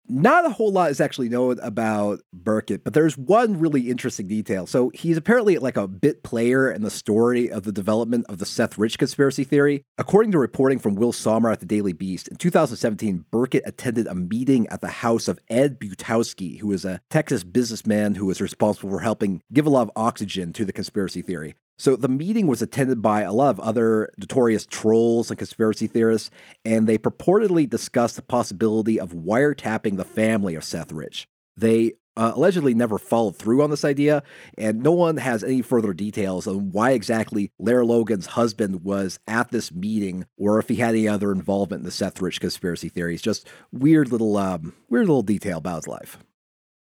Not 0.08 0.46
a 0.46 0.52
whole 0.52 0.72
lot 0.72 0.92
is 0.92 1.02
actually 1.02 1.30
known 1.30 1.60
about 1.64 2.22
Burkett, 2.32 2.84
but 2.84 2.94
there's 2.94 3.18
one 3.18 3.60
really 3.60 3.90
interesting 3.90 4.28
detail. 4.28 4.68
So 4.68 4.92
he's 4.94 5.18
apparently 5.18 5.58
like 5.58 5.78
a 5.78 5.88
bit 5.88 6.22
player 6.22 6.72
in 6.72 6.84
the 6.84 6.92
story 6.92 7.50
of 7.50 7.64
the 7.64 7.72
development 7.72 8.28
of 8.30 8.38
the 8.38 8.46
Seth 8.46 8.78
Rich 8.78 9.00
conspiracy 9.00 9.44
theory. 9.44 9.84
According 9.98 10.32
to 10.34 10.38
reporting 10.38 10.78
from 10.78 10.94
Will 10.94 11.12
Sommer 11.12 11.50
at 11.50 11.60
the 11.60 11.66
Daily 11.66 11.94
Beast, 11.94 12.28
in 12.28 12.36
2017, 12.36 13.26
Burkett 13.32 13.64
attended 13.66 14.06
a 14.06 14.14
meeting 14.14 14.68
at 14.68 14.82
the 14.82 14.90
house 14.90 15.28
of 15.28 15.40
Ed 15.50 15.80
Butowsky, 15.80 16.60
who 16.60 16.72
is 16.72 16.86
a 16.86 17.02
Texas 17.10 17.44
businessman 17.44 18.14
who 18.14 18.28
was 18.28 18.40
responsible 18.40 18.92
for 18.92 19.00
helping 19.00 19.42
give 19.52 19.66
a 19.66 19.72
lot 19.72 19.82
of 19.82 19.92
oxygen 19.96 20.54
to 20.54 20.66
the 20.66 20.74
conspiracy 20.74 21.24
theory. 21.24 21.56
So 21.78 21.96
the 21.96 22.08
meeting 22.08 22.48
was 22.48 22.62
attended 22.62 23.02
by 23.02 23.22
a 23.22 23.34
lot 23.34 23.50
of 23.50 23.60
other 23.60 24.10
notorious 24.18 24.66
trolls 24.66 25.30
and 25.30 25.38
conspiracy 25.38 25.88
theorists, 25.88 26.32
and 26.64 26.88
they 26.88 26.98
purportedly 26.98 27.70
discussed 27.70 28.16
the 28.16 28.22
possibility 28.22 29.00
of 29.00 29.12
wiretapping 29.12 29.98
the 29.98 30.06
family 30.06 30.56
of 30.56 30.64
Seth 30.64 30.92
Rich. 30.92 31.28
They 31.58 31.94
uh, 32.18 32.32
allegedly 32.36 32.74
never 32.74 32.98
followed 32.98 33.36
through 33.36 33.62
on 33.62 33.70
this 33.70 33.84
idea, 33.84 34.24
and 34.58 34.82
no 34.82 34.94
one 34.94 35.18
has 35.18 35.44
any 35.44 35.62
further 35.62 35.94
details 35.94 36.48
on 36.48 36.72
why 36.72 36.92
exactly 36.92 37.52
Lara 37.60 37.86
Logan's 37.86 38.28
husband 38.28 38.84
was 38.84 39.20
at 39.28 39.52
this 39.52 39.72
meeting, 39.74 40.26
or 40.38 40.60
if 40.60 40.70
he 40.70 40.76
had 40.76 40.96
any 40.96 41.08
other 41.08 41.32
involvement 41.32 41.82
in 41.82 41.86
the 41.86 41.92
Seth 41.92 42.22
Rich 42.22 42.40
conspiracy 42.40 42.88
theories. 42.88 43.22
Just 43.22 43.48
weird 43.74 44.12
little, 44.12 44.38
um, 44.38 44.74
weird 44.90 45.08
little 45.08 45.24
detail 45.24 45.58
about 45.58 45.84
his 45.84 45.88
life. 45.88 46.18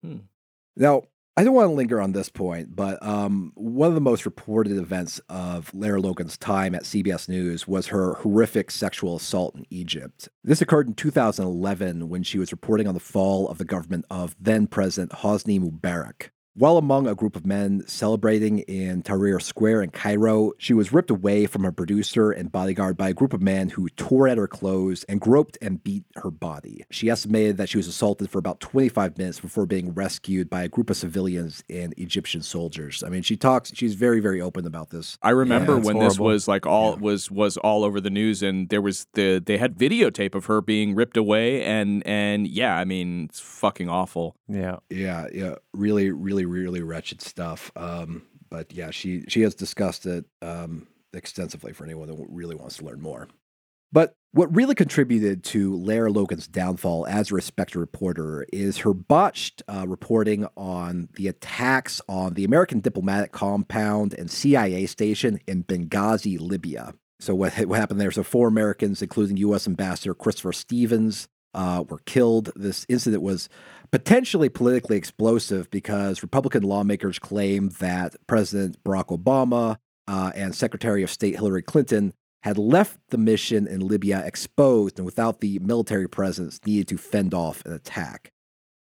Hmm. 0.04 0.20
Now, 0.78 1.04
I 1.38 1.44
don't 1.44 1.54
want 1.54 1.68
to 1.68 1.74
linger 1.74 2.02
on 2.02 2.14
this 2.14 2.30
point, 2.30 2.78
but 2.78 2.98
um, 3.06 3.52
one 3.56 3.90
of 3.90 3.96
the 3.96 4.00
most 4.00 4.26
reported 4.26 4.78
events 4.78 5.20
of 5.28 5.70
Lara 5.74 6.00
Logan's 6.00 6.38
time 6.38 6.74
at 6.74 6.84
CBS 6.84 7.28
News 7.28 7.68
was 7.68 7.88
her 7.88 8.14
horrific 8.14 8.72
sexual 8.72 9.18
assault 9.18 9.54
in 9.54 9.66
Egypt. 9.70 10.30
This 10.46 10.62
occurred 10.62 10.88
in 10.88 10.94
2011 10.94 12.08
when 12.08 12.24
she 12.24 12.40
was 12.40 12.54
reporting 12.54 12.88
on 12.88 12.94
the 12.94 13.02
fall 13.02 13.50
of 13.50 13.58
the 13.58 13.66
government 13.66 14.06
of 14.10 14.34
then 14.40 14.66
President 14.66 15.12
Hosni 15.12 15.60
Mubarak. 15.60 16.30
While 16.58 16.78
among 16.78 17.06
a 17.06 17.16
group 17.16 17.36
of 17.36 17.46
men 17.46 17.84
celebrating 17.86 18.60
in 18.60 19.04
Tahrir 19.04 19.42
Square 19.42 19.82
in 19.82 19.90
Cairo, 19.90 20.54
she 20.58 20.74
was 20.74 20.94
ripped 20.94 21.12
away 21.12 21.48
from 21.48 21.66
her 21.66 21.72
producer 21.74 22.32
and 22.32 22.50
bodyguard 22.50 22.96
by 22.96 23.10
a 23.10 23.14
group 23.14 23.34
of 23.34 23.42
men 23.42 23.68
who 23.72 23.90
tore 23.90 24.30
at 24.30 24.38
her 24.38 24.48
clothes 24.48 25.04
and 25.10 25.20
groped 25.20 25.58
and 25.62 25.84
beat 25.84 26.06
her 26.16 26.32
body. 26.32 26.86
She 26.90 27.10
estimated 27.10 27.58
that 27.58 27.68
she 27.68 27.76
was 27.76 27.90
assaulted 27.90 28.30
for 28.30 28.38
about 28.40 28.62
25 28.62 29.18
minutes 29.18 29.42
before 29.42 29.66
being 29.66 29.94
rescued 29.94 30.50
by 30.50 30.64
a 30.64 30.70
group 30.70 30.90
of 30.90 30.96
civilians 30.96 31.62
and 31.70 31.94
Egyptian 31.98 32.42
soldiers. 32.42 33.04
I 33.06 33.10
mean, 33.10 33.22
she 33.22 33.36
talks, 33.36 33.74
she's 33.76 33.96
very, 33.96 34.22
very 34.22 34.40
open 34.40 34.66
about 34.66 34.92
this. 34.92 35.18
I 35.22 35.32
remember 35.32 35.76
that's 35.76 35.86
when 35.86 36.00
this 36.00 36.18
was 36.18 36.48
like 36.48 36.66
all 36.66 36.96
was 36.96 37.30
was 37.30 37.58
all 37.58 37.84
over 37.84 38.00
the 38.00 38.10
news, 38.10 38.42
and 38.42 38.70
there 38.70 38.82
was 38.82 39.08
the 39.12 39.44
they 39.46 39.58
had 39.58 39.78
videotape 39.78 40.34
of 40.34 40.46
her 40.46 40.62
being 40.62 40.96
ripped 40.96 41.18
away, 41.18 41.64
and 41.66 42.02
and 42.08 42.48
yeah, 42.48 42.78
I 42.78 42.86
mean 42.86 43.26
it's 43.26 43.42
fucking 43.42 43.90
awful. 43.90 44.38
Yeah. 44.48 44.78
Yeah, 44.90 45.28
yeah, 45.34 45.56
really, 45.74 46.12
really, 46.12 46.45
really 46.46 46.82
wretched 46.82 47.22
stuff. 47.22 47.72
Um, 47.76 48.24
but 48.50 48.74
yeah, 48.74 48.92
she 48.92 49.24
she 49.28 49.42
has 49.42 49.56
discussed 49.56 50.06
it 50.06 50.26
um, 50.42 50.88
extensively 51.14 51.74
for 51.74 51.84
anyone 51.86 52.08
that 52.08 52.26
really 52.30 52.56
wants 52.56 52.78
to 52.78 52.86
learn 52.86 53.02
more. 53.02 53.28
But 53.92 54.16
what 54.32 54.54
really 54.54 54.76
contributed 54.76 55.44
to 55.46 55.78
Lara 55.78 56.12
Logan's 56.12 56.48
downfall 56.48 57.08
as 57.08 57.32
a 57.32 57.36
respected 57.36 57.80
reporter 57.80 58.46
is 58.52 58.80
her 58.80 58.94
botched 58.94 59.64
uh, 59.70 59.86
reporting 59.88 60.46
on 60.58 61.08
the 61.16 61.30
attacks 61.30 62.02
on 62.10 62.34
the 62.34 62.44
American 62.44 62.82
diplomatic 62.82 63.32
compound 63.32 64.14
and 64.14 64.30
CIA 64.30 64.88
station 64.88 65.40
in 65.48 65.64
Benghazi, 65.64 66.38
Libya. 66.38 66.94
So 67.22 67.34
what, 67.34 67.54
what 67.60 67.80
happened 67.80 68.02
there? 68.02 68.12
So 68.12 68.24
four 68.24 68.50
Americans, 68.50 69.02
including 69.02 69.38
U.S. 69.38 69.68
Ambassador 69.68 70.14
Christopher 70.14 70.52
Stevens, 70.52 71.30
uh, 71.56 71.84
were 71.90 72.00
killed. 72.06 72.52
This 72.56 72.86
incident 72.88 73.24
was 73.24 73.50
potentially 73.92 74.50
politically 74.50 74.98
explosive 74.98 75.72
because 75.72 76.22
Republican 76.22 76.64
lawmakers 76.64 77.18
claim 77.18 77.70
that 77.80 78.16
President 78.28 78.78
Barack 78.84 79.08
Obama 79.08 79.78
uh, 80.08 80.32
and 80.36 80.54
Secretary 80.54 81.02
of 81.02 81.10
State 81.10 81.36
Hillary 81.36 81.64
Clinton 81.64 82.14
had 82.44 82.58
left 82.60 83.00
the 83.10 83.18
mission 83.18 83.66
in 83.66 83.80
Libya 83.80 84.24
exposed 84.24 85.00
and 85.00 85.06
without 85.06 85.40
the 85.40 85.58
military 85.60 86.08
presence 86.08 86.60
needed 86.66 86.88
to 86.90 86.98
fend 86.98 87.34
off 87.34 87.66
an 87.66 87.74
attack. 87.74 88.32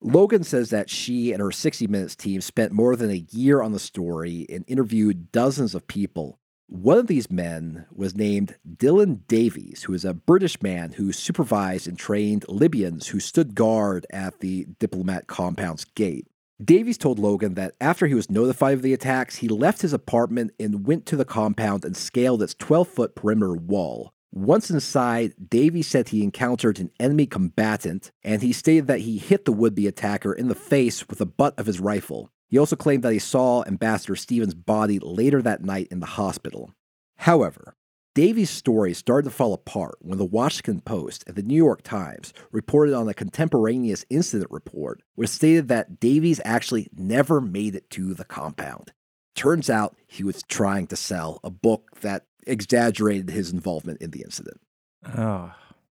Logan 0.02 0.44
says 0.44 0.68
that 0.68 0.90
she 0.90 1.32
and 1.32 1.40
her 1.40 1.50
60 1.50 1.86
Minutes 1.86 2.14
team 2.14 2.42
spent 2.42 2.72
more 2.72 2.94
than 2.94 3.10
a 3.10 3.24
year 3.30 3.62
on 3.62 3.72
the 3.72 3.78
story 3.78 4.44
and 4.50 4.64
interviewed 4.68 5.32
dozens 5.32 5.74
of 5.74 5.86
people. 5.86 6.38
One 6.66 6.96
of 6.98 7.08
these 7.08 7.30
men 7.30 7.84
was 7.92 8.16
named 8.16 8.56
Dylan 8.66 9.26
Davies, 9.28 9.82
who 9.82 9.92
is 9.92 10.04
a 10.04 10.14
British 10.14 10.62
man 10.62 10.92
who 10.92 11.12
supervised 11.12 11.86
and 11.86 11.98
trained 11.98 12.46
Libyans 12.48 13.08
who 13.08 13.20
stood 13.20 13.54
guard 13.54 14.06
at 14.10 14.40
the 14.40 14.66
diplomat 14.78 15.26
compound's 15.26 15.84
gate. 15.84 16.26
Davies 16.62 16.96
told 16.96 17.18
Logan 17.18 17.54
that 17.54 17.74
after 17.80 18.06
he 18.06 18.14
was 18.14 18.30
notified 18.30 18.74
of 18.74 18.82
the 18.82 18.94
attacks, 18.94 19.36
he 19.36 19.48
left 19.48 19.82
his 19.82 19.92
apartment 19.92 20.52
and 20.58 20.86
went 20.86 21.04
to 21.06 21.16
the 21.16 21.24
compound 21.24 21.84
and 21.84 21.96
scaled 21.96 22.42
its 22.42 22.54
12 22.54 22.88
foot 22.88 23.14
perimeter 23.14 23.54
wall. 23.54 24.14
Once 24.32 24.70
inside, 24.70 25.34
Davies 25.48 25.86
said 25.86 26.08
he 26.08 26.24
encountered 26.24 26.80
an 26.80 26.90
enemy 26.98 27.26
combatant, 27.26 28.10
and 28.24 28.42
he 28.42 28.52
stated 28.52 28.86
that 28.86 29.00
he 29.00 29.18
hit 29.18 29.44
the 29.44 29.52
would 29.52 29.74
be 29.74 29.86
attacker 29.86 30.32
in 30.32 30.48
the 30.48 30.54
face 30.54 31.08
with 31.08 31.18
the 31.18 31.26
butt 31.26 31.56
of 31.58 31.66
his 31.66 31.78
rifle. 31.78 32.30
He 32.54 32.58
also 32.58 32.76
claimed 32.76 33.02
that 33.02 33.12
he 33.12 33.18
saw 33.18 33.64
Ambassador 33.66 34.14
Stevens' 34.14 34.54
body 34.54 35.00
later 35.00 35.42
that 35.42 35.64
night 35.64 35.88
in 35.90 35.98
the 35.98 36.06
hospital. 36.06 36.72
However, 37.16 37.74
Davies' 38.14 38.48
story 38.48 38.94
started 38.94 39.28
to 39.28 39.34
fall 39.34 39.54
apart 39.54 39.96
when 40.02 40.18
the 40.18 40.24
Washington 40.24 40.80
Post 40.80 41.24
and 41.26 41.34
the 41.34 41.42
New 41.42 41.56
York 41.56 41.82
Times 41.82 42.32
reported 42.52 42.94
on 42.94 43.08
a 43.08 43.12
contemporaneous 43.12 44.04
incident 44.08 44.52
report 44.52 45.02
which 45.16 45.30
stated 45.30 45.66
that 45.66 45.98
Davies 45.98 46.40
actually 46.44 46.86
never 46.96 47.40
made 47.40 47.74
it 47.74 47.90
to 47.90 48.14
the 48.14 48.24
compound. 48.24 48.92
Turns 49.34 49.68
out 49.68 49.96
he 50.06 50.22
was 50.22 50.44
trying 50.44 50.86
to 50.86 50.96
sell 50.96 51.40
a 51.42 51.50
book 51.50 52.02
that 52.02 52.26
exaggerated 52.46 53.30
his 53.30 53.52
involvement 53.52 54.00
in 54.00 54.12
the 54.12 54.22
incident. 54.22 54.60
Oh. 55.04 55.50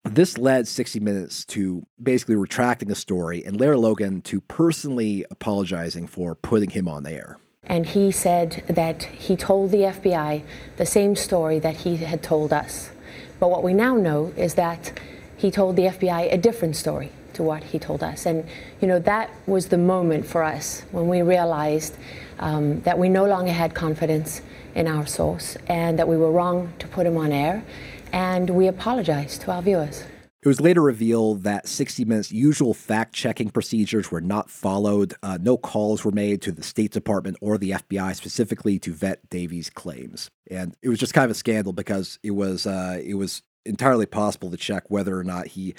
This 0.05 0.37
led 0.37 0.67
60 0.67 0.99
Minutes 0.99 1.43
to 1.45 1.85
basically 2.01 2.35
retracting 2.35 2.87
the 2.87 2.95
story 2.95 3.43
and 3.43 3.59
Lara 3.59 3.77
Logan 3.77 4.21
to 4.21 4.39
personally 4.39 5.25
apologizing 5.31 6.07
for 6.07 6.35
putting 6.35 6.69
him 6.69 6.87
on 6.87 7.05
air. 7.07 7.37
And 7.63 7.87
he 7.87 8.11
said 8.11 8.63
that 8.69 9.03
he 9.03 9.35
told 9.35 9.71
the 9.71 9.79
FBI 9.79 10.43
the 10.77 10.85
same 10.85 11.15
story 11.15 11.57
that 11.59 11.77
he 11.77 11.97
had 11.97 12.21
told 12.21 12.53
us. 12.53 12.91
But 13.39 13.49
what 13.49 13.63
we 13.63 13.73
now 13.73 13.95
know 13.95 14.31
is 14.37 14.53
that 14.53 14.99
he 15.35 15.49
told 15.49 15.75
the 15.75 15.83
FBI 15.83 16.31
a 16.31 16.37
different 16.37 16.75
story 16.75 17.11
to 17.33 17.43
what 17.43 17.63
he 17.63 17.79
told 17.79 18.03
us. 18.03 18.25
And, 18.27 18.47
you 18.79 18.87
know, 18.87 18.99
that 18.99 19.31
was 19.47 19.67
the 19.67 19.77
moment 19.77 20.25
for 20.25 20.43
us 20.43 20.83
when 20.91 21.07
we 21.07 21.23
realized 21.23 21.95
um, 22.39 22.81
that 22.81 22.97
we 22.97 23.09
no 23.09 23.25
longer 23.25 23.51
had 23.51 23.73
confidence 23.73 24.41
in 24.75 24.87
our 24.87 25.05
source 25.05 25.57
and 25.67 25.97
that 25.99 26.07
we 26.07 26.15
were 26.15 26.31
wrong 26.31 26.73
to 26.79 26.87
put 26.87 27.05
him 27.05 27.17
on 27.17 27.31
air. 27.31 27.63
And 28.11 28.49
we 28.49 28.67
apologize 28.67 29.37
to 29.39 29.51
our 29.51 29.61
viewers. 29.61 30.03
It 30.45 30.47
was 30.47 30.61
later 30.61 30.83
revealed 30.83 31.41
that 31.41 31.67
60 31.67 32.05
Minutes' 32.05 32.31
usual 32.31 32.75
fact 32.75 33.15
checking 33.15 33.49
procedures 33.49 34.11
were 34.11 34.21
not 34.21 34.51
followed. 34.51 35.15
Uh, 35.23 35.39
no 35.41 35.57
calls 35.57 36.05
were 36.05 36.11
made 36.11 36.39
to 36.43 36.51
the 36.51 36.61
State 36.61 36.91
Department 36.91 37.35
or 37.41 37.57
the 37.57 37.71
FBI 37.71 38.15
specifically 38.15 38.77
to 38.77 38.93
vet 38.93 39.27
Davies' 39.31 39.71
claims. 39.71 40.29
And 40.51 40.75
it 40.83 40.89
was 40.89 40.99
just 40.99 41.15
kind 41.15 41.25
of 41.25 41.31
a 41.31 41.33
scandal 41.33 41.73
because 41.73 42.19
it 42.21 42.29
was, 42.29 42.67
uh, 42.67 43.01
it 43.03 43.15
was 43.15 43.41
entirely 43.65 44.05
possible 44.05 44.51
to 44.51 44.57
check 44.57 44.83
whether 44.91 45.17
or 45.17 45.23
not 45.23 45.47
he 45.47 45.73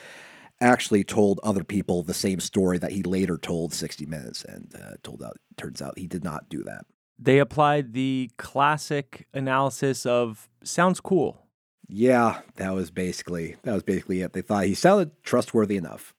actually 0.61 1.05
told 1.05 1.39
other 1.45 1.63
people 1.63 2.03
the 2.03 2.13
same 2.13 2.41
story 2.41 2.79
that 2.79 2.91
he 2.91 3.05
later 3.05 3.39
told 3.39 3.73
60 3.73 4.05
Minutes. 4.07 4.45
And 4.45 4.75
uh, 4.75 4.95
told 5.05 5.23
out, 5.23 5.37
turns 5.57 5.81
out 5.81 5.97
he 5.97 6.09
did 6.09 6.25
not 6.25 6.49
do 6.49 6.65
that. 6.65 6.87
They 7.21 7.39
applied 7.39 7.93
the 7.93 8.31
classic 8.37 9.29
analysis 9.33 10.05
of 10.05 10.49
sounds 10.65 10.99
cool. 10.99 11.46
Yeah, 11.89 12.41
that 12.57 12.75
was 12.75 12.91
basically 12.91 13.57
that 13.63 13.75
was 13.75 13.83
basically 13.83 14.21
it. 14.21 14.33
They 14.33 14.43
thought 14.43 14.65
he 14.65 14.75
sounded 14.75 15.11
trustworthy 15.23 15.77
enough. 15.77 16.15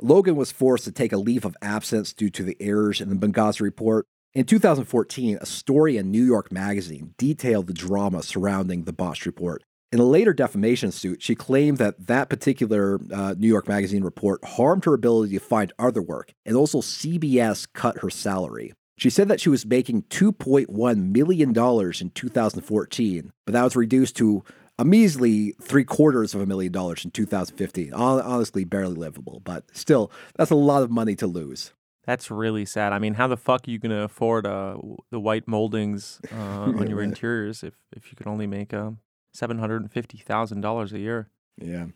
Logan 0.00 0.36
was 0.36 0.52
forced 0.52 0.84
to 0.84 0.92
take 0.92 1.12
a 1.12 1.18
leave 1.18 1.44
of 1.44 1.56
absence 1.60 2.12
due 2.12 2.30
to 2.30 2.42
the 2.42 2.56
errors 2.60 3.00
in 3.00 3.10
the 3.10 3.14
Benghazi 3.14 3.60
report. 3.60 4.06
In 4.32 4.44
2014, 4.44 5.38
a 5.40 5.46
story 5.46 5.96
in 5.96 6.10
New 6.10 6.24
York 6.24 6.52
Magazine 6.52 7.14
detailed 7.18 7.66
the 7.66 7.72
drama 7.74 8.22
surrounding 8.22 8.84
the 8.84 8.92
botched 8.92 9.26
report. 9.26 9.62
In 9.92 9.98
a 9.98 10.04
later 10.04 10.32
defamation 10.32 10.92
suit, 10.92 11.20
she 11.20 11.34
claimed 11.34 11.78
that 11.78 12.06
that 12.06 12.28
particular 12.28 13.00
uh, 13.12 13.34
New 13.36 13.48
York 13.48 13.66
Magazine 13.66 14.04
report 14.04 14.44
harmed 14.44 14.84
her 14.84 14.94
ability 14.94 15.34
to 15.34 15.40
find 15.40 15.72
other 15.80 16.00
work, 16.00 16.32
and 16.46 16.56
also 16.56 16.80
CBS 16.80 17.66
cut 17.74 17.98
her 17.98 18.08
salary. 18.08 18.72
She 18.96 19.10
said 19.10 19.26
that 19.28 19.40
she 19.40 19.48
was 19.48 19.66
making 19.66 20.02
$2.1 20.02 21.12
million 21.12 21.48
in 21.50 22.10
2014, 22.10 23.32
but 23.46 23.52
that 23.52 23.64
was 23.64 23.74
reduced 23.74 24.16
to 24.18 24.44
a 24.80 24.84
measly 24.84 25.54
three 25.60 25.84
quarters 25.84 26.34
of 26.34 26.40
a 26.40 26.46
million 26.46 26.72
dollars 26.72 27.04
in 27.04 27.10
2015. 27.10 27.92
Honestly, 27.92 28.64
barely 28.64 28.94
livable, 28.94 29.42
but 29.44 29.64
still, 29.76 30.10
that's 30.36 30.50
a 30.50 30.54
lot 30.54 30.82
of 30.82 30.90
money 30.90 31.14
to 31.16 31.26
lose. 31.26 31.74
That's 32.06 32.30
really 32.30 32.64
sad. 32.64 32.94
I 32.94 32.98
mean, 32.98 33.14
how 33.14 33.26
the 33.26 33.36
fuck 33.36 33.68
are 33.68 33.70
you 33.70 33.78
going 33.78 33.90
to 33.90 34.04
afford 34.04 34.46
uh, 34.46 34.78
the 35.10 35.20
white 35.20 35.46
moldings 35.46 36.18
uh, 36.32 36.36
on 36.78 36.88
your 36.88 37.02
interiors 37.02 37.62
if, 37.62 37.74
if 37.94 38.10
you 38.10 38.16
could 38.16 38.26
only 38.26 38.46
make 38.46 38.72
uh, 38.72 38.92
$750,000 39.36 40.92
a 40.92 40.98
year? 40.98 41.28
Yeah. 41.58 41.86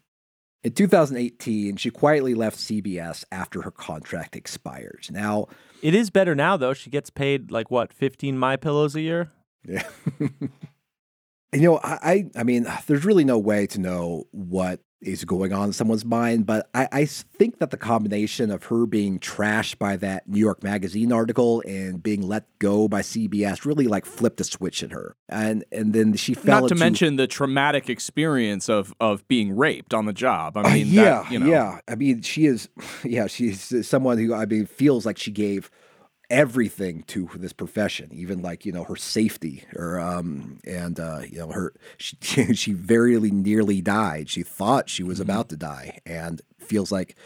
In 0.63 0.73
2018, 0.73 1.77
she 1.77 1.91
quietly 1.91 2.35
left 2.35 2.59
CBS 2.59 3.25
after 3.33 3.63
her 3.63 3.71
contract 3.71 4.37
expires. 4.37 5.09
Now, 5.11 5.47
it 5.81 5.95
is 5.95 6.11
better 6.11 6.35
now 6.35 6.59
though. 6.59 6.75
She 6.75 6.91
gets 6.91 7.09
paid 7.09 7.51
like 7.51 7.71
what, 7.71 7.95
15 7.95 8.39
my 8.39 8.57
pillows 8.57 8.95
a 8.95 9.01
year? 9.01 9.31
Yeah. 9.67 9.89
you 11.55 11.63
know, 11.63 11.81
I, 11.83 12.27
I 12.37 12.43
mean, 12.43 12.67
there's 12.87 13.05
really 13.05 13.25
no 13.25 13.39
way 13.39 13.67
to 13.69 13.81
know 13.81 14.27
what 14.33 14.81
is 15.01 15.25
going 15.25 15.53
on 15.53 15.67
in 15.67 15.73
someone's 15.73 16.05
mind, 16.05 16.47
but 16.47 16.69
I, 16.75 16.89
I 16.91 17.05
think 17.05 17.59
that 17.59 17.71
the 17.71 17.77
combination 17.77 18.51
of 18.51 18.65
her 18.65 18.87
being 18.87 19.19
trashed 19.19 19.79
by 19.79 19.97
that 19.97 20.27
New 20.29 20.41
York 20.41 20.63
Magazine 20.63 21.13
article 21.13 21.63
and 21.67 22.03
being 22.03 22.27
let 22.27 22.47
go 22.59 22.89
by 22.89 23.03
CBS 23.03 23.65
really 23.65 23.87
like 23.87 24.07
flipped 24.07 24.41
a 24.41 24.45
switch 24.45 24.83
in 24.83 24.91
her, 24.91 25.15
and 25.29 25.65
and 25.71 25.93
then 25.93 26.15
she 26.15 26.35
fell. 26.35 26.63
Not 26.63 26.69
to 26.69 26.75
mention 26.75 27.17
the 27.17 27.27
traumatic 27.27 27.91
experience 27.91 28.69
of 28.69 28.95
of 28.99 29.27
being 29.29 29.57
raped 29.57 29.95
on 29.95 30.07
the 30.07 30.13
job. 30.13 30.57
I 30.57 30.75
mean, 30.75 30.99
uh, 30.99 31.03
yeah, 31.03 31.23
that, 31.23 31.31
you 31.31 31.39
know. 31.39 31.47
yeah. 31.47 31.79
I 31.87 31.95
mean, 31.95 32.23
she 32.23 32.47
is, 32.47 32.69
yeah, 33.05 33.27
she's 33.27 33.87
someone 33.87 34.19
who 34.19 34.33
I 34.35 34.47
mean 34.47 34.67
feels 34.67 35.05
like 35.05 35.19
she 35.19 35.31
gave 35.31 35.71
everything 36.31 37.03
to 37.05 37.29
this 37.35 37.53
profession, 37.53 38.11
even 38.13 38.43
like 38.43 38.65
you 38.65 38.73
know 38.73 38.85
her 38.85 38.97
safety, 38.97 39.65
or 39.75 39.99
um, 39.99 40.59
and 40.65 40.99
uh, 40.99 41.23
you 41.29 41.39
know 41.39 41.49
her 41.49 41.73
she 41.97 42.17
she 42.55 42.73
very 42.73 43.19
nearly 43.19 43.81
died. 43.81 44.29
She 44.29 44.43
thought 44.43 44.89
she 44.89 45.03
was 45.03 45.21
mm-hmm. 45.21 45.31
about 45.31 45.49
to 45.51 45.57
die, 45.57 45.99
and 46.07 46.41
feels 46.59 46.91
like 46.91 47.17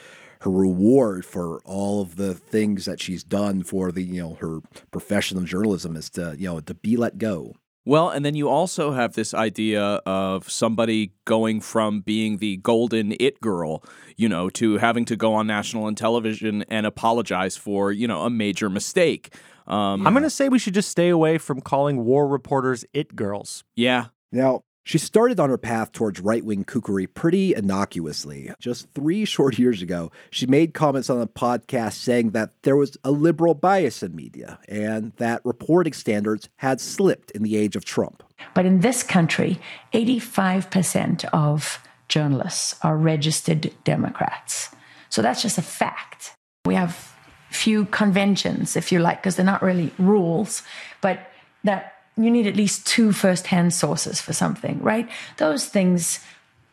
her 0.40 0.50
reward 0.50 1.24
for 1.24 1.60
all 1.64 2.00
of 2.00 2.16
the 2.16 2.34
things 2.34 2.84
that 2.84 3.00
she's 3.00 3.24
done 3.24 3.62
for 3.62 3.90
the 3.90 4.02
you 4.02 4.22
know 4.22 4.34
her 4.34 4.60
profession 4.90 5.36
of 5.38 5.44
journalism 5.44 5.96
is 5.96 6.10
to 6.10 6.34
you 6.38 6.48
know 6.48 6.60
to 6.60 6.74
be 6.74 6.96
let 6.96 7.18
go. 7.18 7.54
Well, 7.88 8.10
and 8.10 8.22
then 8.22 8.34
you 8.34 8.50
also 8.50 8.92
have 8.92 9.14
this 9.14 9.32
idea 9.32 9.82
of 10.04 10.50
somebody 10.50 11.14
going 11.24 11.62
from 11.62 12.02
being 12.02 12.36
the 12.36 12.58
golden 12.58 13.14
it 13.18 13.40
girl, 13.40 13.82
you 14.14 14.28
know, 14.28 14.50
to 14.50 14.76
having 14.76 15.06
to 15.06 15.16
go 15.16 15.32
on 15.32 15.46
national 15.46 15.88
and 15.88 15.96
television 15.96 16.66
and 16.68 16.84
apologize 16.84 17.56
for, 17.56 17.90
you 17.90 18.06
know, 18.06 18.24
a 18.24 18.28
major 18.28 18.68
mistake. 18.68 19.34
Um, 19.66 20.06
I'm 20.06 20.12
going 20.12 20.22
to 20.22 20.28
say 20.28 20.50
we 20.50 20.58
should 20.58 20.74
just 20.74 20.90
stay 20.90 21.08
away 21.08 21.38
from 21.38 21.62
calling 21.62 22.04
war 22.04 22.28
reporters 22.28 22.84
it 22.92 23.16
girls. 23.16 23.64
Yeah. 23.74 24.08
Now, 24.32 24.64
she 24.88 24.96
started 24.96 25.38
on 25.38 25.50
her 25.50 25.58
path 25.58 25.92
towards 25.92 26.18
right 26.18 26.42
wing 26.42 26.64
kookery 26.64 27.06
pretty 27.12 27.54
innocuously. 27.54 28.50
Just 28.58 28.88
three 28.94 29.24
short 29.26 29.58
years 29.58 29.82
ago, 29.82 30.10
she 30.30 30.46
made 30.46 30.72
comments 30.72 31.10
on 31.10 31.20
a 31.20 31.26
podcast 31.26 31.92
saying 31.92 32.30
that 32.30 32.52
there 32.62 32.74
was 32.74 32.96
a 33.04 33.10
liberal 33.10 33.52
bias 33.52 34.02
in 34.02 34.16
media 34.16 34.58
and 34.66 35.12
that 35.18 35.42
reporting 35.44 35.92
standards 35.92 36.48
had 36.56 36.80
slipped 36.80 37.30
in 37.32 37.42
the 37.42 37.54
age 37.54 37.76
of 37.76 37.84
Trump. 37.84 38.22
But 38.54 38.64
in 38.64 38.80
this 38.80 39.02
country, 39.02 39.60
85% 39.92 41.26
of 41.34 41.86
journalists 42.08 42.74
are 42.82 42.96
registered 42.96 43.70
Democrats. 43.84 44.70
So 45.10 45.20
that's 45.20 45.42
just 45.42 45.58
a 45.58 45.62
fact. 45.62 46.32
We 46.64 46.74
have 46.76 47.14
few 47.50 47.84
conventions, 47.84 48.74
if 48.74 48.90
you 48.90 49.00
like, 49.00 49.20
because 49.20 49.36
they're 49.36 49.44
not 49.44 49.60
really 49.60 49.92
rules, 49.98 50.62
but 51.02 51.30
that 51.64 51.97
you 52.18 52.30
need 52.30 52.46
at 52.46 52.56
least 52.56 52.86
two 52.86 53.12
first-hand 53.12 53.72
sources 53.72 54.20
for 54.20 54.32
something, 54.32 54.82
right? 54.82 55.08
Those 55.36 55.66
things 55.66 56.20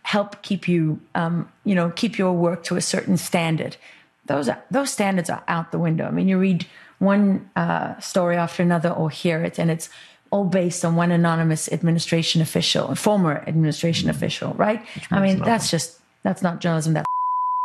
help 0.02 0.41
keep 0.41 0.68
you, 0.68 1.00
um, 1.14 1.50
you 1.64 1.76
know, 1.76 1.91
keep 1.91 2.18
your 2.18 2.34
work 2.34 2.64
to 2.64 2.76
a 2.76 2.82
certain 2.82 3.18
standard. 3.18 3.78
Those 4.26 4.50
are, 4.50 4.64
those 4.72 4.89
standards 4.89 5.30
are 5.30 5.43
out 5.48 5.72
the 5.72 5.80
window. 5.80 6.06
I 6.06 6.12
mean, 6.12 6.28
you 6.28 6.39
read 6.39 6.66
one 7.00 7.50
uh, 7.56 8.00
story 8.00 8.36
after 8.38 8.64
another 8.64 8.89
or 8.89 9.10
hear 9.10 9.43
it, 9.43 9.60
and 9.60 9.70
it's 9.70 9.89
all 10.32 10.46
based 10.46 10.84
on 10.84 10.96
one 10.96 11.12
anonymous 11.12 11.72
administration 11.72 12.41
official, 12.41 12.96
former 12.96 13.43
administration 13.48 14.08
mm-hmm. 14.08 14.18
official, 14.18 14.54
right? 14.54 14.84
I 15.12 15.20
mean, 15.22 15.39
that's 15.39 15.70
just 15.70 16.00
that's 16.24 16.41
not 16.41 16.60
journalism. 16.60 16.93
That 16.93 17.06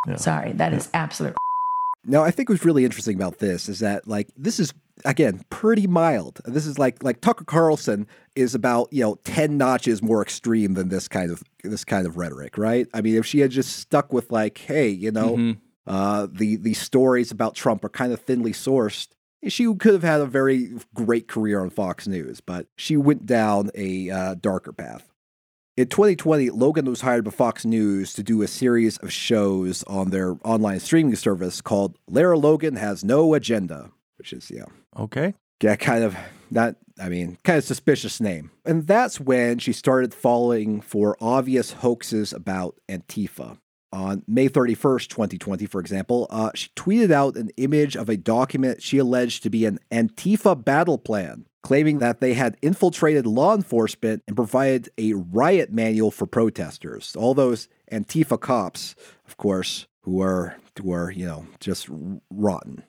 yeah. 0.07 0.17
sorry, 0.17 0.53
that 0.53 0.73
yeah. 0.73 0.79
is 0.79 0.89
absolute. 0.93 1.35
Now, 2.05 2.23
I 2.23 2.31
think 2.31 2.49
what's 2.49 2.65
really 2.65 2.85
interesting 2.85 3.17
about 3.17 3.39
this 3.39 3.69
is 3.69 3.81
that 3.81 4.07
like 4.07 4.29
this 4.37 4.61
is 4.61 4.73
again 5.05 5.43
pretty 5.51 5.87
mild. 5.87 6.41
This 6.45 6.67
is 6.67 6.79
like 6.79 7.03
like 7.03 7.21
Tucker 7.21 7.45
Carlson 7.45 8.07
is 8.35 8.55
about 8.55 8.93
you 8.93 9.03
know 9.03 9.17
ten 9.25 9.59
notches 9.59 10.03
more 10.03 10.23
extreme 10.23 10.75
than 10.75 10.89
this 10.89 11.09
kind 11.09 11.31
of 11.31 11.43
this 11.63 11.85
kind 11.85 12.07
of 12.07 12.17
rhetoric, 12.17 12.59
right? 12.59 12.87
I 12.95 13.01
mean, 13.01 13.17
if 13.17 13.27
she 13.27 13.41
had 13.41 13.51
just 13.51 13.77
stuck 13.77 14.13
with 14.13 14.31
like, 14.31 14.59
hey, 14.59 14.89
you 14.89 15.11
know, 15.11 15.37
mm-hmm. 15.37 15.61
uh, 15.87 16.29
the 16.31 16.57
the 16.57 16.75
stories 16.75 17.31
about 17.31 17.55
Trump 17.55 17.85
are 17.85 17.91
kind 17.91 18.13
of 18.13 18.21
thinly 18.21 18.53
sourced, 18.53 19.09
she 19.49 19.73
could 19.75 19.93
have 19.93 20.03
had 20.03 20.21
a 20.21 20.27
very 20.27 20.73
great 20.95 21.29
career 21.29 21.61
on 21.61 21.71
Fox 21.71 22.07
News, 22.07 22.41
but 22.41 22.67
she 22.77 22.97
went 22.97 23.27
down 23.27 23.71
a 23.75 24.11
uh, 24.11 24.35
darker 24.35 24.73
path. 24.73 25.07
In 25.77 25.87
2020, 25.87 26.51
Logan 26.51 26.85
was 26.85 27.01
hired 27.01 27.25
by 27.25 27.31
Fox 27.31 27.65
News 27.65 28.13
to 28.13 28.23
do 28.23 28.43
a 28.43 28.49
series 28.49 28.99
of 28.99 29.11
shows 29.11 29.83
on 29.85 30.11
their 30.11 30.37
online 30.45 30.81
streaming 30.81 31.17
service 31.17 31.63
called 31.63 31.97
Lara 32.07 32.37
Logan 32.37 32.77
Has 32.77 33.03
No 33.03 33.33
Agenda 33.33 33.91
which 34.21 34.35
is 34.35 34.51
yeah. 34.51 34.67
Okay. 34.99 35.35
Yeah, 35.63 35.77
kind 35.77 36.05
of 36.05 36.17
that 36.51 36.77
I 37.01 37.09
mean, 37.09 37.39
kind 37.45 37.59
of 37.59 37.65
suspicious 37.65 38.21
name. 38.21 38.51
And 38.65 38.87
that's 38.87 39.19
when 39.19 39.59
she 39.59 39.73
started 39.73 40.13
falling 40.13 40.81
for 40.81 41.17
obvious 41.21 41.73
hoaxes 41.73 42.33
about 42.33 42.79
Antifa. 42.89 43.59
On 43.93 44.23
May 44.29 44.49
31st, 44.49 45.09
2020, 45.09 45.67
for 45.67 45.81
example, 45.81 46.29
uh, 46.31 46.51
she 46.55 46.69
tweeted 46.77 47.11
out 47.11 47.37
an 47.37 47.51
image 47.57 47.97
of 47.97 48.09
a 48.09 48.17
document 48.17 48.83
she 48.83 48.99
alleged 48.99 49.43
to 49.43 49.51
be 49.51 49.65
an 49.65 49.81
Antifa 49.91 50.63
battle 50.63 50.99
plan, 50.99 51.47
claiming 51.65 51.99
that 51.99 52.21
they 52.21 52.35
had 52.35 52.57
infiltrated 52.63 53.27
law 53.27 53.53
enforcement 53.55 54.23
and 54.29 54.37
provided 54.37 54.91
a 54.97 55.15
riot 55.15 55.73
manual 55.73 56.13
for 56.13 56.27
protesters. 56.27 57.17
All 57.17 57.35
those 57.35 57.67
Antifa 57.91 58.39
cops, 58.39 58.95
of 59.27 59.37
course, 59.37 59.89
who 60.03 60.23
are, 60.23 60.57
who 60.81 60.93
are 60.93 61.11
you 61.11 61.27
know, 61.27 61.47
just 61.59 61.89
rotten. 62.31 62.85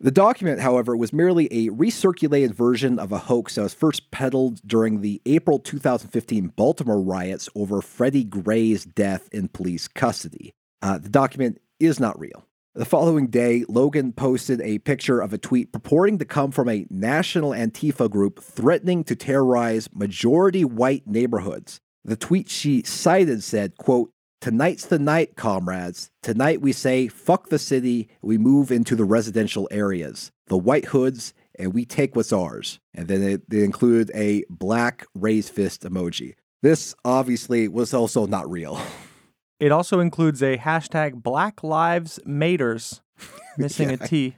The 0.00 0.12
document, 0.12 0.60
however, 0.60 0.96
was 0.96 1.12
merely 1.12 1.46
a 1.46 1.70
recirculated 1.70 2.54
version 2.54 3.00
of 3.00 3.10
a 3.10 3.18
hoax 3.18 3.56
that 3.56 3.62
was 3.62 3.74
first 3.74 4.12
peddled 4.12 4.60
during 4.64 5.00
the 5.00 5.20
April 5.26 5.58
2015 5.58 6.52
Baltimore 6.54 7.02
riots 7.02 7.48
over 7.56 7.82
Freddie 7.82 8.22
Gray's 8.22 8.84
death 8.84 9.28
in 9.32 9.48
police 9.48 9.88
custody. 9.88 10.52
Uh, 10.80 10.98
the 10.98 11.08
document 11.08 11.60
is 11.80 11.98
not 11.98 12.16
real. 12.16 12.46
The 12.76 12.84
following 12.84 13.26
day, 13.26 13.64
Logan 13.68 14.12
posted 14.12 14.60
a 14.60 14.78
picture 14.78 15.20
of 15.20 15.32
a 15.32 15.38
tweet 15.38 15.72
purporting 15.72 16.18
to 16.18 16.24
come 16.24 16.52
from 16.52 16.68
a 16.68 16.86
national 16.90 17.50
Antifa 17.50 18.08
group 18.08 18.40
threatening 18.40 19.02
to 19.02 19.16
terrorize 19.16 19.88
majority 19.92 20.64
white 20.64 21.08
neighborhoods. 21.08 21.80
The 22.04 22.14
tweet 22.14 22.48
she 22.48 22.84
cited 22.84 23.42
said, 23.42 23.76
quote, 23.78 24.12
Tonight's 24.40 24.86
the 24.86 24.98
night, 24.98 25.36
comrades. 25.36 26.10
Tonight 26.22 26.60
we 26.60 26.72
say, 26.72 27.08
fuck 27.08 27.48
the 27.48 27.58
city, 27.58 28.08
we 28.22 28.38
move 28.38 28.70
into 28.70 28.94
the 28.94 29.04
residential 29.04 29.68
areas. 29.70 30.30
The 30.46 30.56
White 30.56 30.86
Hoods 30.86 31.34
and 31.58 31.74
we 31.74 31.84
take 31.84 32.14
what's 32.14 32.32
ours. 32.32 32.78
And 32.94 33.08
then 33.08 33.22
it, 33.22 33.50
they 33.50 33.64
included 33.64 34.12
a 34.14 34.44
black 34.48 35.04
raised 35.14 35.52
fist 35.52 35.82
emoji. 35.82 36.34
This 36.62 36.94
obviously 37.04 37.66
was 37.68 37.92
also 37.94 38.26
not 38.26 38.50
real. 38.50 38.80
It 39.60 39.72
also 39.72 39.98
includes 39.98 40.40
a 40.40 40.56
hashtag 40.56 41.20
Black 41.20 41.64
Lives 41.64 42.20
Maters, 42.24 43.00
missing 43.58 43.88
Yeah. 43.90 43.96
a 44.00 44.06
T, 44.06 44.36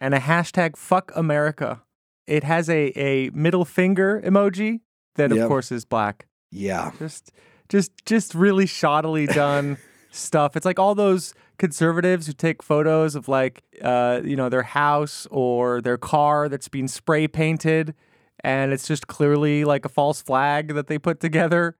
and 0.00 0.14
a 0.14 0.18
hashtag 0.18 0.78
Fuck 0.78 1.12
America. 1.14 1.82
It 2.26 2.42
has 2.44 2.70
a, 2.70 2.86
a 2.98 3.28
middle 3.34 3.66
finger 3.66 4.18
emoji 4.24 4.80
that, 5.16 5.30
of 5.30 5.46
course, 5.46 5.70
is 5.70 5.84
black. 5.84 6.26
Yeah. 6.50 6.92
Just, 6.98 7.32
just, 7.70 7.92
just 8.04 8.34
really 8.34 8.66
shoddily 8.66 9.32
done 9.32 9.78
stuff. 10.10 10.56
It's 10.56 10.66
like 10.66 10.78
all 10.78 10.94
those 10.94 11.32
conservatives 11.58 12.26
who 12.26 12.34
take 12.34 12.62
photos 12.62 13.14
of 13.14 13.28
like, 13.28 13.62
uh, 13.80 14.20
you 14.22 14.36
know, 14.36 14.50
their 14.50 14.62
house 14.64 15.26
or 15.30 15.80
their 15.80 15.96
car 15.96 16.48
that's 16.50 16.68
been 16.68 16.88
spray 16.88 17.26
painted, 17.28 17.94
and 18.42 18.72
it's 18.72 18.86
just 18.86 19.06
clearly 19.06 19.64
like 19.64 19.84
a 19.84 19.88
false 19.88 20.20
flag 20.20 20.74
that 20.74 20.88
they 20.88 20.98
put 20.98 21.20
together. 21.20 21.76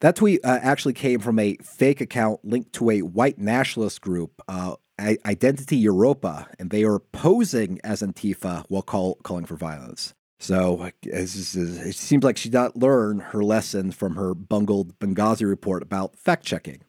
That 0.00 0.16
tweet 0.16 0.40
uh, 0.44 0.58
actually 0.62 0.94
came 0.94 1.20
from 1.20 1.38
a 1.38 1.56
fake 1.62 2.00
account 2.00 2.40
linked 2.42 2.72
to 2.74 2.90
a 2.90 3.02
white 3.02 3.38
nationalist 3.38 4.00
group, 4.00 4.40
uh, 4.48 4.76
I- 4.98 5.18
Identity 5.26 5.76
Europa, 5.76 6.48
and 6.58 6.70
they 6.70 6.84
are 6.84 6.98
posing 6.98 7.78
as 7.84 8.00
Antifa 8.02 8.64
while 8.68 8.82
call- 8.82 9.16
calling 9.22 9.44
for 9.44 9.56
violence. 9.56 10.14
So 10.40 10.90
it 11.02 11.28
seems 11.28 12.24
like 12.24 12.38
she 12.38 12.48
did 12.48 12.56
not 12.56 12.76
learn 12.76 13.20
her 13.20 13.44
lesson 13.44 13.92
from 13.92 14.16
her 14.16 14.34
bungled 14.34 14.98
Benghazi 14.98 15.46
report 15.46 15.82
about 15.82 16.16
fact 16.16 16.44
checking. 16.44 16.80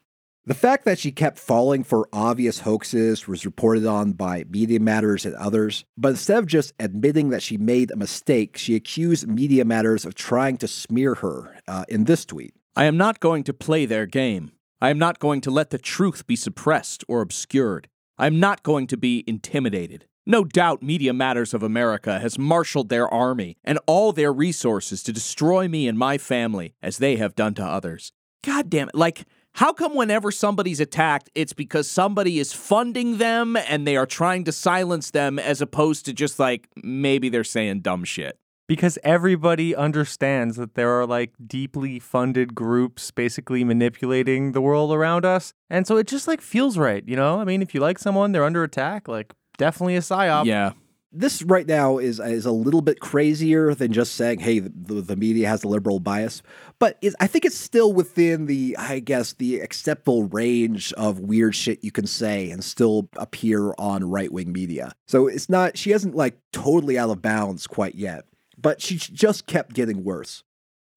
The 0.44 0.54
fact 0.54 0.84
that 0.86 0.98
she 0.98 1.12
kept 1.12 1.38
falling 1.38 1.84
for 1.84 2.08
obvious 2.12 2.60
hoaxes 2.60 3.28
was 3.28 3.44
reported 3.44 3.86
on 3.86 4.14
by 4.14 4.44
Media 4.50 4.80
Matters 4.80 5.24
and 5.24 5.36
others, 5.36 5.84
but 5.96 6.08
instead 6.08 6.38
of 6.38 6.46
just 6.46 6.72
admitting 6.80 7.28
that 7.28 7.44
she 7.44 7.56
made 7.56 7.92
a 7.92 7.96
mistake, 7.96 8.56
she 8.56 8.74
accused 8.74 9.28
Media 9.28 9.64
Matters 9.64 10.04
of 10.04 10.16
trying 10.16 10.56
to 10.56 10.66
smear 10.66 11.14
her 11.16 11.60
uh, 11.68 11.84
in 11.88 12.04
this 12.04 12.24
tweet. 12.24 12.54
I 12.74 12.86
am 12.86 12.96
not 12.96 13.20
going 13.20 13.44
to 13.44 13.54
play 13.54 13.86
their 13.86 14.06
game. 14.06 14.50
I 14.80 14.90
am 14.90 14.98
not 14.98 15.20
going 15.20 15.42
to 15.42 15.50
let 15.52 15.70
the 15.70 15.78
truth 15.78 16.26
be 16.26 16.34
suppressed 16.34 17.04
or 17.06 17.20
obscured. 17.20 17.86
I 18.18 18.26
am 18.26 18.40
not 18.40 18.64
going 18.64 18.88
to 18.88 18.96
be 18.96 19.22
intimidated. 19.28 20.06
No 20.24 20.44
doubt 20.44 20.82
Media 20.84 21.12
Matters 21.12 21.52
of 21.52 21.64
America 21.64 22.20
has 22.20 22.38
marshaled 22.38 22.88
their 22.88 23.08
army 23.08 23.56
and 23.64 23.80
all 23.86 24.12
their 24.12 24.32
resources 24.32 25.02
to 25.02 25.12
destroy 25.12 25.66
me 25.66 25.88
and 25.88 25.98
my 25.98 26.16
family 26.16 26.74
as 26.80 26.98
they 26.98 27.16
have 27.16 27.34
done 27.34 27.54
to 27.54 27.64
others. 27.64 28.12
God 28.44 28.70
damn 28.70 28.88
it. 28.88 28.94
Like, 28.94 29.24
how 29.54 29.72
come 29.72 29.96
whenever 29.96 30.30
somebody's 30.30 30.78
attacked, 30.78 31.28
it's 31.34 31.52
because 31.52 31.90
somebody 31.90 32.38
is 32.38 32.52
funding 32.52 33.18
them 33.18 33.56
and 33.56 33.84
they 33.84 33.96
are 33.96 34.06
trying 34.06 34.44
to 34.44 34.52
silence 34.52 35.10
them 35.10 35.40
as 35.40 35.60
opposed 35.60 36.04
to 36.06 36.12
just 36.12 36.38
like 36.38 36.68
maybe 36.76 37.28
they're 37.28 37.42
saying 37.42 37.80
dumb 37.80 38.04
shit? 38.04 38.38
because 38.68 38.98
everybody 39.04 39.76
understands 39.76 40.56
that 40.56 40.76
there 40.76 40.98
are 40.98 41.06
like 41.06 41.34
deeply 41.46 41.98
funded 41.98 42.54
groups 42.54 43.10
basically 43.10 43.64
manipulating 43.64 44.52
the 44.52 44.62
world 44.62 44.92
around 44.92 45.26
us. 45.26 45.52
And 45.68 45.86
so 45.86 45.98
it 45.98 46.06
just 46.06 46.26
like 46.26 46.40
feels 46.40 46.78
right, 46.78 47.06
you 47.06 47.14
know? 47.14 47.38
I 47.38 47.44
mean, 47.44 47.60
if 47.60 47.74
you 47.74 47.80
like 47.80 47.98
someone, 47.98 48.32
they're 48.32 48.44
under 48.44 48.62
attack, 48.62 49.08
like 49.08 49.34
definitely 49.62 49.94
a 49.96 50.00
psyop. 50.00 50.44
Yeah. 50.44 50.72
this 51.12 51.42
right 51.42 51.66
now 51.66 51.98
is 51.98 52.18
is 52.18 52.46
a 52.46 52.50
little 52.52 52.80
bit 52.80 52.98
crazier 52.98 53.74
than 53.74 53.92
just 53.92 54.14
saying, 54.16 54.40
"Hey, 54.40 54.58
the, 54.58 55.00
the 55.00 55.14
media 55.14 55.48
has 55.48 55.62
a 55.62 55.68
liberal 55.68 56.00
bias," 56.00 56.42
but 56.80 56.98
is, 57.00 57.14
I 57.20 57.28
think 57.28 57.44
it's 57.44 57.56
still 57.56 57.92
within 57.92 58.46
the, 58.46 58.76
I 58.78 58.98
guess, 58.98 59.34
the 59.34 59.60
acceptable 59.60 60.24
range 60.24 60.92
of 60.94 61.20
weird 61.20 61.54
shit 61.54 61.84
you 61.84 61.92
can 61.92 62.06
say 62.06 62.50
and 62.50 62.64
still 62.64 63.08
appear 63.16 63.72
on 63.78 64.10
right 64.10 64.32
wing 64.32 64.52
media. 64.52 64.92
So 65.06 65.28
it's 65.28 65.48
not 65.48 65.78
she 65.78 65.90
hasn't 65.90 66.16
like 66.16 66.38
totally 66.52 66.98
out 66.98 67.10
of 67.10 67.22
bounds 67.22 67.66
quite 67.68 67.94
yet, 67.94 68.24
but 68.58 68.80
she 68.80 68.96
just 68.96 69.46
kept 69.46 69.74
getting 69.74 70.02
worse. 70.02 70.42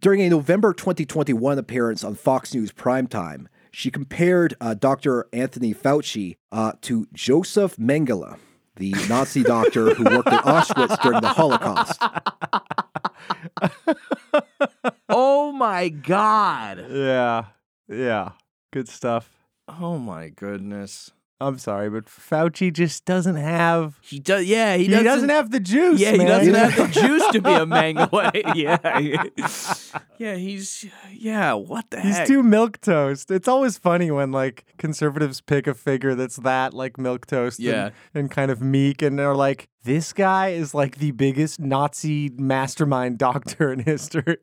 During 0.02 0.22
a 0.22 0.30
November 0.30 0.74
2021 0.74 1.58
appearance 1.60 2.04
on 2.04 2.16
Fox 2.16 2.54
News 2.54 2.72
Primetime, 2.72 3.48
she 3.72 3.92
compared 3.92 4.56
uh, 4.62 4.74
Dr. 4.74 5.28
Anthony 5.34 5.74
Fauci 5.74 6.38
uh, 6.52 6.74
to 6.82 7.08
Joseph 7.14 7.76
Mengele, 7.76 8.38
the 8.76 8.92
Nazi 9.08 9.44
doctor 9.44 9.94
who 9.94 10.04
worked 10.04 10.28
at 10.30 10.44
Auschwitz 10.44 11.02
during 11.02 11.22
the 11.22 11.30
Holocaust. 11.30 12.02
Oh 15.08 15.52
my 15.54 15.88
God. 15.90 16.86
Yeah. 16.90 17.46
Yeah. 17.88 18.32
Good 18.74 18.90
stuff. 18.90 19.30
Oh 19.68 19.98
my 19.98 20.30
goodness. 20.30 21.12
I'm 21.42 21.58
sorry, 21.58 21.90
but 21.90 22.06
Fauci 22.06 22.72
just 22.72 23.04
doesn't 23.04 23.36
have. 23.36 24.00
He 24.02 24.20
does. 24.20 24.46
Yeah, 24.46 24.78
he 24.78 24.86
He 24.86 24.90
doesn't, 24.90 25.04
doesn't, 25.06 25.30
have 25.30 25.52
the 25.52 25.60
juice. 25.60 26.00
Yeah, 26.00 26.12
he 26.14 26.20
doesn't 26.20 26.54
have 26.54 26.76
the 26.78 26.88
juice 27.02 27.28
to 27.34 27.42
be 27.42 27.50
a 27.52 27.66
Mengele. 27.66 28.56
yeah, 28.56 29.26
yeah. 30.18 30.36
He's 30.36 30.86
yeah. 31.12 31.54
What 31.54 31.90
the 31.90 32.00
He's 32.02 32.16
heck? 32.18 32.28
too 32.28 32.42
milquetoast. 32.42 33.32
It's 33.32 33.50
always 33.50 33.78
funny 33.78 34.12
when 34.12 34.32
like 34.32 34.64
conservatives 34.78 35.42
pick 35.42 35.68
a 35.68 35.74
figure 35.74 36.16
that's 36.16 36.38
that 36.38 36.74
like 36.74 36.94
milquetoast 36.94 37.58
and- 37.58 37.66
Yeah. 37.68 37.90
and, 38.14 38.32
kind 38.32 38.50
of 38.50 38.62
meek 38.62 39.02
and 39.02 39.20
they're 39.20 39.36
like, 39.36 39.68
this 39.86 40.14
guy 40.14 40.50
is 40.50 40.74
like 40.74 40.98
the 40.98 41.12
biggest 41.12 41.60
Nazi 41.60 42.30
mastermind 42.30 43.20
doctor 43.20 43.72
in 43.72 43.80
history. 43.80 44.40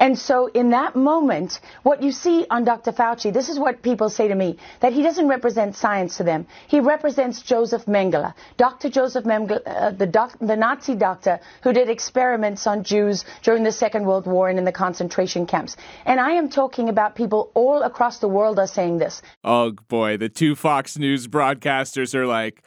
And 0.00 0.18
so, 0.18 0.46
in 0.46 0.70
that 0.70 0.96
moment, 0.96 1.60
what 1.82 2.02
you 2.02 2.10
see 2.10 2.46
on 2.50 2.64
Dr. 2.64 2.90
Fauci, 2.90 3.32
this 3.32 3.48
is 3.48 3.58
what 3.58 3.80
people 3.82 4.10
say 4.10 4.26
to 4.26 4.34
me 4.34 4.58
that 4.80 4.92
he 4.92 5.02
doesn't 5.02 5.28
represent 5.28 5.76
science 5.76 6.16
to 6.16 6.24
them. 6.24 6.46
He 6.66 6.80
represents 6.80 7.42
Joseph 7.42 7.84
Mengele, 7.84 8.34
Dr. 8.56 8.88
Joseph 8.88 9.24
Mengele, 9.24 9.60
uh, 9.66 9.90
the, 9.92 10.06
doc, 10.06 10.36
the 10.40 10.56
Nazi 10.56 10.96
doctor 10.96 11.38
who 11.62 11.72
did 11.72 11.88
experiments 11.88 12.66
on 12.66 12.82
Jews 12.82 13.24
during 13.42 13.62
the 13.62 13.72
Second 13.72 14.04
World 14.04 14.26
War 14.26 14.48
and 14.48 14.58
in 14.58 14.64
the 14.64 14.72
concentration 14.72 15.46
camps. 15.46 15.76
And 16.06 16.18
I 16.18 16.32
am 16.32 16.48
talking 16.48 16.88
about 16.88 17.14
people 17.14 17.52
all 17.54 17.82
across 17.82 18.18
the 18.18 18.28
world 18.28 18.58
are 18.58 18.66
saying 18.66 18.98
this. 18.98 19.22
oh 19.44 19.72
boy, 19.88 20.16
the 20.16 20.28
two 20.28 20.56
Fox 20.56 20.98
News 20.98 21.28
broadcasters 21.28 22.14
are 22.14 22.26
like, 22.26 22.64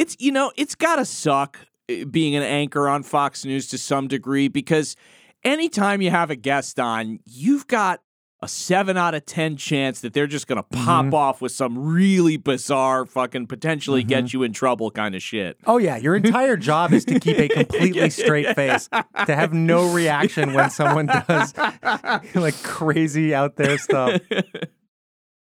it's 0.00 0.16
you 0.18 0.32
know, 0.32 0.50
it's 0.56 0.74
gotta 0.74 1.04
suck 1.04 1.58
uh, 1.90 2.04
being 2.06 2.34
an 2.34 2.42
anchor 2.42 2.88
on 2.88 3.02
Fox 3.02 3.44
News 3.44 3.68
to 3.68 3.78
some 3.78 4.08
degree 4.08 4.48
because 4.48 4.96
anytime 5.44 6.00
you 6.00 6.10
have 6.10 6.30
a 6.30 6.36
guest 6.36 6.80
on, 6.80 7.18
you've 7.26 7.66
got 7.66 8.00
a 8.42 8.48
seven 8.48 8.96
out 8.96 9.14
of 9.14 9.26
ten 9.26 9.58
chance 9.58 10.00
that 10.00 10.14
they're 10.14 10.26
just 10.26 10.46
gonna 10.46 10.62
pop 10.62 11.12
off 11.12 11.42
with 11.42 11.52
some 11.52 11.78
really 11.78 12.38
bizarre, 12.38 13.04
fucking 13.04 13.46
potentially 13.46 14.02
get 14.02 14.32
you 14.32 14.42
in 14.42 14.54
trouble 14.54 14.90
kind 14.90 15.14
of 15.14 15.22
shit. 15.22 15.58
Oh 15.66 15.76
yeah, 15.76 15.98
your 15.98 16.16
entire 16.16 16.56
job 16.56 16.94
is 16.94 17.04
to 17.04 17.20
keep 17.20 17.38
a 17.38 17.48
completely 17.48 18.08
straight 18.10 18.56
face, 18.56 18.88
to 18.88 19.36
have 19.36 19.52
no 19.52 19.92
reaction 19.92 20.54
when 20.54 20.70
someone 20.70 21.04
does 21.04 21.54
like 22.34 22.62
crazy 22.62 23.34
out 23.34 23.56
there 23.56 23.76
stuff. 23.76 24.22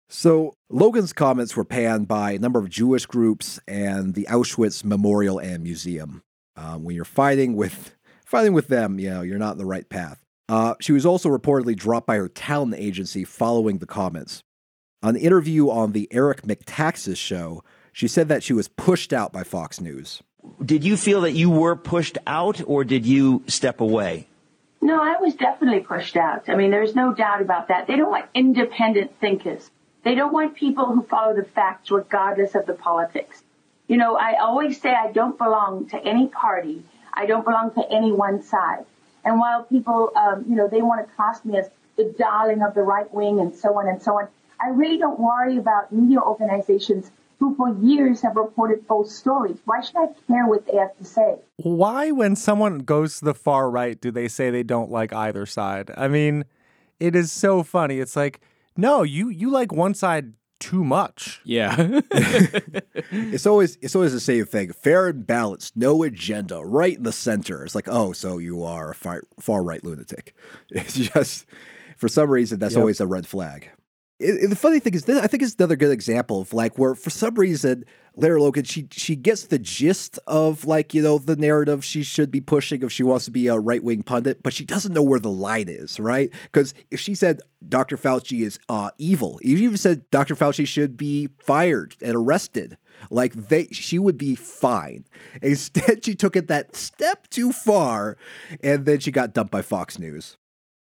So 0.08 0.54
Logan's 0.70 1.14
comments 1.14 1.56
were 1.56 1.66
panned 1.66 2.08
by 2.08 2.32
a 2.32 2.40
number 2.40 2.60
of 2.60 2.70
Jewish 2.70 3.06
groups 3.06 3.60
and 3.68 4.14
the 4.14 4.28
Auschwitz 4.30 4.84
Memorial 4.84 5.40
and 5.40 5.64
Museum. 5.64 6.22
Um, 6.56 6.84
when 6.84 6.96
you're 6.96 7.06
fighting 7.06 7.56
with 7.56 7.96
fighting 8.26 8.54
with 8.54 8.68
them, 8.68 9.00
you 9.00 9.10
know 9.10 9.22
you're 9.22 9.40
not 9.40 9.54
in 9.54 9.58
the 9.58 9.66
right 9.66 9.88
path. 9.90 10.24
Uh, 10.48 10.76
she 10.80 10.92
was 10.92 11.06
also 11.06 11.30
reportedly 11.30 11.76
dropped 11.76 12.08
by 12.08 12.18
her 12.18 12.30
talent 12.30 12.76
agency 12.78 13.24
following 13.24 13.80
the 13.80 13.86
comments. 13.86 14.44
On 15.02 15.16
an 15.16 15.22
interview 15.22 15.70
on 15.70 15.92
the 15.92 16.08
Eric 16.12 16.44
Metaxas 16.44 17.18
show, 17.18 17.64
she 17.92 18.08
said 18.08 18.28
that 18.30 18.44
she 18.44 18.54
was 18.54 18.68
pushed 18.68 19.12
out 19.12 19.34
by 19.34 19.44
Fox 19.44 19.82
News. 19.82 20.22
Did 20.64 20.84
you 20.84 20.98
feel 20.98 21.22
that 21.22 21.32
you 21.32 21.50
were 21.50 21.76
pushed 21.76 22.18
out 22.28 22.62
or 22.66 22.84
did 22.84 23.06
you 23.06 23.44
step 23.48 23.82
away? 23.82 24.28
No, 24.82 25.02
I 25.02 25.16
was 25.20 25.34
definitely 25.34 25.80
pushed 25.80 26.16
out. 26.16 26.48
I 26.48 26.56
mean, 26.56 26.70
there's 26.70 26.96
no 26.96 27.14
doubt 27.14 27.42
about 27.42 27.70
that. 27.70 27.88
They 27.88 27.96
don't 27.96 28.12
want 28.12 28.26
independent 28.36 29.20
thinkers. 29.20 29.72
They 30.06 30.14
don't 30.14 30.32
want 30.32 30.56
people 30.56 30.86
who 30.86 31.02
follow 31.02 31.36
the 31.36 31.44
facts 31.44 31.90
regardless 31.90 32.54
of 32.54 32.68
the 32.68 32.74
politics. 32.74 33.42
You 33.88 33.98
know, 33.98 34.16
I 34.16 34.36
always 34.40 34.80
say 34.80 34.94
I 34.94 35.12
don't 35.12 35.36
belong 35.36 35.90
to 35.90 35.98
any 35.98 36.28
party. 36.28 36.84
I 37.12 37.26
don't 37.26 37.44
belong 37.44 37.74
to 37.74 37.84
any 37.92 38.12
one 38.12 38.44
side. 38.44 38.86
And 39.26 39.40
while 39.40 39.64
people, 39.64 40.12
um, 40.16 40.46
you 40.48 40.56
know, 40.56 40.68
they 40.68 40.84
want 40.84 41.08
to 41.08 41.16
cast 41.16 41.44
me 41.44 41.58
as 41.58 41.68
the 41.98 42.14
darling 42.20 42.62
of 42.62 42.76
the 42.76 42.84
right 42.84 43.12
wing 43.12 43.40
and 43.40 43.56
so 43.56 43.80
on 43.80 43.88
and 43.88 44.00
so 44.00 44.20
on, 44.20 44.28
I 44.62 44.70
really 44.70 45.00
don't 45.00 45.20
worry 45.20 45.58
about 45.58 45.92
media 45.92 46.20
organizations 46.20 47.10
who 47.40 47.56
for 47.56 47.74
years 47.74 48.22
have 48.22 48.36
reported 48.36 48.86
false 48.88 49.14
stories. 49.14 49.58
Why 49.66 49.82
should 49.82 49.98
I 49.98 50.10
care 50.28 50.46
what 50.46 50.68
they 50.68 50.78
have 50.78 50.96
to 51.00 51.04
say? 51.04 51.40
Why, 51.58 52.12
when 52.12 52.36
someone 52.36 52.80
goes 52.80 53.20
to 53.20 53.26
the 53.26 53.34
far 53.34 53.72
right, 53.72 54.00
do 54.00 54.12
they 54.12 54.28
say 54.28 54.52
they 54.52 54.64
don't 54.64 54.92
like 54.92 55.14
either 55.14 55.48
side? 55.48 55.90
I 55.98 56.08
mean, 56.08 56.46
it 57.00 57.16
is 57.16 57.32
so 57.32 57.64
funny. 57.64 58.00
It's 58.00 58.16
like, 58.16 58.40
no, 58.78 59.04
you 59.04 59.30
you 59.30 59.50
like 59.50 59.72
one 59.72 59.94
side 59.94 60.34
too 60.60 60.84
much. 60.84 61.42
Yeah. 61.44 62.00
It's 63.12 63.46
always 63.46 63.78
it's 63.82 63.96
always 63.96 64.14
the 64.14 64.20
same 64.20 64.46
thing. 64.46 64.72
Fair 64.72 65.08
and 65.08 65.26
balanced, 65.26 65.76
no 65.78 66.04
agenda, 66.04 66.62
right 66.64 66.98
in 66.98 67.04
the 67.04 67.12
center. 67.12 67.64
It's 67.64 67.76
like, 67.76 67.88
oh, 67.90 68.14
so 68.14 68.38
you 68.38 68.64
are 68.64 68.92
a 68.92 68.96
far, 68.96 69.24
far 69.40 69.64
right 69.64 69.84
lunatic. 69.84 70.34
It's 70.72 70.96
just 70.96 71.46
for 71.98 72.08
some 72.08 72.30
reason 72.30 72.60
that's 72.60 72.74
Yep. 72.74 72.80
always 72.82 73.00
a 73.02 73.08
red 73.08 73.28
flag. 73.28 73.70
it, 74.20 74.44
it- 74.46 74.50
the 74.50 74.56
funny 74.56 74.80
thing 74.80 74.94
is, 74.94 75.06
this, 75.06 75.22
I 75.22 75.28
think 75.28 75.44
it's 75.44 75.56
another 75.56 75.76
good 75.76 75.92
example 75.92 76.42
of 76.42 76.54
like 76.54 76.78
where 76.78 76.96
for 76.96 77.10
some 77.10 77.36
reason 77.36 77.86
Lara 78.18 78.42
Logan 78.42 78.64
she 78.64 78.88
she 78.92 79.16
gets 79.16 79.46
the 79.46 79.60
gist 79.60 80.20
of 80.28 80.66
like 80.66 80.94
you 80.94 81.02
know 81.02 81.18
the 81.18 81.36
narrative 81.36 81.84
she 81.84 82.04
should 82.04 82.32
be 82.32 82.42
pushing 82.42 82.82
if 82.84 82.92
she 82.92 83.04
wants 83.04 83.26
to 83.26 83.32
be 83.32 83.48
a 83.48 83.60
right 83.60 83.84
wing 83.84 84.04
pundit, 84.04 84.42
but 84.44 84.54
she 84.54 84.66
doesn't 84.66 84.94
know 84.94 85.04
where 85.04 85.20
the 85.20 85.30
line 85.30 85.70
is, 85.70 86.00
right? 86.00 86.32
Because 86.44 86.74
if 86.92 87.00
she 87.00 87.16
said 87.16 87.42
Dr. 87.68 87.98
Fauci 87.98 88.42
is 88.46 88.60
uh, 88.70 88.92
evil, 88.98 89.40
if 89.42 89.60
you 89.60 89.66
even 89.66 89.78
said 89.78 90.10
Dr. 90.12 90.36
Fauci 90.36 90.68
should 90.68 90.98
be 90.98 91.30
fired 91.40 91.96
and 92.02 92.16
arrested, 92.16 92.78
like 93.10 93.34
they 93.34 93.68
she 93.68 94.00
would 94.00 94.18
be 94.18 94.36
fine. 94.36 95.06
Instead, 95.42 96.06
she 96.06 96.16
took 96.16 96.36
it 96.36 96.48
that 96.48 96.76
step 96.76 97.28
too 97.30 97.52
far, 97.52 98.18
and 98.64 98.86
then 98.86 99.00
she 99.00 99.12
got 99.12 99.34
dumped 99.34 99.52
by 99.52 99.62
Fox 99.62 100.00
News. 100.00 100.38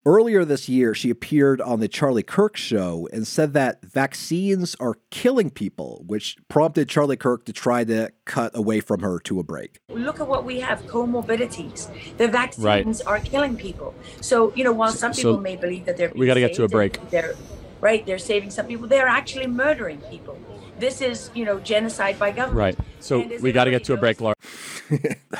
Earlier 0.06 0.44
this 0.44 0.68
year, 0.68 0.92
she 0.92 1.08
appeared 1.08 1.62
on 1.62 1.80
the 1.80 1.88
Charlie 1.88 2.22
Kirk 2.22 2.58
show 2.58 3.08
and 3.10 3.26
said 3.26 3.54
that 3.54 3.82
vaccines 3.82 4.76
are 4.78 4.96
killing 5.08 5.48
people, 5.48 6.04
which 6.06 6.36
prompted 6.48 6.90
Charlie 6.90 7.16
Kirk 7.16 7.46
to 7.46 7.54
try 7.54 7.84
to 7.84 8.10
cut 8.26 8.54
away 8.54 8.80
from 8.80 9.00
her 9.00 9.18
to 9.20 9.40
a 9.40 9.42
break. 9.42 9.78
Look 9.88 10.20
at 10.20 10.28
what 10.28 10.44
we 10.44 10.60
have 10.60 10.82
comorbidities. 10.82 11.88
The 12.18 12.28
vaccines 12.28 13.00
are 13.00 13.18
killing 13.18 13.56
people. 13.56 13.94
So, 14.20 14.52
you 14.54 14.62
know, 14.62 14.72
while 14.72 14.92
some 14.92 15.14
So- 15.14 15.22
people 15.22 15.40
may 15.40 15.56
believe 15.56 15.86
that 15.86 15.96
they're 15.96 16.12
we 16.14 16.26
gotta 16.26 16.40
get 16.40 16.52
to 16.56 16.64
a 16.64 16.68
break. 16.68 16.98
They're 17.08 17.34
right, 17.80 18.04
they're 18.04 18.18
saving 18.18 18.50
some 18.50 18.66
people. 18.66 18.86
They're 18.86 19.08
actually 19.08 19.46
murdering 19.46 20.02
people. 20.10 20.38
This 20.84 21.00
is, 21.00 21.30
you 21.34 21.46
know, 21.46 21.58
genocide 21.60 22.18
by 22.18 22.30
government. 22.30 22.58
Right. 22.58 22.78
So 23.00 23.26
we 23.40 23.52
got 23.52 23.64
to 23.64 23.70
get 23.70 23.84
to 23.84 23.94
a 23.94 23.96
break, 23.96 24.20
Laura. 24.20 24.34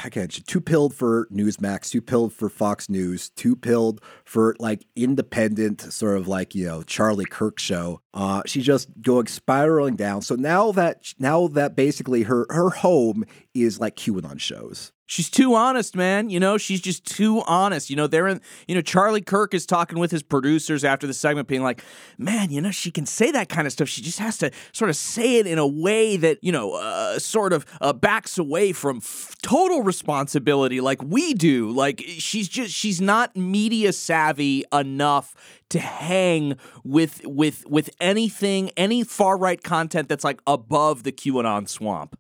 Again, 0.05 0.31
she 0.31 0.41
Too 0.41 0.63
pilled 0.63 0.95
for 0.95 1.29
Newsmax, 1.31 1.91
Too 1.91 2.01
pilled 2.01 2.33
for 2.33 2.49
Fox 2.49 2.89
News, 2.89 3.29
Too 3.29 3.55
pilled 3.55 4.01
for 4.25 4.57
like 4.59 4.87
independent, 4.97 5.83
sort 5.83 6.17
of 6.17 6.27
like 6.27 6.55
you 6.55 6.65
know 6.65 6.83
Charlie 6.83 7.27
Kirk 7.27 7.59
show. 7.59 8.01
Uh, 8.15 8.41
she's 8.47 8.65
just 8.65 8.89
going 9.03 9.27
spiraling 9.27 9.97
down. 9.97 10.23
So 10.23 10.35
now 10.35 10.73
that 10.73 11.13
now 11.19 11.49
that 11.49 11.77
basically 11.77 12.23
her 12.23 12.47
her 12.49 12.71
home 12.71 13.27
is 13.55 13.79
like 13.81 13.97
QAnon 13.97 14.41
shows. 14.41 14.93
She's 15.07 15.29
too 15.29 15.55
honest, 15.55 15.95
man. 15.95 16.31
You 16.31 16.41
know, 16.41 16.57
she's 16.57 16.81
just 16.81 17.05
too 17.05 17.43
honest. 17.47 17.91
You 17.91 17.97
know, 17.97 18.07
they're 18.07 18.27
in, 18.27 18.41
you 18.67 18.75
know, 18.75 18.81
Charlie 18.81 19.21
Kirk 19.21 19.53
is 19.53 19.67
talking 19.67 19.99
with 19.99 20.11
his 20.11 20.23
producers 20.23 20.83
after 20.83 21.07
the 21.07 21.13
segment, 21.13 21.47
being 21.47 21.63
like, 21.63 21.85
man, 22.17 22.51
you 22.51 22.63
know, 22.63 22.71
she 22.71 22.91
can 22.91 23.05
say 23.05 23.31
that 23.31 23.51
kind 23.51 23.67
of 23.67 23.73
stuff. 23.73 23.87
She 23.87 24.01
just 24.01 24.19
has 24.19 24.39
to 24.39 24.51
sort 24.73 24.89
of 24.89 24.97
say 24.97 25.37
it 25.37 25.47
in 25.47 25.59
a 25.59 25.67
way 25.67 26.17
that, 26.17 26.39
you 26.41 26.53
know, 26.53 26.73
uh, 26.73 27.19
sort 27.19 27.53
of 27.53 27.67
uh, 27.83 27.93
backs 27.93 28.39
away 28.39 28.73
from 28.73 28.97
f- 28.97 29.35
total 29.43 29.83
responsibility 29.83 30.81
like 30.81 31.03
we 31.03 31.35
do. 31.35 31.71
Like, 31.71 32.03
she's 32.17 32.49
just, 32.49 32.73
she's 32.73 33.03
not 33.03 33.37
media 33.37 33.93
savvy 33.93 34.65
enough 34.73 35.35
to 35.69 35.81
hang 35.81 36.57
with 36.83 37.21
with 37.25 37.67
with 37.69 37.91
anything 38.01 38.71
any 38.77 39.03
far 39.03 39.37
right 39.37 39.63
content 39.63 40.09
that's 40.09 40.25
like 40.25 40.41
above 40.47 41.03
the 41.03 41.13
QAnon 41.13 41.69
swamp. 41.69 42.17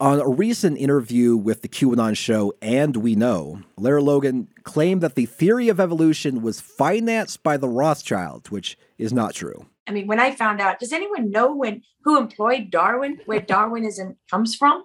On 0.00 0.20
a 0.20 0.28
recent 0.28 0.78
interview 0.78 1.36
with 1.36 1.62
the 1.62 1.68
QAnon 1.68 2.16
show 2.16 2.52
And 2.62 2.96
We 2.98 3.16
Know, 3.16 3.62
Lara 3.76 4.00
Logan 4.00 4.46
claimed 4.62 5.00
that 5.00 5.16
the 5.16 5.26
theory 5.26 5.68
of 5.68 5.80
evolution 5.80 6.40
was 6.40 6.60
financed 6.60 7.42
by 7.42 7.56
the 7.56 7.68
Rothschilds, 7.68 8.48
which 8.48 8.78
is 8.96 9.12
not 9.12 9.34
true. 9.34 9.66
I 9.88 9.90
mean, 9.90 10.06
when 10.06 10.20
I 10.20 10.30
found 10.32 10.60
out, 10.60 10.78
does 10.78 10.92
anyone 10.92 11.32
know 11.32 11.52
when 11.52 11.82
who 12.04 12.16
employed 12.16 12.70
Darwin, 12.70 13.20
where 13.26 13.40
Darwinism 13.40 14.16
comes 14.30 14.54
from? 14.54 14.84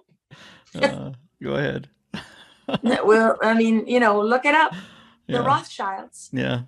Uh, 0.74 1.12
go 1.40 1.54
ahead. 1.54 1.88
well, 2.82 3.38
I 3.40 3.54
mean, 3.54 3.86
you 3.86 4.00
know, 4.00 4.20
look 4.20 4.44
it 4.44 4.56
up. 4.56 4.72
The 5.28 5.34
Yeah. 5.34 5.44
Rothschilds. 5.46 6.30
Yeah. 6.32 6.62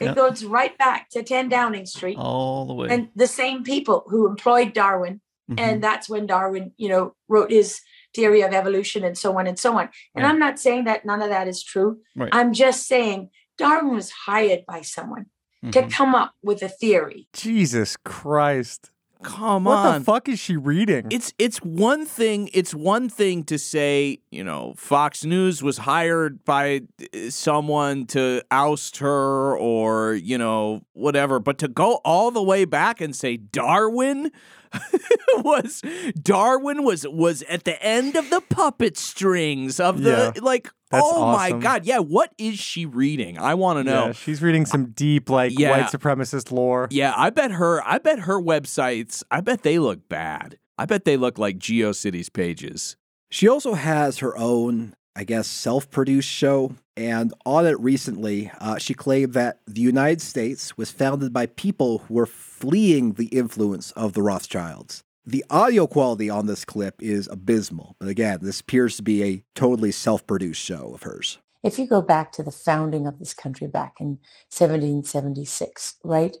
It 0.00 0.06
Yeah. 0.06 0.14
goes 0.14 0.44
right 0.44 0.76
back 0.78 1.10
to 1.10 1.22
10 1.22 1.50
Downing 1.50 1.84
Street. 1.84 2.16
All 2.16 2.64
the 2.64 2.72
way. 2.72 2.88
And 2.88 3.08
the 3.14 3.26
same 3.26 3.64
people 3.64 4.04
who 4.06 4.26
employed 4.26 4.72
Darwin. 4.72 5.20
Mhm. 5.50 5.58
And 5.58 5.82
that's 5.84 6.08
when 6.08 6.26
Darwin, 6.26 6.72
you 6.76 6.88
know, 6.88 7.14
wrote 7.28 7.50
his 7.50 7.80
theory 8.14 8.42
of 8.42 8.52
evolution 8.52 9.04
and 9.04 9.16
so 9.16 9.38
on 9.38 9.46
and 9.46 9.58
so 9.58 9.72
on. 9.78 9.88
And 10.14 10.24
Right. 10.24 10.30
I'm 10.30 10.38
not 10.38 10.58
saying 10.58 10.84
that 10.84 11.04
none 11.04 11.22
of 11.22 11.30
that 11.30 11.48
is 11.48 11.62
true. 11.62 11.98
Right. 12.16 12.30
I'm 12.32 12.52
just 12.52 12.86
saying 12.86 13.30
Darwin 13.58 13.94
was 13.94 14.10
hired 14.26 14.64
by 14.66 14.82
someone 14.82 15.26
to 15.70 15.82
Mhm. 15.82 15.90
come 15.92 16.14
up 16.14 16.32
with 16.42 16.62
a 16.62 16.68
theory. 16.68 17.28
Jesus 17.32 17.96
Christ. 17.96 18.90
Come 19.22 19.64
what 19.64 19.76
on. 19.76 19.84
What 19.86 19.98
the 20.00 20.04
fuck 20.04 20.28
is 20.28 20.40
she 20.40 20.56
reading? 20.56 21.06
It's 21.10 21.32
it's 21.38 21.58
one 21.58 22.04
thing. 22.06 22.50
It's 22.52 22.74
one 22.74 23.08
thing 23.08 23.44
to 23.44 23.56
say, 23.56 24.18
you 24.32 24.42
know, 24.42 24.74
Fox 24.76 25.24
News 25.24 25.62
was 25.62 25.78
hired 25.78 26.44
by 26.44 26.80
uh, 27.00 27.30
someone 27.30 28.04
to 28.06 28.42
oust 28.50 28.96
her, 28.96 29.56
or 29.56 30.14
you 30.14 30.36
know, 30.36 30.82
whatever. 30.94 31.38
But 31.38 31.58
to 31.58 31.68
go 31.68 32.00
all 32.04 32.32
the 32.32 32.42
way 32.42 32.64
back 32.64 33.00
and 33.00 33.14
say 33.14 33.36
Darwin 33.36 34.32
was 35.38 35.82
Darwin 36.20 36.82
was 36.84 37.06
was 37.08 37.42
at 37.42 37.64
the 37.64 37.80
end 37.82 38.16
of 38.16 38.30
the 38.30 38.40
puppet 38.40 38.96
strings 38.96 39.80
of 39.80 40.02
the 40.02 40.32
Yeah. 40.36 40.42
like. 40.42 40.70
That's 40.90 41.02
oh 41.06 41.32
my 41.32 41.52
god! 41.52 41.86
Yeah, 41.86 42.00
what 42.00 42.34
is 42.36 42.58
she 42.58 42.84
reading? 42.84 43.38
I 43.38 43.54
want 43.54 43.78
to 43.78 43.84
know. 43.84 44.06
Yeah, 44.08 44.12
she's 44.12 44.42
reading 44.42 44.66
some 44.66 44.90
deep, 44.90 45.30
like, 45.30 45.58
Yeah. 45.58 45.70
white 45.70 45.86
supremacist 45.86 46.52
lore. 46.52 46.86
Yeah, 46.90 47.14
I 47.16 47.30
bet 47.30 47.52
her. 47.52 47.82
I 47.88 47.96
bet 47.96 48.18
her 48.20 48.38
websites. 48.38 49.22
I 49.30 49.40
bet 49.40 49.62
they 49.62 49.78
look 49.78 50.06
bad. 50.10 50.58
I 50.76 50.84
bet 50.84 51.06
they 51.06 51.16
look 51.16 51.38
like 51.38 51.56
GeoCities 51.58 52.30
pages. 52.30 52.96
She 53.30 53.48
also 53.48 53.72
has 53.72 54.18
her 54.18 54.36
own, 54.36 54.94
I 55.14 55.24
guess, 55.24 55.46
self 55.46 55.90
produced 55.90 56.28
show. 56.28 56.74
And 56.96 57.32
on 57.46 57.66
it 57.66 57.78
recently, 57.80 58.50
uh, 58.60 58.78
she 58.78 58.94
claimed 58.94 59.32
that 59.34 59.60
the 59.66 59.80
United 59.80 60.20
States 60.20 60.76
was 60.76 60.90
founded 60.90 61.32
by 61.32 61.46
people 61.46 61.98
who 61.98 62.14
were 62.14 62.26
fleeing 62.26 63.14
the 63.14 63.26
influence 63.26 63.92
of 63.92 64.12
the 64.12 64.22
Rothschilds. 64.22 65.02
The 65.24 65.44
audio 65.50 65.86
quality 65.86 66.28
on 66.28 66.46
this 66.46 66.64
clip 66.64 67.00
is 67.00 67.28
abysmal. 67.28 67.96
But 67.98 68.08
again, 68.08 68.40
this 68.42 68.60
appears 68.60 68.96
to 68.96 69.02
be 69.02 69.22
a 69.22 69.44
totally 69.54 69.92
self 69.92 70.26
produced 70.26 70.60
show 70.60 70.92
of 70.94 71.04
hers. 71.04 71.38
If 71.62 71.78
you 71.78 71.86
go 71.86 72.02
back 72.02 72.32
to 72.32 72.42
the 72.42 72.50
founding 72.50 73.06
of 73.06 73.20
this 73.20 73.34
country 73.34 73.68
back 73.68 74.00
in 74.00 74.18
1776, 74.50 75.94
right? 76.02 76.36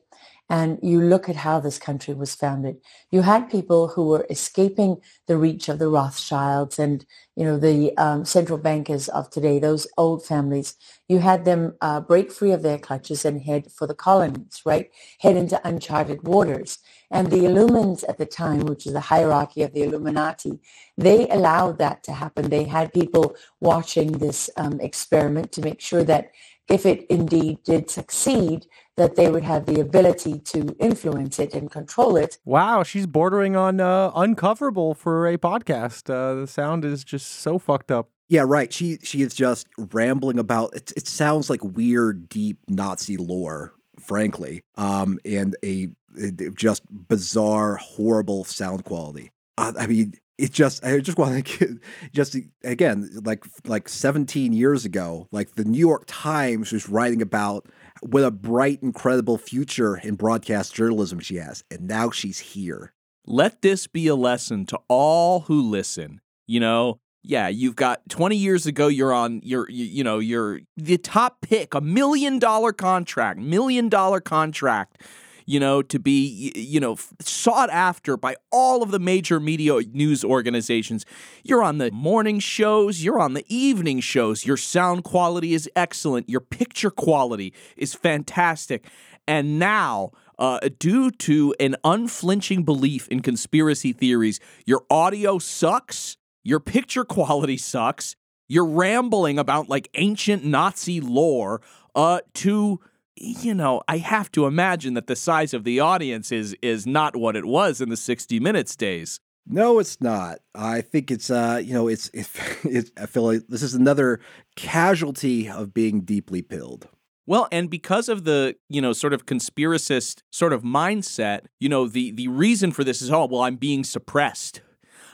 And 0.52 0.78
you 0.82 1.00
look 1.00 1.30
at 1.30 1.36
how 1.36 1.60
this 1.60 1.78
country 1.78 2.12
was 2.12 2.34
founded, 2.34 2.76
you 3.10 3.22
had 3.22 3.50
people 3.50 3.88
who 3.88 4.08
were 4.08 4.26
escaping 4.28 4.98
the 5.26 5.38
reach 5.38 5.70
of 5.70 5.78
the 5.78 5.88
Rothschilds 5.88 6.78
and, 6.78 7.06
you 7.36 7.44
know, 7.46 7.56
the 7.56 7.96
um, 7.96 8.26
central 8.26 8.58
bankers 8.58 9.08
of 9.08 9.30
today, 9.30 9.58
those 9.58 9.86
old 9.96 10.26
families. 10.26 10.74
You 11.08 11.20
had 11.20 11.46
them 11.46 11.76
uh, 11.80 12.02
break 12.02 12.30
free 12.30 12.52
of 12.52 12.60
their 12.62 12.78
clutches 12.78 13.24
and 13.24 13.40
head 13.40 13.72
for 13.72 13.86
the 13.86 13.94
colonies, 13.94 14.60
right? 14.66 14.90
Head 15.20 15.36
into 15.36 15.58
uncharted 15.66 16.24
waters. 16.24 16.80
And 17.10 17.30
the 17.30 17.44
Illumins 17.44 18.04
at 18.06 18.18
the 18.18 18.26
time, 18.26 18.60
which 18.60 18.86
is 18.86 18.92
the 18.92 19.00
hierarchy 19.00 19.62
of 19.62 19.72
the 19.72 19.84
Illuminati, 19.84 20.58
they 20.98 21.28
allowed 21.30 21.78
that 21.78 22.02
to 22.04 22.12
happen. 22.12 22.50
They 22.50 22.64
had 22.64 22.92
people 22.92 23.36
watching 23.60 24.12
this 24.12 24.50
um, 24.58 24.80
experiment 24.80 25.50
to 25.52 25.62
make 25.62 25.80
sure 25.80 26.04
that 26.04 26.30
if 26.68 26.86
it 26.86 27.06
indeed 27.08 27.58
did 27.64 27.90
succeed, 27.90 28.66
that 28.96 29.16
they 29.16 29.30
would 29.30 29.42
have 29.42 29.66
the 29.66 29.80
ability 29.80 30.38
to 30.40 30.76
influence 30.78 31.38
it 31.38 31.54
and 31.54 31.70
control 31.70 32.16
it. 32.16 32.38
Wow, 32.44 32.82
she's 32.82 33.06
bordering 33.06 33.56
on 33.56 33.80
uh, 33.80 34.10
uncoverable 34.12 34.94
for 34.96 35.26
a 35.26 35.38
podcast. 35.38 36.10
Uh, 36.10 36.40
the 36.40 36.46
sound 36.46 36.84
is 36.84 37.04
just 37.04 37.26
so 37.40 37.58
fucked 37.58 37.90
up. 37.90 38.10
Yeah, 38.28 38.44
right. 38.46 38.72
She 38.72 38.98
she 39.02 39.20
is 39.22 39.34
just 39.34 39.66
rambling 39.76 40.38
about 40.38 40.74
it. 40.74 40.92
It 40.96 41.06
sounds 41.06 41.50
like 41.50 41.62
weird, 41.62 42.28
deep 42.28 42.58
Nazi 42.68 43.16
lore, 43.18 43.74
frankly, 44.00 44.62
um, 44.76 45.18
and 45.24 45.54
a, 45.64 45.88
a- 46.18 46.30
just 46.54 46.82
bizarre, 47.08 47.76
horrible 47.76 48.44
sound 48.44 48.84
quality. 48.84 49.32
Uh, 49.58 49.72
I 49.78 49.86
mean, 49.86 50.14
it 50.42 50.52
just 50.52 50.84
I 50.84 50.98
just 50.98 51.18
want 51.18 51.46
to 51.58 51.78
just 52.12 52.36
again 52.64 53.08
like 53.24 53.44
like 53.64 53.88
17 53.88 54.52
years 54.52 54.84
ago, 54.84 55.28
like 55.30 55.54
the 55.54 55.64
New 55.64 55.78
York 55.78 56.04
Times 56.06 56.72
was 56.72 56.88
writing 56.88 57.22
about 57.22 57.66
what 58.02 58.24
a 58.24 58.30
bright, 58.32 58.82
incredible 58.82 59.38
future 59.38 59.96
in 59.96 60.16
broadcast 60.16 60.74
journalism 60.74 61.20
she 61.20 61.36
has, 61.36 61.62
and 61.70 61.86
now 61.86 62.10
she's 62.10 62.40
here. 62.40 62.92
Let 63.24 63.62
this 63.62 63.86
be 63.86 64.08
a 64.08 64.16
lesson 64.16 64.66
to 64.66 64.80
all 64.88 65.40
who 65.40 65.62
listen. 65.62 66.20
You 66.48 66.58
know, 66.58 66.98
yeah, 67.22 67.46
you've 67.46 67.76
got 67.76 68.00
20 68.08 68.36
years 68.36 68.66
ago, 68.66 68.88
you're 68.88 69.12
on, 69.12 69.40
you're, 69.44 69.70
you, 69.70 69.84
you 69.84 70.02
know, 70.02 70.18
you're 70.18 70.60
the 70.76 70.98
top 70.98 71.40
pick, 71.40 71.72
a 71.72 71.80
million 71.80 72.40
dollar 72.40 72.72
contract, 72.72 73.38
million 73.38 73.88
dollar 73.88 74.20
contract, 74.20 75.02
you 75.46 75.60
know, 75.60 75.82
to 75.82 75.98
be, 75.98 76.52
you 76.54 76.80
know, 76.80 76.96
sought 77.20 77.70
after 77.70 78.16
by 78.16 78.36
all 78.50 78.82
of 78.82 78.90
the 78.90 78.98
major 78.98 79.40
media 79.40 79.80
news 79.92 80.24
organizations. 80.24 81.04
You're 81.42 81.62
on 81.62 81.78
the 81.78 81.90
morning 81.90 82.38
shows, 82.38 83.02
you're 83.02 83.20
on 83.20 83.34
the 83.34 83.44
evening 83.48 84.00
shows. 84.00 84.46
Your 84.46 84.56
sound 84.56 85.04
quality 85.04 85.54
is 85.54 85.68
excellent, 85.74 86.28
your 86.28 86.40
picture 86.40 86.90
quality 86.90 87.52
is 87.76 87.94
fantastic. 87.94 88.86
And 89.26 89.58
now, 89.58 90.10
uh, 90.38 90.58
due 90.78 91.10
to 91.10 91.54
an 91.60 91.76
unflinching 91.84 92.64
belief 92.64 93.06
in 93.08 93.20
conspiracy 93.20 93.92
theories, 93.92 94.40
your 94.66 94.84
audio 94.90 95.38
sucks, 95.38 96.16
your 96.42 96.58
picture 96.58 97.04
quality 97.04 97.56
sucks, 97.56 98.16
you're 98.48 98.66
rambling 98.66 99.38
about 99.38 99.68
like 99.68 99.88
ancient 99.94 100.44
Nazi 100.44 101.00
lore 101.00 101.62
uh, 101.94 102.20
to 102.34 102.80
you 103.16 103.54
know, 103.54 103.82
I 103.88 103.98
have 103.98 104.30
to 104.32 104.46
imagine 104.46 104.94
that 104.94 105.06
the 105.06 105.16
size 105.16 105.54
of 105.54 105.64
the 105.64 105.80
audience 105.80 106.32
is 106.32 106.56
is 106.62 106.86
not 106.86 107.16
what 107.16 107.36
it 107.36 107.44
was 107.44 107.80
in 107.80 107.88
the 107.88 107.96
60 107.96 108.40
Minutes 108.40 108.76
days. 108.76 109.20
No, 109.46 109.80
it's 109.80 110.00
not. 110.00 110.38
I 110.54 110.80
think 110.82 111.10
it's 111.10 111.30
uh, 111.30 111.60
you 111.62 111.74
know, 111.74 111.88
it's 111.88 112.10
it's, 112.14 112.30
it's 112.64 112.90
I 112.96 113.06
feel 113.06 113.24
like 113.24 113.42
this 113.48 113.62
is 113.62 113.74
another 113.74 114.20
casualty 114.56 115.48
of 115.48 115.74
being 115.74 116.02
deeply 116.02 116.42
pilled. 116.42 116.88
Well, 117.26 117.46
and 117.52 117.70
because 117.70 118.08
of 118.08 118.24
the, 118.24 118.56
you 118.68 118.80
know, 118.80 118.92
sort 118.92 119.12
of 119.12 119.26
conspiracist 119.26 120.22
sort 120.32 120.52
of 120.52 120.62
mindset, 120.62 121.42
you 121.60 121.68
know, 121.68 121.86
the 121.86 122.12
the 122.12 122.28
reason 122.28 122.72
for 122.72 122.84
this 122.84 123.02
is 123.02 123.10
oh, 123.10 123.26
well, 123.26 123.42
I'm 123.42 123.56
being 123.56 123.84
suppressed. 123.84 124.62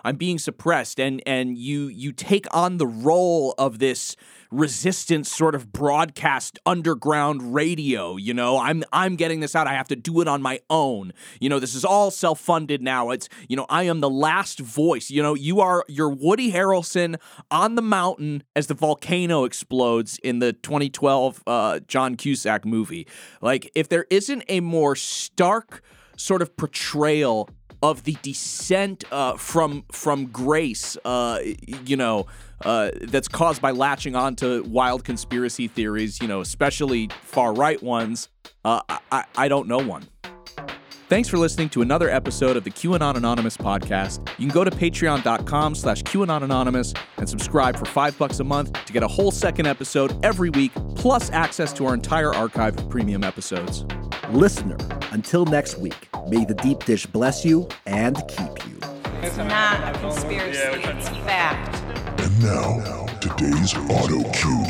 I'm 0.05 0.17
being 0.17 0.39
suppressed 0.39 1.01
and 1.01 1.23
and 1.27 1.57
you 1.57 1.89
you 1.89 2.13
take 2.13 2.47
on 2.55 2.79
the 2.79 2.87
role 2.87 3.55
of 3.59 3.79
this 3.79 4.17
resistance 4.51 5.31
sort 5.31 5.55
of 5.55 5.73
broadcast 5.73 6.59
underground 6.65 7.55
radio 7.55 8.17
you 8.17 8.33
know? 8.33 8.59
I'm 8.59 8.83
i'm 8.93 9.17
getting 9.17 9.41
this 9.41 9.55
out. 9.55 9.67
I 9.67 9.75
have 9.75 9.89
to 9.89 9.97
do 9.97 10.21
it 10.21 10.29
on 10.29 10.43
my 10.43 10.61
own. 10.71 11.13
You 11.41 11.49
know 11.49 11.59
this 11.59 11.75
is 11.75 11.85
all 11.85 12.11
self-funded 12.11 12.83
now. 12.83 13.11
It's 13.11 13.29
you 13.49 13.57
know 13.57 13.67
i 13.69 13.85
am 13.85 14.01
the 14.01 14.11
last 14.11 14.61
voice. 14.61 15.11
You 15.11 15.23
know 15.23 15.35
you 15.35 15.61
are 15.61 15.85
you're 15.89 16.11
woody 16.11 16.53
harrelson 16.53 17.17
on 17.51 17.75
the 17.75 17.83
mountain 17.83 18.43
as 18.57 18.67
the 18.67 18.75
volcano 18.75 19.45
explodes 19.45 20.19
in 20.23 20.39
the 20.39 20.53
2012 20.53 21.43
uh, 21.47 21.81
john 21.87 22.17
cusack 22.17 22.65
movie. 22.65 23.07
Like 23.41 23.71
if 23.75 23.89
there 23.89 24.07
isn't 24.11 24.45
a 24.49 24.61
more 24.61 24.97
stark 24.97 25.83
sort 26.17 26.43
of 26.43 26.57
portrayal 26.57 27.49
of 27.83 28.05
the 28.05 28.17
descent 28.23 29.05
uh, 29.13 29.37
from 29.37 29.85
from 29.93 30.27
grace, 30.27 30.97
uh, 31.05 31.41
you 31.85 31.97
know, 31.97 32.27
uh, 32.65 32.91
that's 33.03 33.29
caused 33.29 33.63
by 33.63 33.71
latching 33.71 34.17
on 34.17 34.37
to 34.37 34.63
wild 34.65 35.05
conspiracy 35.05 35.69
theories, 35.69 36.21
you 36.21 36.29
know, 36.29 36.41
especially 36.41 37.09
far 37.23 37.55
right 37.55 37.83
ones. 37.83 38.29
Uh, 38.65 38.81
I, 39.13 39.25
I 39.37 39.49
don't 39.49 39.69
know 39.69 39.79
one. 39.79 40.09
Thanks 41.09 41.27
for 41.27 41.39
listening 41.39 41.71
to 41.71 41.81
another 41.81 42.11
episode 42.11 42.59
of 42.59 42.65
the 42.65 42.71
QAnon 42.71 43.17
Anonymous 43.17 43.57
podcast. 43.57 44.29
You 44.39 44.47
can 44.47 44.55
go 44.55 44.63
to 44.63 44.71
patreon.com 44.71 45.75
slash 45.75 46.03
QAnon 46.03 46.43
Anonymous 46.43 46.93
and 47.17 47.27
subscribe 47.27 47.79
for 47.79 47.87
five 47.87 48.19
bucks 48.19 48.41
a 48.41 48.45
month 48.45 48.85
to 48.85 48.93
get 48.93 49.03
a 49.03 49.09
whole 49.09 49.31
second 49.31 49.67
episode 49.67 50.23
every 50.23 50.51
week, 50.51 50.71
plus 50.97 51.31
access 51.31 51.73
to 51.75 51.87
our 51.87 51.95
entire 51.95 52.35
archive 52.35 52.77
of 52.77 52.91
premium 52.91 53.25
episodes. 53.25 53.87
Listener, 54.29 54.77
until 55.13 55.47
next 55.47 55.79
week, 55.79 56.08
may 56.29 56.45
the 56.45 56.55
deep 56.55 56.85
dish 56.85 57.07
bless 57.07 57.45
you 57.45 57.69
and 57.87 58.17
keep 58.29 58.67
you. 58.67 58.79
It's 59.23 59.37
not 59.37 59.97
a 59.97 59.99
conspiracy, 59.99 60.61
it's 60.61 61.09
fact. 61.09 61.75
And 62.21 62.43
now, 62.43 63.07
today's 63.21 63.75
auto 63.75 64.23
cue. 64.33 64.65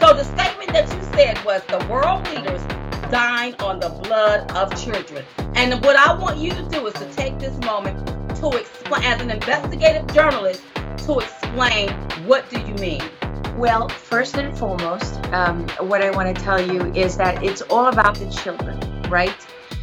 So 0.00 0.14
the 0.14 0.24
statement 0.24 0.72
that 0.72 0.88
you 0.92 1.02
said 1.14 1.44
was 1.44 1.62
the 1.68 1.84
world 1.90 2.26
leaders 2.28 2.62
dine 3.10 3.54
on 3.60 3.80
the 3.80 3.88
blood 3.88 4.50
of 4.52 4.74
children. 4.82 5.24
And 5.54 5.82
what 5.84 5.96
I 5.96 6.12
want 6.18 6.38
you 6.38 6.50
to 6.52 6.62
do 6.68 6.86
is 6.86 6.94
to 6.94 7.12
take 7.12 7.38
this 7.38 7.56
moment 7.58 8.06
to 8.40 8.50
explain, 8.50 9.02
as 9.04 9.20
an 9.20 9.30
investigative 9.30 10.06
journalist, 10.14 10.62
to 11.06 11.18
explain 11.18 11.90
what 12.26 12.48
do 12.50 12.60
you 12.60 12.74
mean? 12.74 13.02
Well, 13.56 13.88
first 13.88 14.36
and 14.36 14.56
foremost, 14.56 15.16
um, 15.32 15.66
what 15.80 16.02
I 16.02 16.10
want 16.10 16.36
to 16.36 16.42
tell 16.42 16.60
you 16.60 16.92
is 16.94 17.16
that 17.16 17.42
it's 17.42 17.62
all 17.62 17.86
about 17.86 18.14
the 18.14 18.30
children, 18.30 18.78
right? 19.10 19.34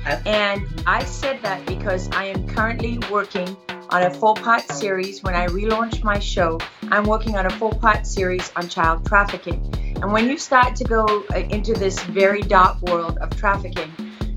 And 0.05 0.83
I 0.85 1.03
said 1.03 1.41
that 1.41 1.65
because 1.65 2.09
I 2.11 2.25
am 2.25 2.47
currently 2.47 2.99
working 3.11 3.55
on 3.89 4.03
a 4.03 4.11
four 4.11 4.35
part 4.35 4.63
series. 4.69 5.23
When 5.23 5.35
I 5.35 5.47
relaunch 5.47 6.03
my 6.03 6.19
show, 6.19 6.59
I'm 6.91 7.05
working 7.05 7.35
on 7.37 7.45
a 7.45 7.49
four 7.49 7.71
part 7.71 8.05
series 8.05 8.51
on 8.55 8.69
child 8.69 9.05
trafficking. 9.05 9.73
And 10.01 10.11
when 10.11 10.29
you 10.29 10.37
start 10.37 10.75
to 10.77 10.83
go 10.83 11.23
uh, 11.33 11.39
into 11.39 11.73
this 11.73 11.99
very 12.03 12.41
dark 12.41 12.81
world 12.83 13.17
of 13.19 13.35
trafficking, 13.35 13.91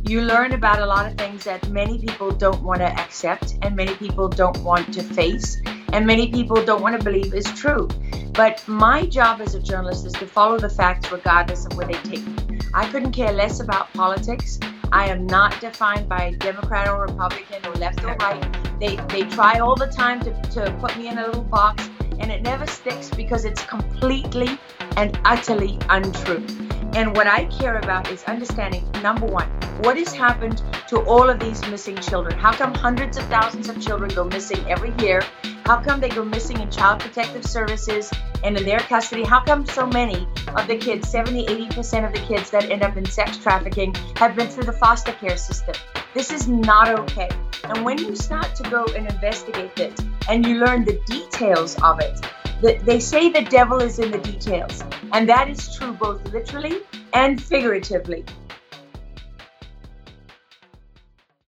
you 0.05 0.23
learn 0.23 0.53
about 0.53 0.79
a 0.79 0.87
lot 0.87 1.07
of 1.07 1.19
things 1.19 1.45
that 1.45 1.69
many 1.69 1.99
people 1.99 2.31
don't 2.31 2.63
want 2.63 2.81
to 2.81 2.87
accept 2.87 3.59
and 3.61 3.77
many 3.77 3.95
people 3.97 4.29
don't 4.29 4.57
want 4.63 4.95
to 4.95 5.03
face 5.03 5.61
and 5.93 6.07
many 6.07 6.31
people 6.31 6.65
don't 6.65 6.81
want 6.81 6.99
to 6.99 7.05
believe 7.05 7.35
is 7.35 7.45
true. 7.53 7.89
But 8.33 8.67
my 8.69 9.05
job 9.05 9.41
as 9.41 9.55
a 9.55 9.61
journalist 9.61 10.07
is 10.07 10.13
to 10.15 10.27
follow 10.27 10.59
the 10.59 10.69
facts 10.71 11.11
regardless 11.13 11.67
of 11.67 11.77
where 11.77 11.87
they 11.87 11.95
take 11.95 12.27
me. 12.27 12.59
I 12.73 12.89
couldn't 12.89 13.13
care 13.13 13.33
less 13.33 13.61
about 13.61 13.93
politics. 13.93 14.59
I 14.93 15.09
am 15.09 15.27
not 15.27 15.61
defined 15.61 16.09
by 16.09 16.33
Democrat 16.39 16.89
or 16.89 17.03
Republican 17.03 17.65
or 17.67 17.75
left 17.75 18.03
or 18.05 18.15
right. 18.17 18.81
They 18.81 18.97
they 19.09 19.23
try 19.23 19.59
all 19.59 19.77
the 19.77 19.87
time 19.87 20.21
to, 20.21 20.33
to 20.53 20.77
put 20.81 20.97
me 20.97 21.09
in 21.09 21.19
a 21.19 21.27
little 21.27 21.43
box 21.43 21.89
and 22.19 22.31
it 22.31 22.43
never 22.43 22.67
sticks 22.67 23.11
because 23.11 23.45
it's 23.45 23.63
completely 23.65 24.59
and 24.97 25.19
utterly 25.25 25.79
untrue. 25.89 26.45
And 26.95 27.15
what 27.17 27.27
I 27.27 27.45
care 27.47 27.79
about 27.79 28.11
is 28.11 28.25
understanding 28.25 28.85
number 29.03 29.27
one, 29.27 29.49
what 29.83 29.97
has 29.99 30.13
happened 30.15 30.63
to 30.89 31.01
all 31.01 31.29
of 31.29 31.39
these 31.39 31.61
missing 31.69 31.97
children? 31.97 32.39
How 32.39 32.53
come 32.53 32.75
hundreds 32.75 33.17
of 33.19 33.25
thousands 33.25 33.69
of 33.69 33.81
children 33.81 34.11
go 34.15 34.25
missing 34.25 34.65
every 34.69 34.93
year? 35.05 35.23
How 35.69 35.79
come 35.83 36.01
they 36.01 36.09
go 36.09 36.25
missing 36.25 36.63
in 36.63 36.71
child 36.71 37.01
protective 37.01 37.45
services 37.45 38.11
and 38.43 38.57
in 38.57 38.65
their 38.65 38.79
custody? 38.79 39.23
How 39.23 39.45
come 39.45 39.67
so 39.67 39.87
many 39.87 40.27
of 40.57 40.67
the 40.67 40.79
kids, 40.79 41.11
70, 41.11 41.45
80% 41.45 42.07
of 42.07 42.15
the 42.15 42.21
kids 42.21 42.51
that 42.53 42.71
end 42.71 42.83
up 42.83 42.97
in 42.97 43.05
sex 43.05 43.37
trafficking, 43.37 43.95
have 44.17 44.35
been 44.35 44.49
through 44.49 44.65
the 44.65 44.73
foster 44.73 45.13
care 45.13 45.37
system? 45.37 45.75
This 46.15 46.33
is 46.33 46.49
not 46.49 46.89
okay. 47.01 47.29
And 47.65 47.85
when 47.85 47.99
you 47.99 48.17
start 48.17 48.55
to 48.55 48.63
go 48.71 48.87
and 48.97 49.13
investigate 49.13 49.77
this 49.77 50.01
and 50.27 50.47
you 50.47 50.55
learn 50.55 50.87
the 50.87 50.99
details 51.05 51.77
of 51.83 52.01
it, 52.01 52.19
they 52.87 52.99
say 52.99 53.31
the 53.31 53.43
devil 53.43 53.79
is 53.83 53.99
in 53.99 54.11
the 54.11 54.21
details. 54.21 54.83
And 55.13 55.29
that 55.29 55.51
is 55.51 55.77
true 55.77 55.93
both 55.93 56.33
literally 56.33 56.79
and 57.13 57.43
figuratively. 57.43 58.25